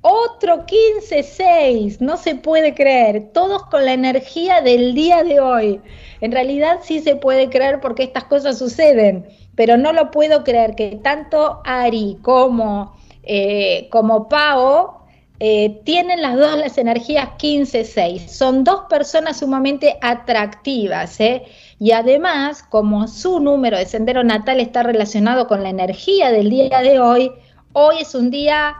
Otro 0.00 0.64
15-6, 0.64 1.98
no 1.98 2.16
se 2.16 2.36
puede 2.36 2.74
creer, 2.74 3.30
todos 3.32 3.64
con 3.64 3.84
la 3.84 3.92
energía 3.92 4.60
del 4.60 4.94
día 4.94 5.24
de 5.24 5.40
hoy. 5.40 5.80
En 6.20 6.30
realidad 6.30 6.78
sí 6.82 7.00
se 7.00 7.16
puede 7.16 7.50
creer 7.50 7.80
porque 7.80 8.04
estas 8.04 8.24
cosas 8.24 8.58
suceden, 8.58 9.26
pero 9.56 9.76
no 9.76 9.92
lo 9.92 10.12
puedo 10.12 10.44
creer 10.44 10.76
que 10.76 11.00
tanto 11.02 11.60
Ari 11.64 12.18
como, 12.22 12.96
eh, 13.24 13.88
como 13.90 14.28
Pao 14.28 14.98
eh, 15.40 15.80
tienen 15.84 16.22
las 16.22 16.36
dos 16.36 16.56
las 16.58 16.78
energías 16.78 17.30
15-6. 17.38 18.28
Son 18.28 18.62
dos 18.62 18.82
personas 18.88 19.38
sumamente 19.38 19.96
atractivas, 20.00 21.18
¿eh? 21.20 21.42
Y 21.80 21.90
además, 21.90 22.62
como 22.62 23.08
su 23.08 23.40
número 23.40 23.78
de 23.78 23.86
sendero 23.86 24.22
natal 24.22 24.60
está 24.60 24.82
relacionado 24.84 25.48
con 25.48 25.62
la 25.62 25.70
energía 25.70 26.30
del 26.30 26.50
día 26.50 26.80
de 26.82 27.00
hoy, 27.00 27.32
hoy 27.72 27.96
es 28.00 28.16
un 28.16 28.30
día 28.30 28.76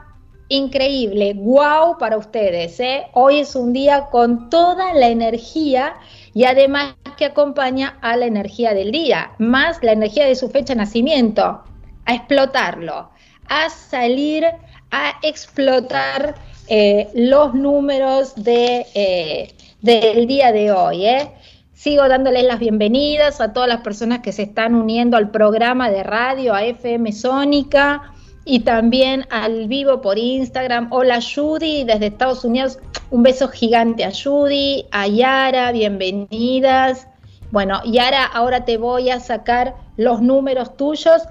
increíble, 0.49 1.35
wow 1.35 1.99
para 1.99 2.17
ustedes. 2.17 2.81
¿eh? 2.81 3.07
Hoy 3.13 3.41
es 3.41 3.55
un 3.55 3.73
día 3.73 4.07
con 4.11 4.51
toda 4.51 4.93
la 4.95 5.09
energía 5.09 5.95
y 6.35 6.45
además 6.45 6.95
que 7.17 7.27
acompaña 7.27 7.99
a 8.01 8.17
la 8.17 8.27
energía 8.27 8.75
del 8.75 8.93
día, 8.93 9.33
más 9.39 9.83
la 9.83 9.93
energía 9.93 10.27
de 10.27 10.35
su 10.35 10.49
fecha 10.49 10.75
de 10.75 10.79
nacimiento, 10.79 11.63
a 12.07 12.15
explotarlo, 12.15 13.11
a 13.49 13.71
salir 13.71 14.47
a 14.91 15.15
explotar 15.23 16.35
eh, 16.69 17.09
los 17.15 17.55
números 17.55 18.35
de, 18.37 18.87
eh, 18.95 19.55
del 19.83 20.27
día 20.27 20.53
de 20.53 20.71
hoy. 20.73 21.07
¿eh? 21.07 21.31
Sigo 21.75 22.09
dándoles 22.09 22.45
las 22.45 22.59
bienvenidas 22.59 23.41
a 23.41 23.53
todas 23.53 23.69
las 23.69 23.81
personas 23.81 24.21
que 24.21 24.33
se 24.33 24.43
están 24.43 24.75
uniendo 24.75 25.17
al 25.17 25.31
programa 25.31 25.91
de 25.91 26.03
radio, 26.03 26.55
a 26.55 26.65
FM 26.65 27.13
Sónica 27.13 28.15
y 28.49 28.61
también 28.61 29.27
al 29.29 29.69
vivo 29.69 30.01
por 30.01 30.19
Instagram. 30.19 30.91
Hola 30.91 31.21
Judy, 31.21 31.85
desde 31.85 32.07
Estados 32.07 32.45
Unidos, 32.45 32.79
un 33.11 33.23
beso 33.23 33.47
gigante 33.49 34.07
a 34.07 34.11
Judy, 34.11 34.87
a 34.91 35.07
Yara, 35.07 35.71
bienvenidas. 35.71 37.07
Bueno, 37.51 37.83
Yara, 37.85 38.25
ahora 38.25 38.65
te 38.65 38.79
voy 38.79 39.11
a 39.11 39.21
sacar 39.21 39.75
los 39.99 40.23
números 40.23 40.79
tuyos, 40.79 41.25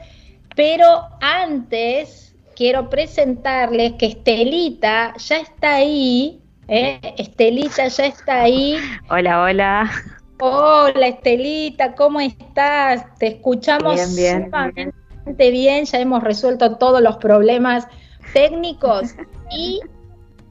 pero 0.56 1.10
antes 1.20 2.36
quiero 2.56 2.88
presentarles 2.88 3.94
que 3.94 4.06
Estelita 4.06 5.16
ya 5.18 5.38
está 5.38 5.78
ahí. 5.78 6.40
¿eh? 6.68 7.00
Estelita 7.18 7.88
ya 7.88 8.06
está 8.06 8.42
ahí. 8.42 8.78
Hola, 9.10 9.42
hola. 9.42 9.92
Hola 10.40 11.08
Estelita, 11.08 11.96
¿cómo 11.96 12.20
estás? 12.20 13.06
Te 13.18 13.26
escuchamos 13.30 13.96
bien, 14.16 14.52
bien 14.52 14.52
bien, 14.76 14.94
ya 15.38 16.00
hemos 16.00 16.24
resuelto 16.24 16.78
todos 16.78 17.02
los 17.02 17.18
problemas 17.18 17.88
técnicos 18.34 19.16
y 19.52 19.80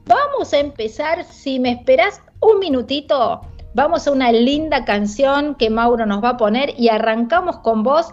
vamos 0.05 0.53
a 0.53 0.59
empezar, 0.59 1.23
si 1.23 1.59
me 1.59 1.71
esperas 1.71 2.21
un 2.39 2.59
minutito, 2.59 3.41
vamos 3.73 4.07
a 4.07 4.11
una 4.11 4.31
linda 4.31 4.85
canción 4.85 5.55
que 5.55 5.69
Mauro 5.69 6.05
nos 6.05 6.23
va 6.23 6.29
a 6.29 6.37
poner 6.37 6.73
y 6.77 6.89
arrancamos 6.89 7.57
con 7.59 7.83
vos. 7.83 8.07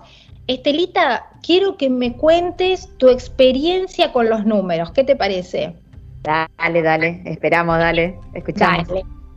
Estelita, 0.46 1.26
quiero 1.42 1.76
que 1.76 1.88
me 1.88 2.16
cuentes 2.16 2.88
tu 2.98 3.08
experiencia 3.08 4.12
con 4.12 4.28
los 4.28 4.44
números, 4.44 4.90
¿qué 4.92 5.04
te 5.04 5.16
parece? 5.16 5.74
Dale, 6.22 6.82
dale, 6.82 7.22
esperamos, 7.24 7.78
dale, 7.78 8.18
escuchamos. 8.34 8.88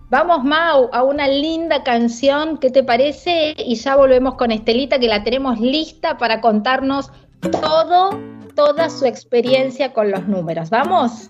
Vamos, 0.10 0.46
Mau, 0.46 0.90
a 0.94 1.04
una 1.04 1.28
linda 1.28 1.84
canción, 1.84 2.60
¿qué 2.60 2.70
te 2.70 2.82
parece? 2.82 3.54
Y 3.58 3.76
ya 3.76 3.98
volvemos 3.98 4.36
con 4.36 4.52
Estelita, 4.52 5.00
que 5.00 5.08
la 5.10 5.22
tenemos 5.22 5.60
lista 5.60 6.18
para 6.18 6.40
contarnos 6.40 7.12
todo, 7.42 8.18
toda 8.56 8.90
su 8.90 9.06
experiencia 9.06 9.92
con 9.92 10.10
los 10.10 10.26
números. 10.26 10.70
¿Vamos? 10.70 11.30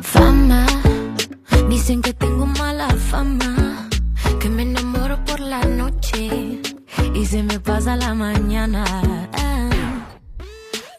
Fama, 0.00 0.66
dicen 1.68 2.00
que 2.00 2.14
tengo 2.14 2.46
mala 2.46 2.88
fama, 2.88 3.86
que 4.40 4.48
me 4.48 4.62
enamoro 4.62 5.22
por 5.26 5.38
la 5.38 5.60
noche 5.60 6.62
y 7.12 7.26
se 7.26 7.42
me 7.42 7.60
pasa 7.60 7.96
la 7.96 8.14
mañana. 8.14 8.82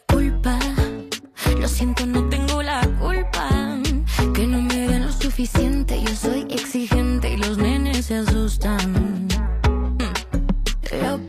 culpa, 0.06 0.56
lo 1.60 1.66
siento, 1.66 2.06
no 2.06 2.28
tengo 2.28 2.62
la 2.62 2.80
culpa 3.00 3.78
que 4.34 4.46
no 4.46 4.62
me 4.62 4.86
den 4.86 5.04
lo 5.04 5.12
suficiente. 5.12 6.00
Yo 6.00 6.14
lo 8.48 8.56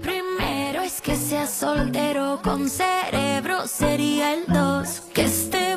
primero 0.02 0.82
es 0.82 1.02
que 1.02 1.18
sea 1.18 1.48
soltero 1.48 2.40
con 2.42 2.70
cerebro, 2.70 3.68
sería 3.68 4.36
el 4.36 4.46
dos. 4.48 5.02
Que 5.14 5.26
este 5.26 5.76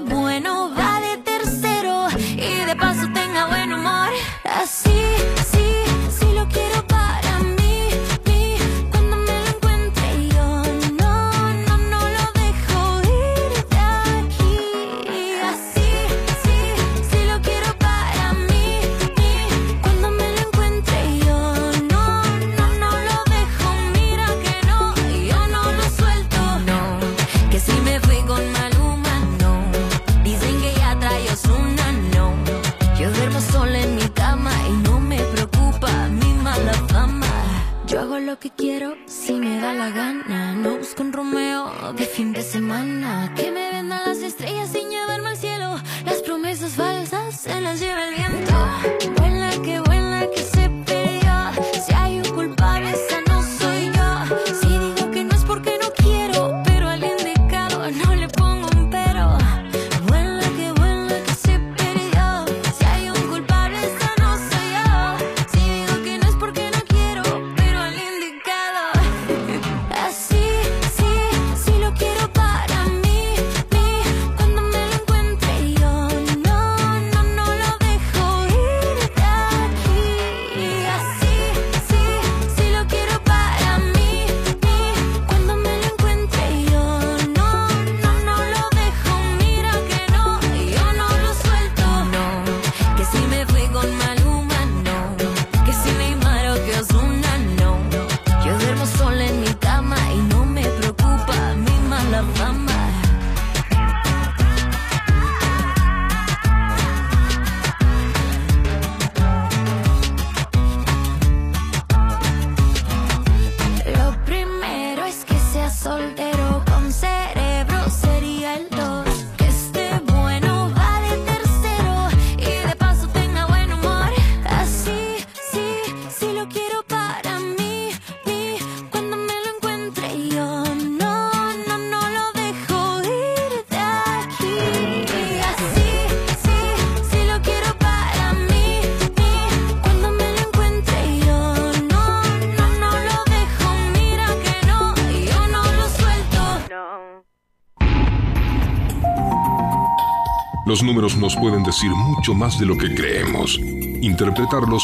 Los 150.73 150.83
números 150.83 151.19
nos 151.19 151.37
pueden 151.37 151.63
decir 151.65 151.91
mucho 151.91 152.33
más 152.33 152.59
de 152.59 152.65
lo 152.65 152.79
que 152.79 152.95
creemos. 152.95 153.59
Interpretarlos 153.59 154.83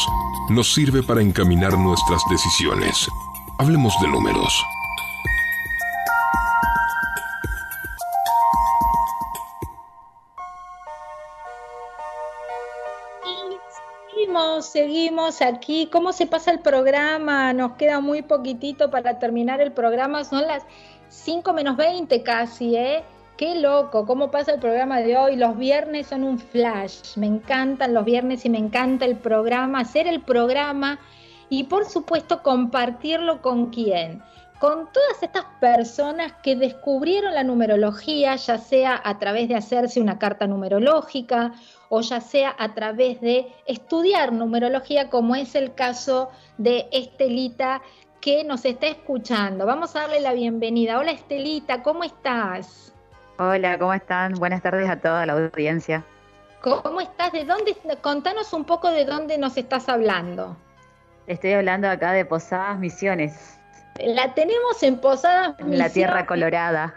nos 0.51 0.71
sirve 0.71 1.01
para 1.01 1.19
encaminar 1.19 1.75
nuestras 1.79 2.21
decisiones. 2.29 3.07
Hablemos 3.57 3.95
de 3.99 4.07
números. 4.07 4.53
Seguimos, 14.61 15.41
aquí. 15.41 15.89
¿Cómo 15.91 16.13
se 16.13 16.27
pasa 16.27 16.51
el 16.51 16.59
programa? 16.59 17.51
Nos 17.53 17.71
queda 17.77 17.99
muy 17.99 18.21
poquitito 18.21 18.91
para 18.91 19.17
terminar 19.17 19.59
el 19.59 19.71
programa. 19.71 20.23
Son 20.23 20.45
las 20.45 20.63
5 21.07 21.51
menos 21.53 21.77
20 21.77 22.21
casi, 22.21 22.75
¿eh? 22.75 23.03
Qué 23.39 23.55
loco, 23.55 24.05
cómo 24.05 24.31
pasa 24.31 24.51
el 24.51 24.59
programa 24.59 24.99
de 24.99 25.15
hoy. 25.15 25.37
Los 25.37 25.57
viernes 25.57 26.07
son 26.07 26.25
un 26.25 26.39
flash. 26.39 27.15
Me 27.15 27.25
encantan 27.25 27.93
los 27.93 28.03
viernes 28.03 28.43
y 28.43 28.49
me 28.49 28.57
encanta 28.57 29.05
el 29.05 29.15
programa, 29.15 29.79
hacer 29.79 30.07
el 30.07 30.19
programa 30.19 30.99
y 31.47 31.63
por 31.63 31.85
supuesto 31.85 32.43
compartirlo 32.43 33.41
con 33.41 33.67
quién. 33.67 34.21
Con 34.59 34.91
todas 34.91 35.23
estas 35.23 35.45
personas 35.61 36.33
que 36.43 36.57
descubrieron 36.57 37.33
la 37.33 37.45
numerología, 37.45 38.35
ya 38.35 38.57
sea 38.57 39.01
a 39.01 39.19
través 39.19 39.47
de 39.47 39.55
hacerse 39.55 40.01
una 40.01 40.19
carta 40.19 40.45
numerológica 40.45 41.53
o 41.87 42.01
ya 42.01 42.19
sea 42.19 42.53
a 42.59 42.73
través 42.73 43.21
de 43.21 43.47
estudiar 43.65 44.33
numerología, 44.33 45.09
como 45.09 45.37
es 45.37 45.55
el 45.55 45.73
caso 45.75 46.29
de 46.57 46.89
Estelita 46.91 47.81
que 48.19 48.43
nos 48.43 48.65
está 48.65 48.87
escuchando. 48.87 49.65
Vamos 49.65 49.95
a 49.95 50.01
darle 50.01 50.19
la 50.19 50.33
bienvenida. 50.33 50.99
Hola 50.99 51.11
Estelita, 51.11 51.83
¿cómo 51.83 52.03
estás? 52.03 52.88
Hola, 53.41 53.79
¿cómo 53.79 53.93
están? 53.93 54.33
Buenas 54.33 54.61
tardes 54.61 54.89
a 54.89 54.97
toda 54.99 55.25
la 55.25 55.31
audiencia. 55.33 56.03
¿Cómo 56.61 56.99
estás? 56.99 57.31
¿De 57.31 57.45
dónde? 57.45 57.73
Contanos 58.01 58.51
un 58.51 58.65
poco 58.65 58.91
de 58.91 59.05
dónde 59.05 59.37
nos 59.37 59.55
estás 59.55 59.87
hablando. 59.87 60.57
Estoy 61.25 61.53
hablando 61.53 61.87
acá 61.89 62.11
de 62.11 62.25
Posadas 62.25 62.77
Misiones, 62.79 63.57
La 64.03 64.33
tenemos 64.33 64.83
en 64.83 64.97
Posadas 64.99 65.55
en 65.59 65.77
la 65.77 65.89
Tierra 65.89 66.15
Misiones, 66.15 66.27
Colorada. 66.27 66.93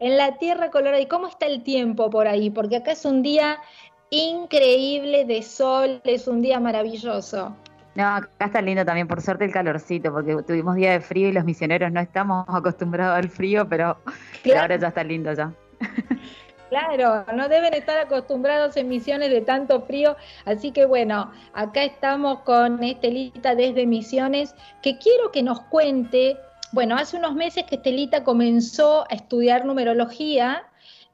En 0.00 0.16
la 0.16 0.36
Tierra 0.38 0.70
Colorada. 0.70 1.00
¿Y 1.00 1.06
cómo 1.06 1.28
está 1.28 1.46
el 1.46 1.62
tiempo 1.62 2.10
por 2.10 2.26
ahí? 2.26 2.50
Porque 2.50 2.76
acá 2.78 2.92
es 2.92 3.04
un 3.04 3.22
día 3.22 3.58
increíble 4.10 5.26
de 5.26 5.42
sol, 5.42 6.00
es 6.04 6.26
un 6.26 6.42
día 6.42 6.58
maravilloso. 6.58 7.54
No, 7.94 8.06
acá 8.16 8.46
está 8.46 8.62
lindo 8.62 8.84
también, 8.84 9.06
por 9.06 9.20
suerte 9.20 9.44
el 9.44 9.52
calorcito, 9.52 10.12
porque 10.12 10.36
tuvimos 10.44 10.74
día 10.76 10.92
de 10.92 11.00
frío 11.00 11.28
y 11.28 11.32
los 11.32 11.44
misioneros 11.44 11.92
no 11.92 12.00
estamos 12.00 12.46
acostumbrados 12.52 13.16
al 13.16 13.28
frío, 13.28 13.68
pero 13.68 13.96
Claro. 14.42 14.62
ahora 14.62 14.76
ya 14.76 14.88
está 14.88 15.04
lindo 15.04 15.32
ya. 15.34 15.52
Claro, 16.68 17.24
no 17.34 17.48
deben 17.48 17.72
estar 17.72 17.98
acostumbrados 17.98 18.76
en 18.76 18.88
Misiones 18.88 19.30
de 19.30 19.40
tanto 19.40 19.80
frío, 19.82 20.16
así 20.44 20.70
que 20.70 20.84
bueno, 20.84 21.32
acá 21.54 21.82
estamos 21.82 22.40
con 22.40 22.82
Estelita 22.84 23.54
desde 23.54 23.86
Misiones, 23.86 24.54
que 24.82 24.98
quiero 24.98 25.32
que 25.32 25.42
nos 25.42 25.60
cuente, 25.60 26.36
bueno, 26.72 26.96
hace 26.96 27.16
unos 27.16 27.34
meses 27.34 27.64
que 27.64 27.76
Estelita 27.76 28.22
comenzó 28.22 29.04
a 29.10 29.14
estudiar 29.14 29.64
numerología, 29.64 30.64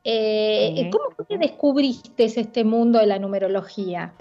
eh, 0.02 0.72
Sí. 0.76 0.90
¿cómo 0.90 1.14
fue 1.14 1.26
que 1.26 1.38
descubriste 1.38 2.24
este 2.24 2.64
mundo 2.64 2.98
de 2.98 3.06
la 3.06 3.20
numerología? 3.20 4.12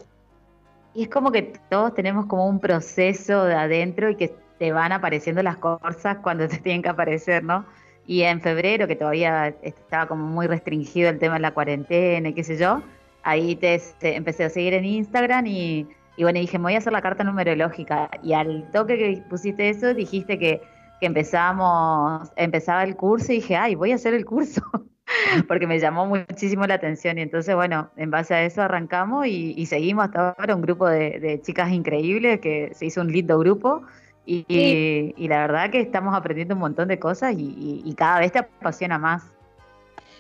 Y 0.94 1.04
es 1.04 1.10
como 1.10 1.32
que 1.32 1.54
todos 1.70 1.96
tenemos 1.96 2.28
como 2.28 2.48
un 2.48 2.60
proceso 2.60 3.46
de 3.46 3.56
adentro 3.56 4.12
y 4.12 4.16
que 4.16 4.36
te 4.60 4.72
van 4.72 4.92
apareciendo 4.92 5.42
las 5.42 5.58
cosas 5.58 6.18
cuando 6.22 6.48
te 6.48 6.60
tienen 6.60 6.84
que 6.84 6.90
aparecer, 6.90 7.44
¿no? 7.44 7.66
Y 8.06 8.24
en 8.24 8.42
febrero, 8.42 8.88
que 8.88 8.96
todavía 8.96 9.56
estaba 9.62 10.08
como 10.08 10.26
muy 10.26 10.48
restringido 10.48 11.10
el 11.10 11.20
tema 11.20 11.36
de 11.36 11.42
la 11.42 11.54
cuarentena 11.54 12.30
y 12.30 12.34
qué 12.34 12.44
sé 12.44 12.58
yo, 12.58 12.84
ahí 13.24 13.56
te, 13.56 13.82
te 14.00 14.16
empecé 14.16 14.44
a 14.44 14.50
seguir 14.50 14.74
en 14.74 14.86
Instagram 14.86 15.46
y, 15.48 15.88
y 16.18 16.24
bueno, 16.24 16.40
dije, 16.40 16.58
me 16.58 16.64
voy 16.64 16.76
a 16.76 16.80
hacer 16.80 16.94
la 16.94 17.02
carta 17.02 17.24
numerológica. 17.24 18.10
Y 18.22 18.34
al 18.34 18.70
toque 18.72 18.98
que 18.98 19.24
pusiste 19.30 19.70
eso, 19.70 19.94
dijiste 19.94 20.38
que, 20.38 20.62
que 21.00 21.06
empezamos, 21.06 22.30
empezaba 22.36 22.84
el 22.84 22.96
curso 22.96 23.32
y 23.32 23.36
dije, 23.36 23.56
ay, 23.56 23.76
voy 23.76 23.92
a 23.92 23.96
hacer 23.96 24.14
el 24.14 24.26
curso. 24.26 24.62
porque 25.48 25.68
me 25.68 25.80
llamó 25.80 26.06
muchísimo 26.06 26.66
la 26.66 26.76
atención 26.76 27.18
y 27.18 27.22
entonces, 27.22 27.56
bueno, 27.56 27.90
en 27.98 28.12
base 28.12 28.34
a 28.34 28.44
eso 28.44 28.62
arrancamos 28.62 29.28
y, 29.28 29.54
y 29.58 29.66
seguimos 29.66 30.06
hasta 30.06 30.30
ahora 30.32 30.56
un 30.56 30.62
grupo 30.62 30.88
de, 30.88 31.20
de 31.20 31.42
chicas 31.42 31.72
increíbles 31.72 32.40
que 32.40 32.72
se 32.74 32.86
hizo 32.86 33.02
un 33.02 33.12
lindo 33.12 33.38
grupo 33.40 33.84
y, 34.26 34.46
y- 34.48 35.14
y 35.18 35.28
la 35.28 35.42
verdad 35.42 35.70
que 35.70 35.82
estamos 35.82 36.16
aprendiendo 36.16 36.54
un 36.56 36.62
montón 36.62 36.88
de 36.88 37.00
cosas 37.00 37.36
y, 37.38 37.94
cada 37.98 38.20
vez 38.20 38.32
te 38.32 38.40
apasiona 38.40 38.98
más. 38.98 39.24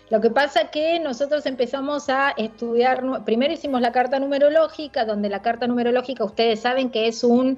Lo 0.09 0.21
que 0.21 0.29
pasa 0.29 0.69
que 0.69 0.99
nosotros 0.99 1.45
empezamos 1.45 2.09
a 2.09 2.31
estudiar, 2.31 3.03
primero 3.23 3.53
hicimos 3.53 3.81
la 3.81 3.91
carta 3.91 4.19
numerológica, 4.19 5.05
donde 5.05 5.29
la 5.29 5.41
carta 5.41 5.65
numerológica 5.65 6.23
ustedes 6.23 6.59
saben 6.59 6.89
que 6.91 7.07
es 7.07 7.23
un, 7.23 7.57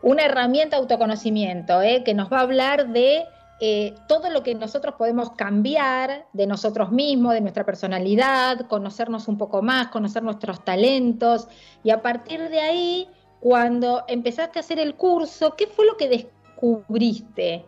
una 0.00 0.24
herramienta 0.24 0.76
de 0.76 0.82
autoconocimiento, 0.82 1.82
¿eh? 1.82 2.04
que 2.04 2.14
nos 2.14 2.32
va 2.32 2.38
a 2.38 2.42
hablar 2.42 2.88
de 2.88 3.24
eh, 3.60 3.94
todo 4.06 4.30
lo 4.30 4.44
que 4.44 4.54
nosotros 4.54 4.94
podemos 4.96 5.32
cambiar 5.32 6.26
de 6.32 6.46
nosotros 6.46 6.92
mismos, 6.92 7.34
de 7.34 7.40
nuestra 7.40 7.64
personalidad, 7.64 8.60
conocernos 8.68 9.26
un 9.26 9.36
poco 9.36 9.60
más, 9.60 9.88
conocer 9.88 10.22
nuestros 10.22 10.64
talentos, 10.64 11.48
y 11.82 11.90
a 11.90 12.00
partir 12.00 12.48
de 12.48 12.60
ahí, 12.60 13.08
cuando 13.40 14.04
empezaste 14.08 14.58
a 14.58 14.60
hacer 14.60 14.78
el 14.78 14.94
curso, 14.94 15.54
¿qué 15.56 15.66
fue 15.66 15.86
lo 15.86 15.96
que 15.96 16.08
descubriste? 16.08 17.64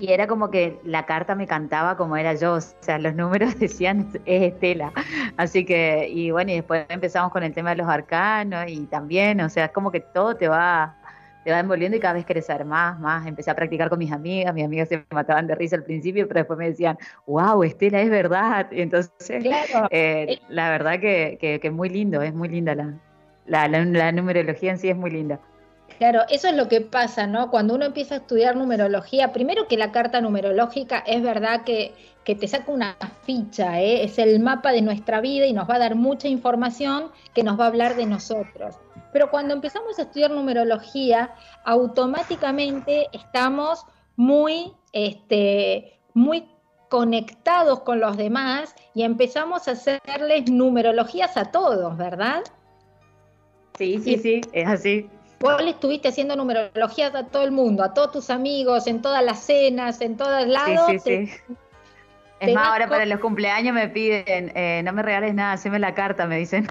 Y 0.00 0.12
era 0.12 0.28
como 0.28 0.48
que 0.50 0.78
la 0.84 1.06
carta 1.06 1.34
me 1.34 1.48
cantaba 1.48 1.96
como 1.96 2.16
era 2.16 2.32
yo, 2.34 2.54
o 2.54 2.60
sea, 2.60 2.98
los 2.98 3.16
números 3.16 3.58
decían 3.58 4.08
es 4.26 4.52
Estela. 4.52 4.92
Así 5.36 5.64
que, 5.64 6.08
y 6.08 6.30
bueno, 6.30 6.52
y 6.52 6.56
después 6.56 6.86
empezamos 6.88 7.32
con 7.32 7.42
el 7.42 7.52
tema 7.52 7.70
de 7.70 7.76
los 7.76 7.88
arcanos 7.88 8.64
y 8.68 8.86
también, 8.86 9.40
o 9.40 9.48
sea, 9.48 9.66
es 9.66 9.72
como 9.72 9.90
que 9.90 9.98
todo 9.98 10.36
te 10.36 10.46
va, 10.46 10.96
te 11.44 11.50
va 11.50 11.58
envolviendo 11.58 11.96
y 11.96 12.00
cada 12.00 12.14
vez 12.14 12.46
saber 12.46 12.64
más, 12.64 12.98
más. 13.00 13.26
Empecé 13.26 13.50
a 13.50 13.56
practicar 13.56 13.88
con 13.88 13.98
mis 13.98 14.12
amigas, 14.12 14.54
mis 14.54 14.64
amigas 14.64 14.88
se 14.88 15.04
mataban 15.10 15.48
de 15.48 15.56
risa 15.56 15.74
al 15.74 15.82
principio, 15.82 16.28
pero 16.28 16.40
después 16.40 16.58
me 16.60 16.68
decían, 16.68 16.96
wow, 17.26 17.64
Estela, 17.64 18.00
es 18.00 18.08
verdad. 18.08 18.70
Y 18.70 18.82
entonces, 18.82 19.12
eh, 19.90 20.38
la 20.48 20.70
verdad 20.70 21.00
que, 21.00 21.58
que, 21.60 21.70
muy 21.72 21.88
lindo, 21.88 22.22
es 22.22 22.32
muy 22.32 22.48
linda 22.48 22.76
la, 22.76 22.94
la, 23.48 24.12
numerología 24.12 24.72
en 24.72 24.78
sí 24.78 24.88
es 24.88 24.96
muy 24.96 25.10
linda. 25.10 25.40
Claro, 25.98 26.20
eso 26.28 26.48
es 26.48 26.54
lo 26.54 26.68
que 26.68 26.80
pasa, 26.80 27.26
¿no? 27.26 27.50
Cuando 27.50 27.74
uno 27.74 27.86
empieza 27.86 28.14
a 28.14 28.18
estudiar 28.18 28.54
numerología, 28.54 29.32
primero 29.32 29.66
que 29.66 29.76
la 29.76 29.90
carta 29.90 30.20
numerológica 30.20 30.98
es 30.98 31.22
verdad 31.22 31.62
que, 31.64 31.92
que 32.24 32.36
te 32.36 32.46
saca 32.46 32.70
una 32.70 32.96
ficha, 33.24 33.80
¿eh? 33.80 34.04
es 34.04 34.18
el 34.18 34.38
mapa 34.38 34.70
de 34.70 34.82
nuestra 34.82 35.20
vida 35.20 35.46
y 35.46 35.52
nos 35.52 35.68
va 35.68 35.74
a 35.74 35.78
dar 35.80 35.96
mucha 35.96 36.28
información 36.28 37.10
que 37.34 37.42
nos 37.42 37.58
va 37.58 37.64
a 37.64 37.68
hablar 37.68 37.96
de 37.96 38.06
nosotros. 38.06 38.76
Pero 39.12 39.30
cuando 39.30 39.54
empezamos 39.54 39.98
a 39.98 40.02
estudiar 40.02 40.30
numerología, 40.30 41.34
automáticamente 41.64 43.08
estamos 43.12 43.84
muy, 44.14 44.74
este, 44.92 45.98
muy 46.14 46.48
conectados 46.88 47.80
con 47.80 48.00
los 48.00 48.16
demás 48.16 48.74
y 48.94 49.02
empezamos 49.02 49.68
a 49.68 49.72
hacerles 49.72 50.50
numerologías 50.50 51.36
a 51.36 51.46
todos, 51.46 51.96
¿verdad? 51.96 52.42
Sí, 53.78 54.00
sí, 54.02 54.18
sí, 54.18 54.40
es 54.52 54.68
así. 54.68 55.08
Vos 55.38 55.62
le 55.62 55.70
estuviste 55.70 56.08
haciendo 56.08 56.34
numerologías 56.34 57.14
a 57.14 57.26
todo 57.26 57.44
el 57.44 57.52
mundo, 57.52 57.84
a 57.84 57.94
todos 57.94 58.10
tus 58.10 58.30
amigos, 58.30 58.88
en 58.88 59.00
todas 59.00 59.24
las 59.24 59.38
cenas, 59.38 60.00
en 60.00 60.16
todos 60.16 60.48
lados. 60.48 60.90
Sí, 60.90 60.98
sí, 60.98 61.26
sí. 61.26 61.54
Es 62.40 62.54
más, 62.54 62.68
ahora 62.68 62.88
para 62.88 63.06
los 63.06 63.20
cumpleaños 63.20 63.74
me 63.74 63.88
piden, 63.88 64.52
eh, 64.54 64.82
no 64.84 64.92
me 64.92 65.02
regales 65.02 65.34
nada, 65.34 65.52
haceme 65.52 65.78
la 65.78 65.94
carta, 65.94 66.26
me 66.26 66.38
dicen. 66.38 66.68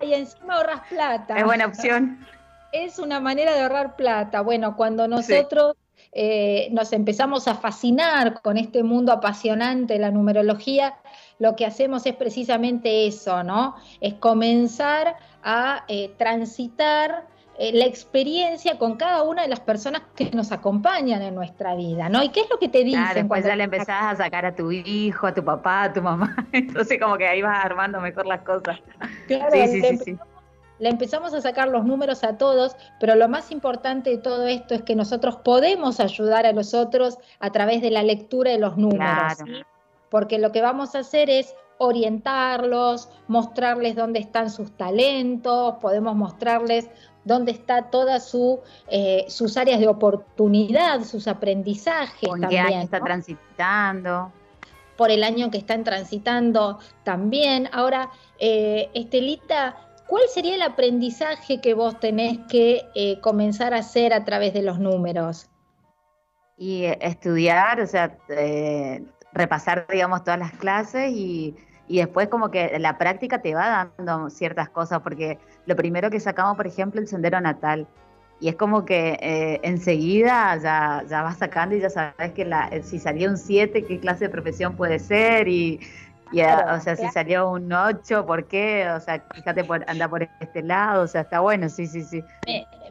y 0.00 0.14
encima 0.14 0.54
ahorras 0.54 0.80
plata. 0.88 1.36
Es 1.36 1.44
buena 1.44 1.66
opción. 1.66 2.26
Es 2.72 2.98
una 2.98 3.20
manera 3.20 3.54
de 3.54 3.60
ahorrar 3.60 3.96
plata. 3.96 4.40
Bueno, 4.40 4.76
cuando 4.76 5.08
nosotros 5.08 5.76
eh, 6.12 6.68
nos 6.72 6.92
empezamos 6.92 7.48
a 7.48 7.54
fascinar 7.54 8.42
con 8.42 8.56
este 8.56 8.82
mundo 8.82 9.12
apasionante 9.12 9.94
de 9.94 9.98
la 10.00 10.10
numerología, 10.10 10.94
lo 11.40 11.56
que 11.56 11.66
hacemos 11.66 12.06
es 12.06 12.14
precisamente 12.14 13.08
eso, 13.08 13.42
¿no? 13.42 13.74
Es 14.00 14.14
comenzar 14.14 15.16
a 15.42 15.84
eh, 15.88 16.14
transitar 16.18 17.26
eh, 17.58 17.72
la 17.72 17.86
experiencia 17.86 18.78
con 18.78 18.96
cada 18.96 19.22
una 19.22 19.42
de 19.42 19.48
las 19.48 19.60
personas 19.60 20.02
que 20.14 20.30
nos 20.32 20.52
acompañan 20.52 21.22
en 21.22 21.34
nuestra 21.34 21.74
vida, 21.74 22.10
¿no? 22.10 22.22
¿Y 22.22 22.28
qué 22.28 22.42
es 22.42 22.50
lo 22.50 22.58
que 22.58 22.68
te 22.68 22.84
dicen? 22.84 23.02
Claro, 23.02 23.14
después 23.20 23.44
ya 23.44 23.56
le 23.56 23.64
empezás 23.64 23.88
a 24.02 24.16
sacar 24.16 24.44
a 24.44 24.54
tu 24.54 24.70
hijo, 24.70 25.26
a 25.26 25.34
tu 25.34 25.42
papá, 25.42 25.84
a 25.84 25.92
tu 25.92 26.02
mamá, 26.02 26.36
entonces 26.52 27.00
como 27.00 27.16
que 27.16 27.26
ahí 27.26 27.40
vas 27.40 27.64
armando 27.64 28.00
mejor 28.00 28.26
las 28.26 28.42
cosas. 28.42 28.78
Claro, 29.26 29.50
sí, 29.50 29.80
sí, 29.80 29.96
sí, 29.96 30.18
Le 30.78 30.90
empezamos 30.90 31.32
a 31.32 31.40
sacar 31.40 31.68
los 31.68 31.86
números 31.86 32.22
a 32.22 32.36
todos, 32.36 32.76
pero 33.00 33.14
lo 33.14 33.28
más 33.28 33.50
importante 33.50 34.10
de 34.10 34.18
todo 34.18 34.46
esto 34.46 34.74
es 34.74 34.82
que 34.82 34.94
nosotros 34.94 35.36
podemos 35.36 36.00
ayudar 36.00 36.44
a 36.44 36.52
los 36.52 36.74
otros 36.74 37.16
a 37.40 37.50
través 37.50 37.80
de 37.80 37.90
la 37.90 38.02
lectura 38.02 38.50
de 38.50 38.58
los 38.58 38.76
números. 38.76 39.38
Porque 40.10 40.38
lo 40.38 40.52
que 40.52 40.60
vamos 40.60 40.94
a 40.94 41.00
hacer 41.00 41.30
es 41.30 41.54
orientarlos, 41.78 43.08
mostrarles 43.26 43.96
dónde 43.96 44.20
están 44.20 44.50
sus 44.50 44.70
talentos, 44.76 45.76
podemos 45.80 46.14
mostrarles 46.14 46.90
dónde 47.24 47.52
está 47.52 47.90
todas 47.90 48.28
su, 48.28 48.60
eh, 48.88 49.24
sus 49.28 49.56
áreas 49.56 49.80
de 49.80 49.88
oportunidad, 49.88 51.02
sus 51.04 51.26
aprendizajes. 51.26 52.28
¿Por 52.28 52.48
qué 52.48 52.58
año 52.58 52.82
está 52.82 53.00
transitando? 53.00 54.30
Por 54.96 55.10
el 55.10 55.24
año 55.24 55.50
que 55.50 55.56
están 55.56 55.82
transitando 55.82 56.78
también. 57.02 57.68
Ahora, 57.72 58.10
eh, 58.38 58.90
Estelita, 58.92 59.76
¿cuál 60.06 60.24
sería 60.28 60.56
el 60.56 60.62
aprendizaje 60.62 61.62
que 61.62 61.72
vos 61.72 61.98
tenés 61.98 62.38
que 62.50 62.82
eh, 62.94 63.18
comenzar 63.20 63.72
a 63.72 63.78
hacer 63.78 64.12
a 64.12 64.24
través 64.26 64.52
de 64.52 64.62
los 64.62 64.78
números? 64.78 65.48
Y 66.58 66.84
estudiar, 66.84 67.80
o 67.80 67.86
sea, 67.86 68.18
repasar, 69.32 69.86
digamos, 69.90 70.24
todas 70.24 70.38
las 70.38 70.52
clases 70.52 71.10
y 71.12 71.56
y 71.90 71.98
después 71.98 72.28
como 72.28 72.52
que 72.52 72.78
la 72.78 72.98
práctica 72.98 73.42
te 73.42 73.52
va 73.52 73.90
dando 73.98 74.30
ciertas 74.30 74.68
cosas, 74.68 75.00
porque 75.00 75.40
lo 75.66 75.74
primero 75.74 76.08
que 76.08 76.20
sacamos, 76.20 76.56
por 76.56 76.68
ejemplo, 76.68 77.00
el 77.00 77.08
sendero 77.08 77.40
natal, 77.40 77.88
y 78.38 78.48
es 78.48 78.54
como 78.54 78.84
que 78.84 79.18
eh, 79.20 79.60
enseguida 79.64 80.56
ya, 80.62 81.04
ya 81.08 81.22
vas 81.22 81.38
sacando 81.38 81.74
y 81.74 81.80
ya 81.80 81.90
sabes 81.90 82.30
que 82.30 82.44
la, 82.44 82.70
si 82.84 83.00
salió 83.00 83.28
un 83.28 83.36
7, 83.36 83.84
qué 83.86 83.98
clase 83.98 84.26
de 84.26 84.30
profesión 84.30 84.76
puede 84.76 85.00
ser, 85.00 85.48
y, 85.48 85.80
o 86.30 86.80
sea, 86.80 86.94
si 86.94 87.08
salió 87.08 87.50
un 87.50 87.72
8, 87.72 88.24
¿por 88.24 88.46
qué? 88.46 88.88
O 88.90 89.00
sea, 89.00 89.24
fíjate, 89.34 89.64
por, 89.64 89.84
anda 89.90 90.08
por 90.08 90.28
este 90.38 90.62
lado, 90.62 91.02
o 91.02 91.08
sea, 91.08 91.22
está 91.22 91.40
bueno, 91.40 91.68
sí, 91.68 91.88
sí, 91.88 92.04
sí. 92.04 92.22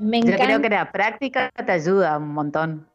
Me, 0.02 0.22
Yo 0.24 0.36
creo 0.36 0.60
que 0.60 0.70
la 0.70 0.92
práctica 0.92 1.50
te 1.56 1.72
ayuda 1.72 2.18
un 2.18 2.34
montón. 2.34 2.86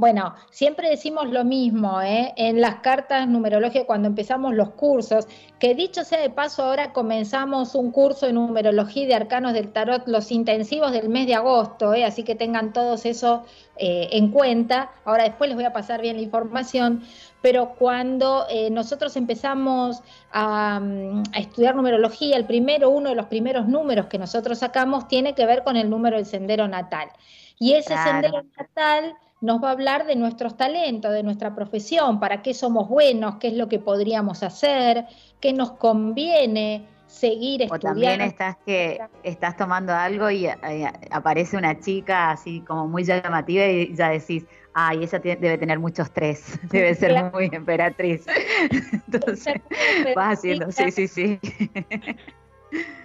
Bueno, 0.00 0.34
siempre 0.50 0.88
decimos 0.88 1.28
lo 1.28 1.44
mismo 1.44 2.00
¿eh? 2.00 2.32
en 2.36 2.62
las 2.62 2.76
cartas 2.76 3.28
numerológicas 3.28 3.84
cuando 3.84 4.08
empezamos 4.08 4.54
los 4.54 4.70
cursos, 4.70 5.28
que 5.58 5.74
dicho 5.74 6.04
sea 6.04 6.22
de 6.22 6.30
paso, 6.30 6.62
ahora 6.62 6.94
comenzamos 6.94 7.74
un 7.74 7.90
curso 7.90 8.24
de 8.24 8.32
numerología 8.32 9.06
de 9.06 9.14
arcanos 9.14 9.52
del 9.52 9.74
tarot, 9.74 10.08
los 10.08 10.32
intensivos 10.32 10.92
del 10.92 11.10
mes 11.10 11.26
de 11.26 11.34
agosto, 11.34 11.92
¿eh? 11.92 12.06
así 12.06 12.22
que 12.22 12.34
tengan 12.34 12.72
todos 12.72 13.04
eso 13.04 13.44
eh, 13.76 14.08
en 14.12 14.30
cuenta. 14.30 14.90
Ahora 15.04 15.24
después 15.24 15.48
les 15.48 15.56
voy 15.56 15.66
a 15.66 15.74
pasar 15.74 16.00
bien 16.00 16.16
la 16.16 16.22
información, 16.22 17.02
pero 17.42 17.74
cuando 17.78 18.46
eh, 18.48 18.70
nosotros 18.70 19.14
empezamos 19.16 20.00
a, 20.32 20.80
mm, 20.80 21.24
a, 21.34 21.38
estudiar 21.40 21.76
numerología, 21.76 22.38
el 22.38 22.46
primero, 22.46 22.88
uno 22.88 23.10
de 23.10 23.16
los 23.16 23.26
primeros 23.26 23.68
números 23.68 24.06
que 24.06 24.16
nosotros 24.16 24.60
sacamos 24.60 25.08
tiene 25.08 25.34
que 25.34 25.44
ver 25.44 25.62
con 25.62 25.76
el 25.76 25.90
número 25.90 26.16
del 26.16 26.24
sendero 26.24 26.68
natal. 26.68 27.10
Y 27.58 27.74
ese 27.74 27.94
sendero 28.02 28.42
natal 28.56 29.14
nos 29.40 29.62
va 29.62 29.68
a 29.68 29.72
hablar 29.72 30.06
de 30.06 30.16
nuestros 30.16 30.56
talentos, 30.56 31.12
de 31.12 31.22
nuestra 31.22 31.54
profesión, 31.54 32.20
para 32.20 32.42
qué 32.42 32.54
somos 32.54 32.88
buenos, 32.88 33.36
qué 33.36 33.48
es 33.48 33.54
lo 33.54 33.68
que 33.68 33.78
podríamos 33.78 34.42
hacer, 34.42 35.06
qué 35.40 35.52
nos 35.52 35.72
conviene 35.72 36.86
seguir 37.06 37.62
estudiando. 37.62 37.88
O 37.88 37.92
también 37.92 38.20
estás 38.20 38.56
que 38.64 39.00
estás 39.22 39.56
tomando 39.56 39.92
algo 39.92 40.30
y, 40.30 40.46
eh, 40.46 40.92
aparece 41.10 41.56
una 41.56 41.78
chica 41.80 42.30
así 42.30 42.60
como 42.60 42.86
muy 42.86 43.04
llamativa 43.04 43.66
y 43.66 43.94
ya 43.94 44.10
decís, 44.10 44.44
ay, 44.74 45.02
ella 45.02 45.18
debe 45.18 45.58
tener 45.58 45.78
muchos 45.78 46.12
tres, 46.12 46.58
debe 46.70 46.94
ser 46.94 47.32
muy 47.32 47.48
emperatriz. 47.52 48.26
Entonces 49.10 49.54
vas 50.14 50.38
haciendo, 50.38 50.70
sí, 50.70 50.90
sí, 50.90 51.08
sí. 51.08 51.40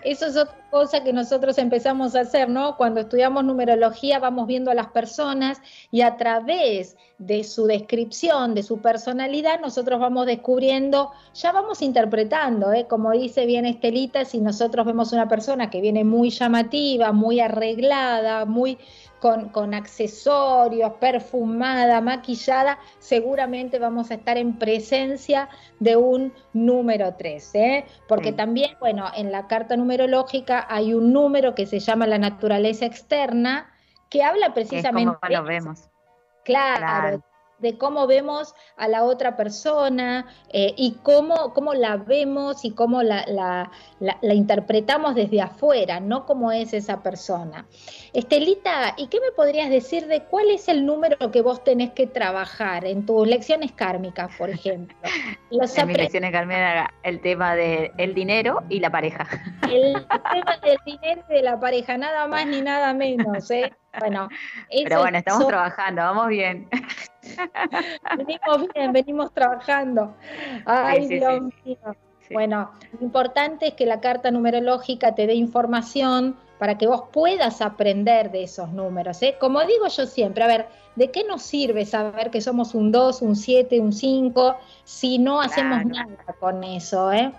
Eso 0.04 0.28
es 0.28 0.38
otra 0.38 0.65
cosa 0.76 1.06
que 1.06 1.14
nosotros 1.14 1.58
empezamos 1.58 2.16
a 2.16 2.20
hacer, 2.20 2.50
¿no? 2.50 2.76
Cuando 2.76 3.00
estudiamos 3.00 3.46
numerología 3.46 4.20
vamos 4.20 4.46
viendo 4.46 4.72
a 4.72 4.74
las 4.74 4.88
personas 4.88 5.62
y 5.90 6.02
a 6.02 6.18
través 6.18 6.98
de 7.18 7.46
su 7.46 7.66
descripción, 7.66 8.54
de 8.54 8.62
su 8.62 8.82
personalidad, 8.82 9.62
nosotros 9.62 10.02
vamos 10.02 10.26
descubriendo, 10.26 11.12
ya 11.34 11.54
vamos 11.54 11.82
interpretando, 11.82 12.74
¿eh? 12.74 12.88
Como 12.90 13.14
dice 13.14 13.46
bien 13.46 13.66
Estelita, 13.66 14.26
si 14.26 14.42
nosotros 14.42 14.86
vemos 14.86 15.14
una 15.14 15.30
persona 15.30 15.70
que 15.70 15.80
viene 15.80 16.04
muy 16.04 16.30
llamativa, 16.30 17.14
muy 17.14 17.40
arreglada, 17.40 18.44
muy 18.44 18.78
con, 19.52 19.74
accesorios, 19.74 20.94
perfumada, 21.00 22.00
maquillada, 22.00 22.78
seguramente 23.00 23.80
vamos 23.80 24.12
a 24.12 24.16
estar 24.16 24.38
en 24.38 24.60
presencia 24.60 25.50
de 25.80 25.96
un 25.96 26.32
número 26.54 27.16
3, 27.18 27.56
¿eh? 27.56 27.86
porque 28.08 28.34
también, 28.34 28.72
bueno, 28.80 29.06
en 29.16 29.32
la 29.32 29.48
carta 29.48 29.78
numerológica 29.78 30.60
hay 30.70 30.94
un 30.94 31.14
número 31.14 31.56
que 31.56 31.66
se 31.66 31.80
llama 31.80 32.08
la 32.08 32.18
naturaleza 32.18 32.86
externa, 32.86 33.72
que 34.10 34.24
habla 34.24 34.54
precisamente... 34.54 35.14
Es 35.14 35.20
como 35.20 35.42
lo 35.42 35.44
vemos. 35.44 35.90
claro 36.44 37.24
de 37.60 37.78
cómo 37.78 38.08
vemos 38.08 38.54
a 38.78 38.88
la 38.88 39.04
otra 39.04 39.36
persona 39.36 40.28
eh, 40.52 40.74
y 40.78 40.98
cómo, 41.04 41.54
cómo, 41.54 41.74
la 41.74 41.98
vemos 41.98 42.66
y 42.66 42.72
cómo 42.72 43.04
la, 43.04 43.26
la, 43.28 44.34
interpretamos 44.34 45.16
desde 45.16 45.42
afuera, 45.42 46.00
no 46.00 46.26
cómo 46.26 46.52
es 46.52 46.74
esa 46.74 47.02
persona. 47.02 47.66
Estelita, 48.14 48.96
¿y 48.98 49.08
qué 49.08 49.20
me 49.20 49.32
podrías 49.32 49.70
decir 49.70 50.08
de 50.08 50.24
cuál 50.24 50.50
es 50.50 50.68
el 50.68 50.86
número 50.86 51.32
que 51.32 51.42
vos 51.42 51.64
tenés 51.64 51.92
que 51.92 52.08
trabajar 52.08 52.86
en 52.86 53.06
tus 53.06 53.28
lecciones 53.28 53.72
kármicas, 53.72 54.36
por 54.38 54.50
ejemplo? 54.50 54.98
en 55.52 55.88
mis 55.88 55.98
lecciones 55.98 56.32
kármicas 56.32 56.90
el 57.04 57.22
tema 57.22 57.56
del 57.56 58.14
dinero 58.14 58.64
y 58.70 58.80
la 58.80 58.90
pareja. 58.90 59.28
El 59.72 59.94
tema 60.32 60.58
del 60.64 60.78
dinero 60.86 61.24
y 61.30 61.34
de 61.34 61.42
la 61.42 61.60
pareja, 61.60 61.98
nada 61.98 62.28
más 62.28 62.46
ni 62.48 62.62
nada 62.62 62.94
menos, 62.94 63.50
¿eh? 63.52 63.72
Bueno, 64.00 64.30
pero 64.84 65.00
bueno, 65.00 65.18
estamos 65.18 65.48
trabajando, 65.48 66.02
vamos 66.02 66.28
bien. 66.28 66.68
venimos 68.18 68.74
bien, 68.74 68.94
venimos 68.94 69.34
trabajando. 69.34 70.16
Ay, 70.66 71.08
Dios 71.08 71.42
mío. 71.64 71.78
Bueno, 72.32 72.72
lo 73.00 73.06
importante 73.06 73.68
es 73.68 73.74
que 73.74 73.86
la 73.86 74.00
carta 74.00 74.32
numerológica 74.32 75.14
te 75.14 75.28
dé 75.28 75.36
información 75.36 76.36
para 76.58 76.78
que 76.78 76.88
vos 76.88 77.04
puedas 77.12 77.62
aprender 77.62 78.32
de 78.32 78.44
esos 78.44 78.72
números. 78.72 79.22
¿eh? 79.22 79.36
Como 79.40 79.64
digo 79.66 79.88
yo 79.88 80.06
siempre, 80.06 80.44
a 80.44 80.48
ver, 80.48 80.68
¿de 80.96 81.12
qué 81.12 81.24
nos 81.24 81.44
sirve 81.44 81.86
saber 81.86 82.32
que 82.32 82.42
somos 82.42 82.74
un 82.74 82.92
2, 82.92 83.22
un 83.22 83.36
7, 83.36 83.80
un 83.80 83.94
5 83.94 84.58
si 84.84 85.18
no 85.18 85.42
hacemos 85.42 85.86
nada 85.86 86.36
con 86.40 86.64
eso? 86.64 87.12
¿eh? 87.12 87.32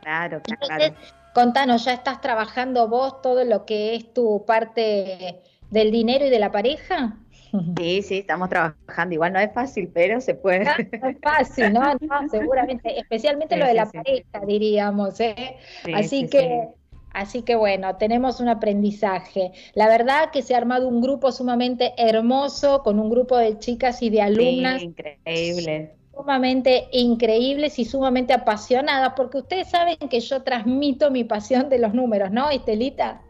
Claro, 0.00 0.40
claro. 0.42 0.94
contanos, 1.34 1.84
ya 1.84 1.92
estás 1.92 2.20
trabajando 2.20 2.88
vos 2.88 3.20
todo 3.22 3.44
lo 3.44 3.64
que 3.64 3.94
es 3.94 4.12
tu 4.12 4.44
parte 4.44 5.42
del 5.72 5.90
dinero 5.90 6.26
y 6.26 6.30
de 6.30 6.38
la 6.38 6.52
pareja? 6.52 7.16
Sí, 7.76 8.00
sí, 8.00 8.18
estamos 8.20 8.48
trabajando. 8.48 9.14
Igual 9.14 9.34
no 9.34 9.38
es 9.38 9.52
fácil, 9.52 9.90
pero 9.92 10.22
se 10.22 10.34
puede. 10.34 10.64
No, 10.64 11.08
es 11.08 11.18
fácil, 11.20 11.70
¿no? 11.74 11.82
seguramente, 12.30 12.98
especialmente 12.98 13.58
lo 13.58 13.66
de 13.66 13.74
la 13.74 13.90
pareja, 13.90 14.40
diríamos. 14.46 15.20
¿eh? 15.20 15.58
Así 15.94 16.28
que, 16.28 16.68
así 17.12 17.42
que 17.42 17.54
bueno, 17.54 17.96
tenemos 17.96 18.40
un 18.40 18.48
aprendizaje. 18.48 19.52
La 19.74 19.86
verdad 19.86 20.30
que 20.30 20.40
se 20.40 20.54
ha 20.54 20.56
armado 20.56 20.88
un 20.88 21.02
grupo 21.02 21.30
sumamente 21.30 21.92
hermoso 21.98 22.82
con 22.82 22.98
un 22.98 23.10
grupo 23.10 23.36
de 23.36 23.58
chicas 23.58 24.00
y 24.00 24.08
de 24.08 24.22
alumnas. 24.22 24.82
increíble 24.82 25.92
sumamente 26.14 26.88
increíbles 26.92 27.78
y 27.78 27.84
sumamente 27.84 28.32
apasionadas, 28.32 29.14
porque 29.16 29.38
ustedes 29.38 29.70
saben 29.70 29.96
que 30.10 30.20
yo 30.20 30.42
transmito 30.42 31.10
mi 31.10 31.24
pasión 31.24 31.68
de 31.68 31.78
los 31.78 31.94
números, 31.94 32.30
¿no, 32.30 32.50
Estelita? 32.50 33.22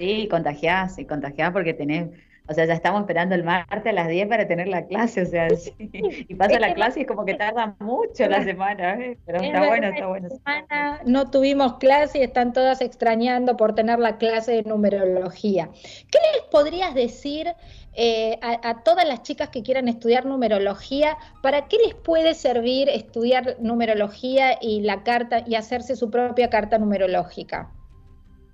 Sí, 0.00 0.28
contagiás, 0.28 0.98
y 0.98 1.04
contagiás 1.04 1.52
porque 1.52 1.74
tenés 1.74 2.08
o 2.50 2.52
sea, 2.52 2.64
ya 2.64 2.74
estamos 2.74 3.02
esperando 3.02 3.36
el 3.36 3.44
martes 3.44 3.86
a 3.86 3.92
las 3.92 4.08
10 4.08 4.26
para 4.26 4.48
tener 4.48 4.66
la 4.66 4.84
clase, 4.84 5.22
o 5.22 5.26
sea, 5.26 5.46
y 5.78 6.34
pasa 6.34 6.58
la 6.58 6.74
clase 6.74 6.98
y 6.98 7.02
es 7.02 7.08
como 7.08 7.24
que 7.24 7.34
tarda 7.34 7.76
mucho 7.78 8.26
la 8.28 8.42
semana, 8.42 8.94
¿eh? 8.94 9.16
pero 9.24 9.40
está 9.40 9.68
bueno, 9.68 9.86
está 9.86 10.06
bueno. 10.08 10.28
Semana 10.30 11.00
no 11.04 11.30
tuvimos 11.30 11.74
clase 11.74 12.18
y 12.18 12.22
están 12.22 12.52
todas 12.52 12.80
extrañando 12.80 13.56
por 13.56 13.76
tener 13.76 14.00
la 14.00 14.18
clase 14.18 14.50
de 14.50 14.62
numerología. 14.64 15.70
¿Qué 16.10 16.18
les 16.34 16.42
podrías 16.50 16.92
decir 16.92 17.54
eh, 17.94 18.36
a, 18.42 18.68
a, 18.68 18.82
todas 18.82 19.06
las 19.06 19.22
chicas 19.22 19.50
que 19.50 19.62
quieran 19.62 19.86
estudiar 19.86 20.26
numerología? 20.26 21.18
¿Para 21.44 21.68
qué 21.68 21.76
les 21.86 21.94
puede 21.94 22.34
servir 22.34 22.88
estudiar 22.88 23.58
numerología 23.60 24.58
y 24.60 24.80
la 24.80 25.04
carta 25.04 25.44
y 25.46 25.54
hacerse 25.54 25.94
su 25.94 26.10
propia 26.10 26.50
carta 26.50 26.78
numerológica? 26.78 27.70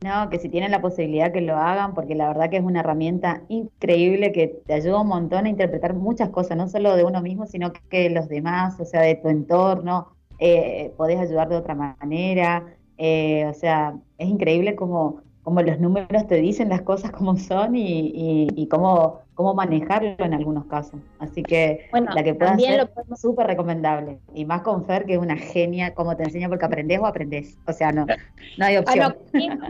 No, 0.03 0.29
que 0.31 0.39
si 0.39 0.49
tienen 0.49 0.71
la 0.71 0.81
posibilidad 0.81 1.33
que 1.33 1.41
lo 1.41 1.57
hagan, 1.57 1.95
porque 1.95 2.15
la 2.15 2.29
verdad 2.29 2.51
que 2.51 2.59
es 2.59 2.65
una 2.65 2.81
herramienta 2.81 3.43
increíble 3.49 4.33
que 4.33 4.49
te 4.67 4.75
ayuda 4.75 5.01
un 5.01 5.09
montón 5.09 5.47
a 5.47 5.49
interpretar 5.49 5.95
muchas 5.95 6.29
cosas, 6.31 6.57
no 6.57 6.69
solo 6.69 6.97
de 6.97 7.05
uno 7.05 7.23
mismo, 7.23 7.47
sino 7.47 7.73
que 7.89 8.11
los 8.11 8.29
demás, 8.29 8.79
o 8.79 8.85
sea, 8.85 9.01
de 9.03 9.15
tu 9.17 9.29
entorno, 9.29 10.09
eh, 10.39 10.93
podés 10.97 11.19
ayudar 11.19 11.49
de 11.49 11.57
otra 11.57 11.75
manera, 11.75 12.65
eh, 12.99 13.47
o 13.49 13.55
sea, 13.55 13.97
es 14.19 14.29
increíble 14.29 14.77
como 14.77 15.23
como 15.47 15.63
los 15.63 15.79
números 15.79 16.27
te 16.27 16.35
dicen 16.41 16.71
las 16.71 16.83
cosas 16.83 17.13
como 17.13 17.37
son 17.37 17.77
y, 17.77 18.49
y, 18.57 18.67
cómo, 18.67 19.21
cómo 19.37 19.55
manejarlo 19.55 20.17
en 20.19 20.35
algunos 20.35 20.65
casos. 20.65 20.99
Así 21.21 21.43
que 21.43 21.89
la 21.93 22.25
que 22.25 22.35
pueda 22.35 22.59
ser 22.59 22.91
súper 23.17 23.47
recomendable. 23.47 24.19
Y 24.35 24.47
más 24.47 24.63
con 24.63 24.85
Fer, 24.85 25.05
que 25.05 25.13
es 25.13 25.19
una 25.19 25.37
genia, 25.37 25.95
como 25.95 26.17
te 26.17 26.25
enseña 26.25 26.49
porque 26.49 26.65
aprendes 26.65 26.99
o 26.99 27.07
aprendes. 27.07 27.59
O 27.67 27.73
sea, 27.73 27.93
no, 27.93 28.07
no 28.07 28.67
hay 28.67 28.77
ah, 28.77 28.81
opción. 28.81 29.17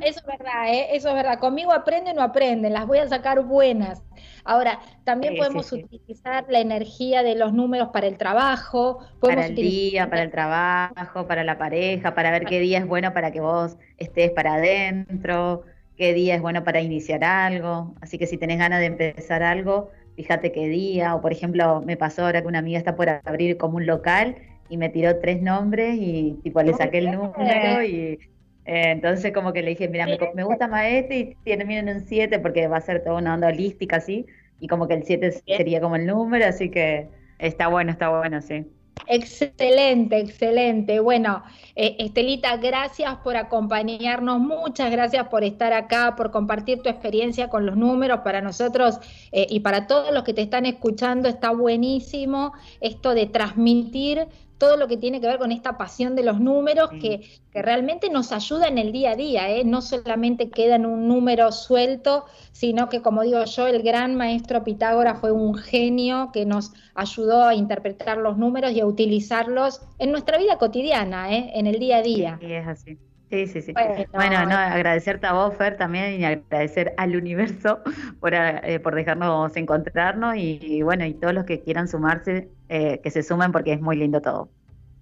eso 0.02 0.20
es 0.20 0.26
verdad, 0.26 0.72
¿eh? 0.72 0.86
eso 0.92 1.08
es 1.08 1.14
verdad. 1.14 1.38
Conmigo 1.40 1.72
aprenden 1.72 2.18
o 2.18 2.22
aprenden, 2.22 2.72
las 2.72 2.86
voy 2.86 2.98
a 2.98 3.08
sacar 3.08 3.42
buenas. 3.42 4.02
Ahora, 4.44 4.78
también 5.02 5.36
podemos 5.36 5.70
utilizar 5.72 6.46
la 6.48 6.60
energía 6.60 7.24
de 7.24 7.34
los 7.34 7.52
números 7.52 7.88
para 7.92 8.06
el 8.06 8.16
trabajo. 8.16 9.00
Para 9.20 9.46
el 9.46 9.56
día, 9.56 10.08
para 10.08 10.22
el 10.22 10.30
trabajo, 10.30 11.26
para 11.26 11.42
la 11.42 11.58
pareja, 11.58 12.14
para 12.14 12.30
ver 12.30 12.44
qué 12.44 12.60
día 12.60 12.78
es 12.78 12.86
bueno 12.86 13.12
para 13.12 13.32
que 13.32 13.40
vos 13.40 13.76
estés 13.98 14.30
para 14.30 14.54
adentro, 14.54 15.64
qué 15.96 16.14
día 16.14 16.34
es 16.36 16.42
bueno 16.42 16.64
para 16.64 16.80
iniciar 16.80 17.24
algo. 17.24 17.94
Así 18.00 18.18
que 18.18 18.26
si 18.26 18.36
tenés 18.36 18.58
ganas 18.58 18.80
de 18.80 18.86
empezar 18.86 19.42
algo, 19.42 19.90
fíjate 20.16 20.52
qué 20.52 20.68
día. 20.68 21.14
O 21.14 21.20
por 21.20 21.32
ejemplo, 21.32 21.82
me 21.84 21.96
pasó 21.96 22.24
ahora 22.24 22.42
que 22.42 22.48
una 22.48 22.60
amiga 22.60 22.78
está 22.78 22.96
por 22.96 23.08
abrir 23.08 23.56
como 23.56 23.76
un 23.76 23.86
local 23.86 24.36
y 24.68 24.76
me 24.76 24.88
tiró 24.88 25.18
tres 25.18 25.42
nombres 25.42 25.96
y 25.98 26.38
tipo 26.42 26.62
le 26.62 26.74
saqué 26.74 26.98
el 26.98 27.12
número 27.12 27.82
y 27.82 28.18
eh, 28.66 28.90
entonces 28.90 29.32
como 29.32 29.52
que 29.52 29.62
le 29.62 29.70
dije, 29.70 29.88
mira, 29.88 30.06
me, 30.34 30.42
gusta 30.42 30.66
más 30.66 30.86
este 30.86 31.18
y 31.44 31.56
termina 31.56 31.80
en 31.80 31.88
un 31.88 32.00
7 32.00 32.40
porque 32.40 32.66
va 32.66 32.78
a 32.78 32.80
ser 32.80 33.02
toda 33.04 33.16
una 33.18 33.34
onda 33.34 33.48
holística 33.48 33.96
así, 33.96 34.26
y 34.60 34.66
como 34.66 34.88
que 34.88 34.94
el 34.94 35.04
7 35.04 35.30
sería 35.46 35.80
como 35.80 35.94
el 35.94 36.06
número, 36.06 36.46
así 36.46 36.70
que 36.70 37.08
está 37.38 37.68
bueno, 37.68 37.92
está 37.92 38.08
bueno, 38.08 38.42
sí. 38.42 38.66
Excelente, 39.08 40.18
excelente. 40.18 40.98
Bueno, 40.98 41.44
eh, 41.76 41.96
Estelita, 42.00 42.56
gracias 42.56 43.16
por 43.18 43.36
acompañarnos, 43.36 44.40
muchas 44.40 44.90
gracias 44.90 45.28
por 45.28 45.44
estar 45.44 45.72
acá, 45.72 46.14
por 46.16 46.32
compartir 46.32 46.82
tu 46.82 46.88
experiencia 46.88 47.48
con 47.48 47.66
los 47.66 47.76
números. 47.76 48.20
Para 48.24 48.40
nosotros 48.40 48.98
eh, 49.30 49.46
y 49.48 49.60
para 49.60 49.86
todos 49.86 50.12
los 50.12 50.24
que 50.24 50.34
te 50.34 50.42
están 50.42 50.66
escuchando 50.66 51.28
está 51.28 51.50
buenísimo 51.50 52.52
esto 52.80 53.14
de 53.14 53.26
transmitir 53.26 54.26
todo 54.58 54.76
lo 54.76 54.88
que 54.88 54.96
tiene 54.96 55.20
que 55.20 55.26
ver 55.26 55.38
con 55.38 55.52
esta 55.52 55.76
pasión 55.76 56.16
de 56.16 56.22
los 56.22 56.40
números 56.40 56.90
que, 56.90 57.40
que, 57.52 57.62
realmente 57.62 58.10
nos 58.10 58.32
ayuda 58.32 58.68
en 58.68 58.78
el 58.78 58.92
día 58.92 59.12
a 59.12 59.16
día, 59.16 59.50
¿eh? 59.50 59.64
no 59.64 59.82
solamente 59.82 60.50
queda 60.50 60.76
en 60.76 60.86
un 60.86 61.08
número 61.08 61.52
suelto, 61.52 62.24
sino 62.52 62.88
que 62.88 63.02
como 63.02 63.22
digo 63.22 63.44
yo, 63.44 63.66
el 63.66 63.82
gran 63.82 64.14
maestro 64.14 64.64
Pitágoras 64.64 65.20
fue 65.20 65.32
un 65.32 65.54
genio 65.54 66.30
que 66.32 66.46
nos 66.46 66.72
ayudó 66.94 67.44
a 67.44 67.54
interpretar 67.54 68.18
los 68.18 68.38
números 68.38 68.72
y 68.72 68.80
a 68.80 68.86
utilizarlos 68.86 69.82
en 69.98 70.10
nuestra 70.10 70.38
vida 70.38 70.58
cotidiana, 70.58 71.32
¿eh? 71.32 71.52
en 71.54 71.66
el 71.66 71.78
día 71.78 71.98
a 71.98 72.02
día. 72.02 72.38
Sí, 72.40 72.52
es 72.52 72.66
así. 72.66 72.98
Sí, 73.30 73.48
sí, 73.48 73.60
sí. 73.60 73.74
Bueno, 74.12 74.46
no, 74.46 74.54
agradecerte 74.54 75.26
a 75.26 75.32
vos, 75.32 75.56
Fer, 75.56 75.76
también 75.76 76.20
y 76.20 76.24
agradecer 76.24 76.94
al 76.96 77.16
universo 77.16 77.80
por, 78.20 78.32
eh, 78.34 78.78
por 78.80 78.94
dejarnos 78.94 79.56
encontrarnos 79.56 80.36
y, 80.36 80.82
bueno, 80.82 81.04
y 81.04 81.14
todos 81.14 81.34
los 81.34 81.44
que 81.44 81.60
quieran 81.60 81.88
sumarse, 81.88 82.48
eh, 82.68 83.00
que 83.02 83.10
se 83.10 83.22
sumen 83.22 83.52
porque 83.52 83.72
es 83.72 83.80
muy 83.80 83.96
lindo 83.96 84.20
todo. 84.20 84.48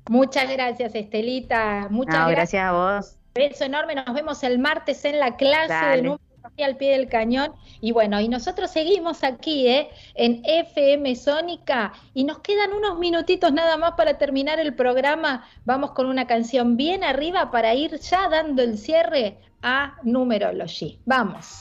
Muchas 0.09 0.51
gracias, 0.51 0.95
Estelita. 0.95 1.89
Muchas 1.91 2.15
gracias. 2.15 2.37
gracias. 2.37 2.65
a 2.65 2.73
vos. 2.73 3.17
Beso 3.35 3.65
enorme. 3.65 3.95
Nos 3.95 4.15
vemos 4.15 4.43
el 4.45 4.59
martes 4.59 5.05
en 5.05 5.19
la 5.19 5.37
clase 5.37 5.87
de 5.97 6.03
número 6.03 6.21
al 6.62 6.77
pie 6.77 6.93
del 6.93 7.09
cañón. 7.09 7.53
Y 7.81 7.93
bueno, 7.93 8.21
y 8.21 8.29
nosotros 8.29 8.71
seguimos 8.71 9.25
aquí 9.25 9.67
¿eh? 9.67 9.89
en 10.15 10.43
FM 10.45 11.17
Sónica 11.17 11.93
y 12.12 12.25
nos 12.25 12.39
quedan 12.41 12.73
unos 12.73 12.99
minutitos 12.99 13.53
nada 13.53 13.77
más 13.77 13.93
para 13.93 14.19
terminar 14.19 14.61
el 14.61 14.75
programa. 14.75 15.45
Vamos 15.65 15.93
con 15.93 16.07
una 16.07 16.27
canción 16.27 16.77
bien 16.77 17.03
arriba 17.03 17.51
para 17.51 17.75
ir 17.75 17.99
ya 17.99 18.29
dando 18.29 18.62
el 18.62 18.79
cierre 18.79 19.39
a 19.62 19.97
Numerology. 20.03 21.01
Vamos. 21.07 21.61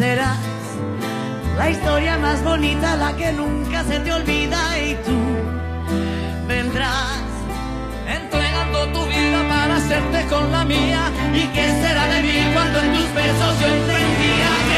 serás 0.00 0.38
la 1.58 1.68
historia 1.68 2.16
más 2.16 2.42
bonita, 2.42 2.96
la 2.96 3.14
que 3.14 3.32
nunca 3.32 3.84
se 3.84 4.00
te 4.00 4.10
olvida 4.10 4.58
y 4.78 4.94
tú 5.06 5.18
vendrás 6.48 7.20
entregando 8.08 8.78
tu 8.94 9.04
vida 9.04 9.40
para 9.46 9.76
hacerte 9.76 10.24
con 10.30 10.50
la 10.50 10.64
mía. 10.64 11.02
¿Y 11.34 11.44
qué 11.54 11.66
será 11.82 12.06
de 12.14 12.22
mí 12.22 12.38
cuando 12.54 12.80
en 12.80 12.94
tus 12.94 13.08
besos 13.12 13.52
yo 13.60 13.66
entendía 13.66 14.69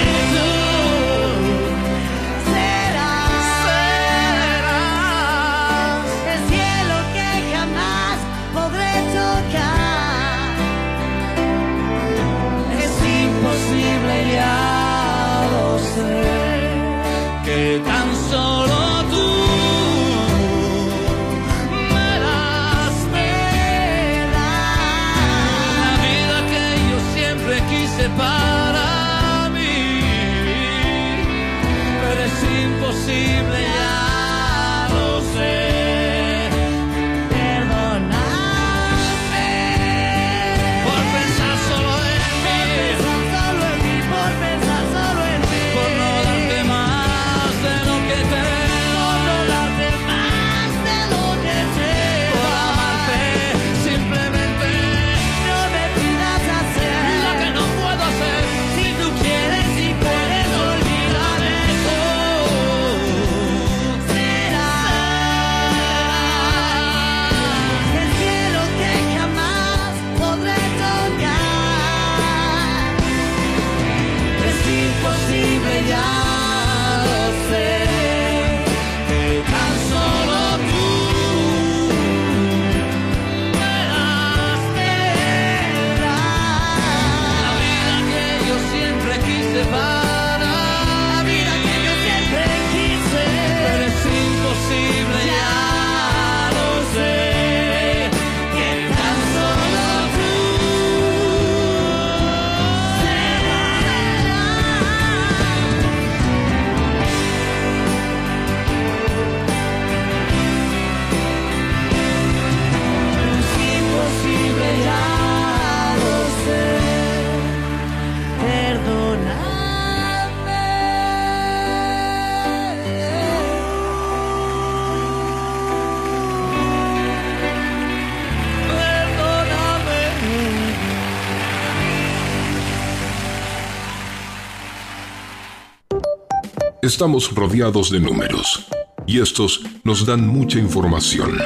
Estamos 136.93 137.35
rodeados 137.35 137.91
de 137.91 137.99
números 138.01 138.67
y 139.07 139.19
estos 139.19 139.63
nos 139.83 140.05
dan 140.05 140.29
mucha 140.29 140.59
información. 140.59 141.39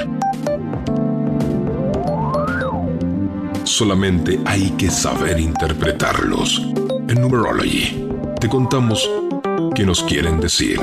Solamente 3.63 4.41
hay 4.45 4.71
que 4.71 4.91
saber 4.91 5.39
interpretarlos. 5.39 6.61
En 7.09 7.21
Numerology 7.21 8.09
te 8.41 8.49
contamos 8.49 9.09
qué 9.77 9.87
nos 9.87 10.03
quieren 10.03 10.41
decir. 10.41 10.81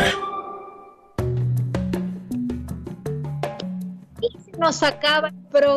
nos 4.57 4.81
acaba 4.81 5.29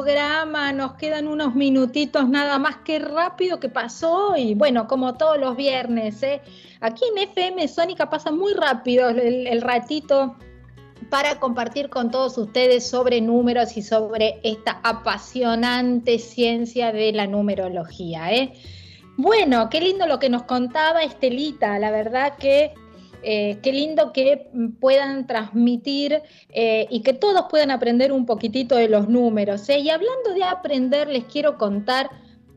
programa, 0.06 0.72
nos 0.72 0.92
quedan 0.92 1.26
unos 1.26 1.56
minutitos 1.56 2.28
nada 2.28 2.60
más, 2.60 2.76
que 2.84 3.00
rápido 3.00 3.58
que 3.58 3.68
pasó 3.68 4.36
y 4.36 4.54
bueno, 4.54 4.86
como 4.86 5.14
todos 5.14 5.36
los 5.36 5.56
viernes, 5.56 6.22
¿eh? 6.22 6.42
aquí 6.80 7.02
en 7.10 7.28
FM 7.28 7.66
Sónica 7.66 8.08
pasa 8.08 8.30
muy 8.30 8.52
rápido 8.52 9.08
el, 9.08 9.60
ratito 9.62 10.36
para 11.10 11.40
compartir 11.40 11.88
con 11.88 12.12
todos 12.12 12.38
ustedes 12.38 12.88
sobre 12.88 13.20
números 13.20 13.76
y 13.76 13.82
sobre 13.82 14.38
esta 14.44 14.78
apasionante 14.84 16.20
ciencia 16.20 16.92
de 16.92 17.10
la 17.10 17.26
numerología. 17.26 18.30
¿eh? 18.30 18.52
Bueno, 19.16 19.68
qué 19.70 19.80
lindo 19.80 20.06
lo 20.06 20.20
que 20.20 20.30
nos 20.30 20.44
contaba 20.44 21.02
Estelita, 21.02 21.80
la 21.80 21.90
verdad 21.90 22.36
que 22.38 22.74
eh, 23.28 23.58
qué 23.60 23.72
lindo 23.72 24.12
que 24.12 24.48
puedan 24.78 25.26
transmitir 25.26 26.22
eh, 26.50 26.86
y 26.90 27.00
que 27.00 27.12
todos 27.12 27.46
puedan 27.50 27.72
aprender 27.72 28.12
un 28.12 28.24
poquitito 28.24 28.76
de 28.76 28.88
los 28.88 29.08
números. 29.08 29.68
¿eh? 29.68 29.80
Y 29.80 29.90
hablando 29.90 30.32
de 30.32 30.44
aprender, 30.44 31.08
les 31.08 31.24
quiero 31.24 31.58
contar 31.58 32.08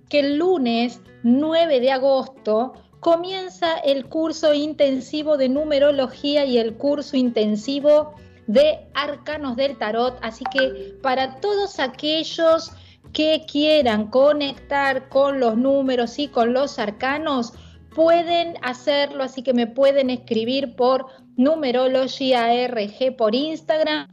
que 0.09 0.19
el 0.19 0.37
lunes 0.37 1.01
9 1.23 1.79
de 1.79 1.91
agosto 1.91 2.73
comienza 2.99 3.79
el 3.79 4.05
curso 4.05 4.53
intensivo 4.53 5.37
de 5.37 5.49
numerología 5.49 6.45
y 6.45 6.59
el 6.59 6.75
curso 6.75 7.17
intensivo 7.17 8.13
de 8.45 8.77
arcanos 8.93 9.55
del 9.55 9.75
tarot. 9.75 10.19
Así 10.21 10.43
que 10.51 10.93
para 11.01 11.37
todos 11.37 11.79
aquellos 11.79 12.71
que 13.11 13.43
quieran 13.51 14.05
conectar 14.11 15.09
con 15.09 15.39
los 15.39 15.57
números 15.57 16.19
y 16.19 16.27
con 16.27 16.53
los 16.53 16.77
arcanos, 16.77 17.53
pueden 17.99 18.55
hacerlo, 18.61 19.25
así 19.25 19.43
que 19.43 19.53
me 19.53 19.67
pueden 19.67 20.09
escribir 20.09 20.77
por 20.77 21.07
Numerology 21.35 22.33
ARG 22.33 23.17
por 23.17 23.35
Instagram 23.35 24.07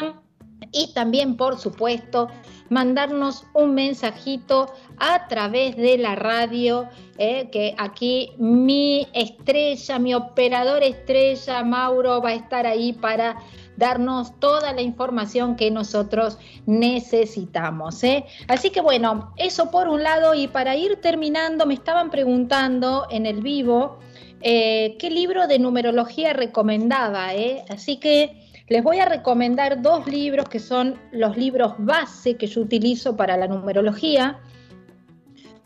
y 0.73 0.93
también, 0.93 1.37
por 1.37 1.57
supuesto, 1.57 2.27
mandarnos 2.69 3.45
un 3.55 3.75
mensajito 3.75 4.67
a 4.99 5.29
través 5.29 5.77
de 5.77 5.99
la 5.99 6.17
radio, 6.17 6.89
eh, 7.17 7.49
que 7.53 7.77
aquí 7.79 8.33
mi 8.39 9.07
estrella, 9.13 10.01
mi 10.01 10.15
operador 10.15 10.83
estrella, 10.83 11.63
Mauro, 11.63 12.21
va 12.21 12.31
a 12.31 12.35
estar 12.35 12.67
ahí 12.67 12.93
para 12.93 13.37
darnos 13.77 14.39
toda 14.39 14.73
la 14.73 14.83
información 14.83 15.57
que 15.57 15.71
nosotros 15.71 16.39
necesitamos. 16.67 18.03
¿eh? 18.05 18.25
Así 18.49 18.71
que 18.71 18.81
bueno, 18.81 19.33
eso 19.37 19.71
por 19.71 19.89
un 19.89 20.03
lado 20.03 20.35
y 20.35 20.49
para 20.49 20.77
ir 20.77 20.97
terminando, 21.01 21.67
me 21.67 21.75
estaban 21.75 22.11
preguntando 22.11 23.07
en 23.11 23.27
el 23.27 23.41
vivo 23.43 23.99
eh, 24.41 24.97
qué 24.99 25.11
libro 25.11 25.47
de 25.47 25.59
numerología 25.59 26.33
recomendaba. 26.33 27.35
¿eh? 27.35 27.65
Así 27.69 27.97
que 27.97 28.47
les 28.69 28.83
voy 28.83 28.99
a 28.99 29.07
recomendar 29.07 29.81
dos 29.81 30.07
libros 30.07 30.49
que 30.49 30.59
son 30.59 30.99
los 31.13 31.37
libros 31.37 31.75
base 31.79 32.37
que 32.37 32.47
yo 32.47 32.61
utilizo 32.61 33.17
para 33.17 33.37
la 33.37 33.47
numerología. 33.47 34.41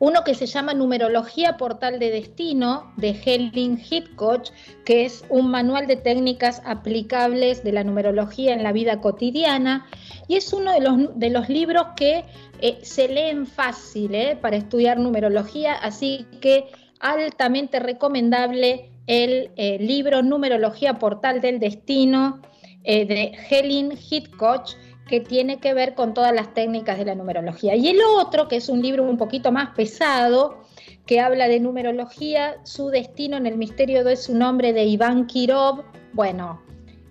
Uno 0.00 0.24
que 0.24 0.34
se 0.34 0.46
llama 0.46 0.72
Numerología 0.72 1.58
Portal 1.58 1.98
de 1.98 2.10
Destino 2.10 2.90
de 2.96 3.10
Helen 3.10 3.78
Hitchcock, 3.78 4.44
que 4.86 5.04
es 5.04 5.26
un 5.28 5.50
manual 5.50 5.86
de 5.86 5.96
técnicas 5.96 6.62
aplicables 6.64 7.62
de 7.62 7.72
la 7.72 7.84
numerología 7.84 8.54
en 8.54 8.62
la 8.62 8.72
vida 8.72 9.02
cotidiana. 9.02 9.86
Y 10.26 10.36
es 10.36 10.54
uno 10.54 10.72
de 10.72 10.80
los, 10.80 11.18
de 11.18 11.28
los 11.28 11.50
libros 11.50 11.88
que 11.96 12.24
eh, 12.62 12.78
se 12.80 13.08
leen 13.08 13.46
fácil 13.46 14.14
eh, 14.14 14.38
para 14.40 14.56
estudiar 14.56 14.98
numerología, 14.98 15.74
así 15.74 16.26
que 16.40 16.64
altamente 16.98 17.78
recomendable 17.78 18.92
el 19.06 19.50
eh, 19.56 19.76
libro 19.80 20.22
Numerología 20.22 20.98
Portal 20.98 21.42
del 21.42 21.60
Destino 21.60 22.40
de 22.82 23.32
Helen 23.50 23.92
Hitchcock 23.92 24.70
que 25.10 25.20
tiene 25.20 25.58
que 25.58 25.74
ver 25.74 25.94
con 25.94 26.14
todas 26.14 26.32
las 26.32 26.54
técnicas 26.54 26.96
de 26.96 27.04
la 27.04 27.16
numerología. 27.16 27.74
Y 27.74 27.88
el 27.88 27.98
otro, 28.00 28.46
que 28.46 28.56
es 28.56 28.68
un 28.68 28.80
libro 28.80 29.02
un 29.02 29.16
poquito 29.16 29.50
más 29.50 29.70
pesado, 29.74 30.62
que 31.04 31.18
habla 31.18 31.48
de 31.48 31.58
numerología, 31.58 32.58
su 32.62 32.90
destino 32.90 33.36
en 33.36 33.46
el 33.46 33.58
misterio 33.58 34.04
de 34.04 34.16
su 34.16 34.36
nombre 34.36 34.72
de 34.72 34.84
Iván 34.84 35.26
Kirov, 35.26 35.82
bueno, 36.12 36.62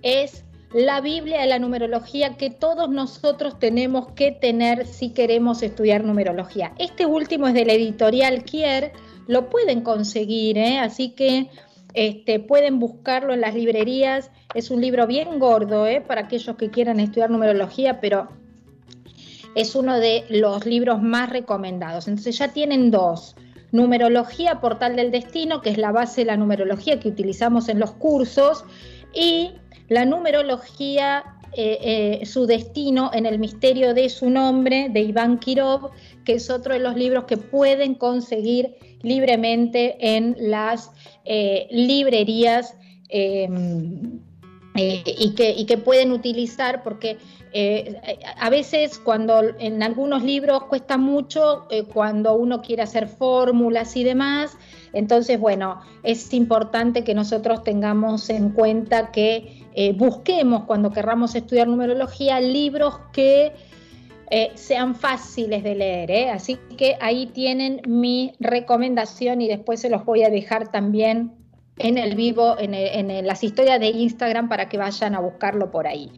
es 0.02 0.46
la 0.72 1.02
Biblia 1.02 1.42
de 1.42 1.48
la 1.48 1.60
numerología 1.60 2.38
que 2.38 2.50
todos 2.50 2.90
nosotros 2.90 3.60
tenemos 3.60 4.14
que 4.14 4.32
tener 4.32 4.88
si 4.88 5.10
queremos 5.10 5.62
estudiar 5.62 6.06
numerología. 6.06 6.74
Este 6.78 7.06
último 7.06 7.50
es 7.50 7.54
de 7.54 7.66
la 7.66 7.74
editorial 7.74 8.46
Kier, 8.46 8.94
lo 9.28 9.50
pueden 9.50 9.82
conseguir, 9.82 10.58
¿eh? 10.58 10.80
así 10.80 11.10
que 11.10 11.50
este, 11.94 12.40
pueden 12.40 12.80
buscarlo 12.80 13.34
en 13.34 13.42
las 13.42 13.56
librerías. 13.56 14.32
Es 14.54 14.72
un 14.72 14.82
libro 14.82 15.08
bien 15.08 15.40
gordo 15.40 15.88
¿eh? 15.88 16.02
para 16.02 16.22
aquellos 16.22 16.56
que 16.56 16.70
quieran 16.70 17.00
estudiar 17.00 17.30
numerología, 17.30 18.00
pero 18.00 18.30
es 19.56 19.76
uno 19.76 20.00
de 20.00 20.26
los 20.30 20.66
libros 20.66 21.02
más 21.02 21.30
recomendados. 21.30 22.08
Entonces 22.08 22.38
ya 22.38 22.50
tienen 22.50 22.92
dos. 22.92 23.36
Numerología 23.72 24.62
Portal 24.62 24.96
del 24.96 25.12
Destino, 25.12 25.62
que 25.62 25.70
es 25.70 25.78
la 25.78 25.92
base 25.92 26.22
de 26.22 26.26
la 26.26 26.38
numerología 26.38 27.00
que 27.00 27.10
utilizamos 27.10 27.70
en 27.70 27.80
los 27.80 27.92
cursos, 27.92 28.66
y 29.14 29.52
la 29.90 30.06
numerología 30.06 31.24
eh, 31.54 32.20
eh, 32.22 32.26
su 32.28 32.46
destino 32.46 33.10
en 33.12 33.26
el 33.26 33.40
misterio 33.40 33.96
de 33.96 34.10
su 34.10 34.30
nombre, 34.30 34.90
de 34.90 35.02
Iván 35.02 35.40
Kirov, 35.40 35.90
que 36.24 36.34
es 36.34 36.50
otro 36.50 36.74
de 36.74 36.80
los 36.80 36.96
libros 36.96 37.24
que 37.26 37.38
pueden 37.38 37.96
conseguir 37.96 38.76
libremente 39.02 39.98
en 40.16 40.36
las 40.40 40.92
eh, 41.26 41.68
librerías 41.72 42.76
em, 43.10 44.20
y, 44.76 45.34
que, 45.36 45.52
y, 45.52 45.66
que, 45.66 45.78
pueden 45.78 46.12
utilizar 46.12 46.84
porque 46.84 47.18
a 48.38 48.50
veces 48.50 49.00
cuando 49.00 49.42
en 49.60 49.84
algunos 49.84 50.24
libros 50.24 50.66
cuesta 50.66 50.98
mucho, 50.98 51.68
cuando 51.92 52.36
uno 52.36 52.62
quiere 52.62 52.84
hacer 52.84 53.08
fórmulas 53.08 53.98
y 53.98 54.04
demás, 54.04 54.56
entonces, 54.94 55.40
bueno, 55.40 55.82
es 56.04 56.34
importante 56.34 57.04
que 57.04 57.14
nosotros 57.14 57.64
tengamos 57.64 58.30
en 58.30 58.50
cuenta 58.52 59.12
que 59.12 59.68
eh, 59.74 59.94
busquemos 59.94 60.64
cuando 60.64 60.92
querramos 60.92 61.36
estudiar 61.36 61.68
numerología 61.68 62.42
libros 62.42 63.00
que 63.14 63.54
eh, 64.32 64.52
sean 64.56 64.96
fáciles 64.96 65.64
de 65.64 65.76
leer. 65.76 66.12
¿eh? 66.12 66.30
Así 66.30 66.58
que 66.78 66.98
ahí 67.02 67.28
tienen 67.28 67.82
mi 67.88 68.34
recomendación 68.40 69.42
y 69.42 69.48
después 69.48 69.80
se 69.80 69.90
los 69.90 70.06
voy 70.06 70.24
a 70.24 70.30
dejar 70.30 70.72
también 70.72 71.34
en 71.80 71.98
el 71.98 72.16
vivo, 72.16 72.58
en, 72.60 73.26
las 73.26 73.44
historias 73.44 73.80
de 73.80 73.88
Instagram 73.88 74.50
para 74.50 74.70
que 74.70 74.78
vayan 74.78 75.16
a 75.16 75.20
buscarlo 75.20 75.72
por 75.72 75.88
ahí. 75.88 76.12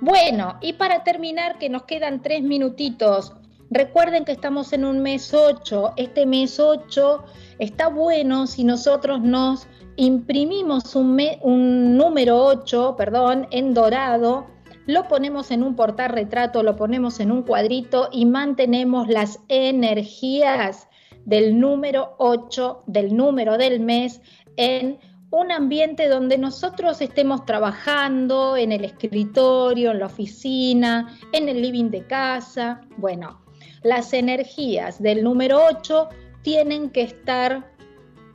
Bueno, 0.00 0.58
y 0.60 0.74
para 0.74 1.02
terminar, 1.02 1.58
que 1.58 1.68
nos 1.68 1.82
quedan 1.82 2.22
tres 2.22 2.42
minutitos, 2.42 3.32
recuerden 3.70 4.24
que 4.24 4.32
estamos 4.32 4.72
en 4.72 4.84
un 4.84 5.00
mes 5.00 5.34
8. 5.34 5.94
Este 5.96 6.26
mes 6.26 6.60
8 6.60 7.24
está 7.58 7.88
bueno 7.88 8.46
si 8.46 8.64
nosotros 8.64 9.20
nos 9.20 9.66
imprimimos 9.96 10.94
un, 10.94 11.96
número 11.96 12.44
8, 12.44 12.94
perdón, 12.96 13.48
en 13.50 13.74
dorado, 13.74 14.46
lo 14.86 15.08
ponemos 15.08 15.50
en 15.50 15.62
un 15.62 15.76
portal 15.76 16.10
retrato, 16.10 16.62
lo 16.62 16.76
ponemos 16.76 17.20
en 17.20 17.30
un 17.30 17.42
cuadrito 17.42 18.08
y 18.12 18.26
mantenemos 18.26 19.08
las 19.08 19.40
energías 19.48 20.88
del 21.24 21.58
número 21.58 22.14
8, 22.18 22.84
del 22.86 23.16
número 23.16 23.58
del 23.58 23.80
mes, 23.80 24.20
en 24.56 24.98
un 25.30 25.52
ambiente 25.52 26.08
donde 26.08 26.38
nosotros 26.38 27.00
estemos 27.00 27.44
trabajando, 27.44 28.56
en 28.56 28.72
el 28.72 28.84
escritorio, 28.84 29.92
en 29.92 30.00
la 30.00 30.06
oficina, 30.06 31.16
en 31.32 31.48
el 31.48 31.62
living 31.62 31.90
de 31.90 32.04
casa. 32.06 32.80
Bueno, 32.96 33.40
las 33.82 34.12
energías 34.12 35.00
del 35.00 35.22
número 35.22 35.60
8 35.70 36.08
tienen 36.42 36.90
que 36.90 37.02
estar 37.02 37.70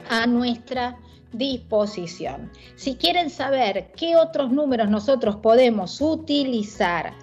a 0.09 0.25
nuestra 0.25 0.97
disposición. 1.31 2.51
Si 2.75 2.95
quieren 2.95 3.29
saber 3.29 3.91
qué 3.95 4.15
otros 4.15 4.51
números 4.51 4.89
nosotros 4.89 5.37
podemos 5.37 6.01
utilizar 6.01 7.13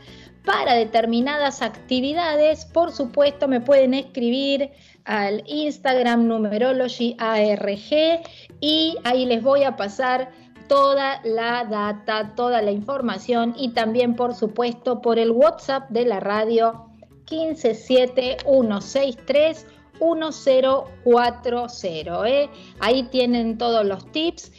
para 0.45 0.75
determinadas 0.75 1.63
actividades, 1.63 2.65
por 2.65 2.93
supuesto 2.93 3.49
me 3.49 3.61
pueden 3.61 3.95
escribir 3.95 4.71
al 5.05 5.43
Instagram 5.47 6.27
Numerology 6.27 7.17
ARG 7.19 8.23
y 8.61 8.97
ahí 9.05 9.27
les 9.27 9.43
voy 9.43 9.65
a 9.65 9.77
pasar 9.77 10.31
toda 10.69 11.21
la 11.25 11.65
data, 11.65 12.35
toda 12.35 12.63
la 12.63 12.71
información 12.71 13.55
y 13.57 13.71
también 13.71 14.17
por 14.17 14.35
supuesto 14.35 15.01
por 15.01 15.19
el 15.19 15.31
WhatsApp 15.31 15.89
de 15.91 16.05
la 16.07 16.21
radio 16.21 16.87
157163 17.29 19.67
1040. 20.03 22.29
¿eh? 22.29 22.51
Ahí 22.81 23.03
tienen 23.05 23.59
todos 23.59 23.85
los 23.85 24.11
tips. 24.13 24.51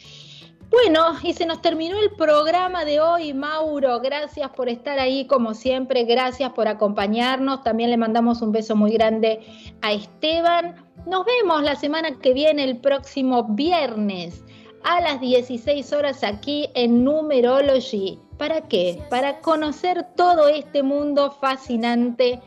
Bueno, 0.70 1.18
y 1.22 1.34
se 1.34 1.46
nos 1.46 1.62
terminó 1.62 1.96
el 1.98 2.10
programa 2.12 2.84
de 2.84 2.98
hoy, 2.98 3.32
Mauro. 3.32 4.00
Gracias 4.00 4.50
por 4.50 4.68
estar 4.68 4.98
ahí 4.98 5.26
como 5.26 5.54
siempre, 5.54 6.04
gracias 6.04 6.52
por 6.52 6.66
acompañarnos. 6.66 7.62
También 7.62 7.90
le 7.90 7.96
mandamos 7.96 8.42
un 8.42 8.50
beso 8.50 8.74
muy 8.74 8.90
grande 8.90 9.40
a 9.82 9.92
Esteban. 9.92 10.74
Nos 11.06 11.24
vemos 11.26 11.62
la 11.62 11.76
semana 11.76 12.18
que 12.18 12.32
viene, 12.32 12.64
el 12.64 12.78
próximo 12.78 13.44
viernes, 13.44 14.42
a 14.82 15.00
las 15.00 15.20
16 15.20 15.92
horas 15.92 16.24
aquí 16.24 16.68
en 16.74 17.04
Numerology. 17.04 18.18
¿Para 18.36 18.62
qué? 18.62 19.00
Para 19.10 19.40
conocer 19.42 20.04
todo 20.16 20.48
este 20.48 20.82
mundo 20.82 21.30
fascinante 21.30 22.40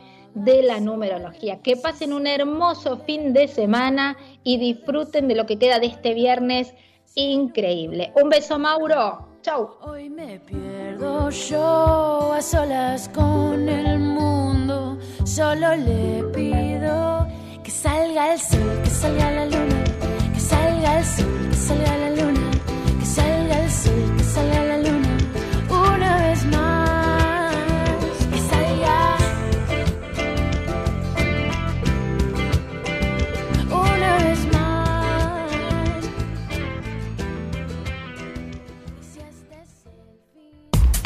de 0.44 0.62
la 0.62 0.80
numerología. 0.80 1.60
Que 1.62 1.76
pasen 1.76 2.12
un 2.12 2.26
hermoso 2.26 2.98
fin 2.98 3.32
de 3.32 3.48
semana 3.48 4.16
y 4.44 4.58
disfruten 4.58 5.28
de 5.28 5.34
lo 5.34 5.46
que 5.46 5.58
queda 5.58 5.78
de 5.78 5.86
este 5.86 6.14
viernes 6.14 6.74
increíble. 7.14 8.12
Un 8.20 8.28
beso, 8.28 8.58
Mauro. 8.58 9.28
Chau. 9.42 9.70
Hoy 9.82 10.10
me 10.10 10.40
pierdo 10.40 11.30
yo 11.30 12.32
a 12.32 12.42
solas 12.42 13.08
con 13.10 13.68
el 13.68 13.98
mundo. 13.98 14.98
Solo 15.24 15.76
le 15.76 16.24
pido 16.34 17.26
que 17.62 17.70
salga 17.70 18.32
el 18.32 18.40
sol, 18.40 18.80
que 18.82 18.90
salga 18.90 19.30
la 19.30 19.44
luna, 19.46 19.84
que 20.34 20.40
salga 20.40 20.98
el 20.98 21.04
sol, 21.04 21.48
que 21.50 21.56
salga 21.56 21.96
la 21.98 22.10
luna, 22.10 22.50
que 22.98 23.06
salga 23.06 23.62
el 23.62 23.70
sol, 23.70 24.17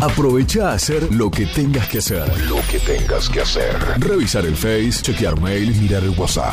Aprovecha 0.02 0.70
a 0.70 0.74
hacer 0.74 1.14
lo 1.14 1.30
que 1.30 1.46
tengas 1.46 1.86
que 1.86 1.98
hacer. 1.98 2.26
Lo 2.48 2.56
que 2.68 2.80
tengas 2.80 3.28
que 3.28 3.40
hacer. 3.40 3.76
Revisar 4.00 4.44
el 4.44 4.56
Face, 4.56 5.00
chequear 5.00 5.40
mail, 5.40 5.72
mirar 5.80 6.02
el 6.02 6.10
WhatsApp. 6.10 6.50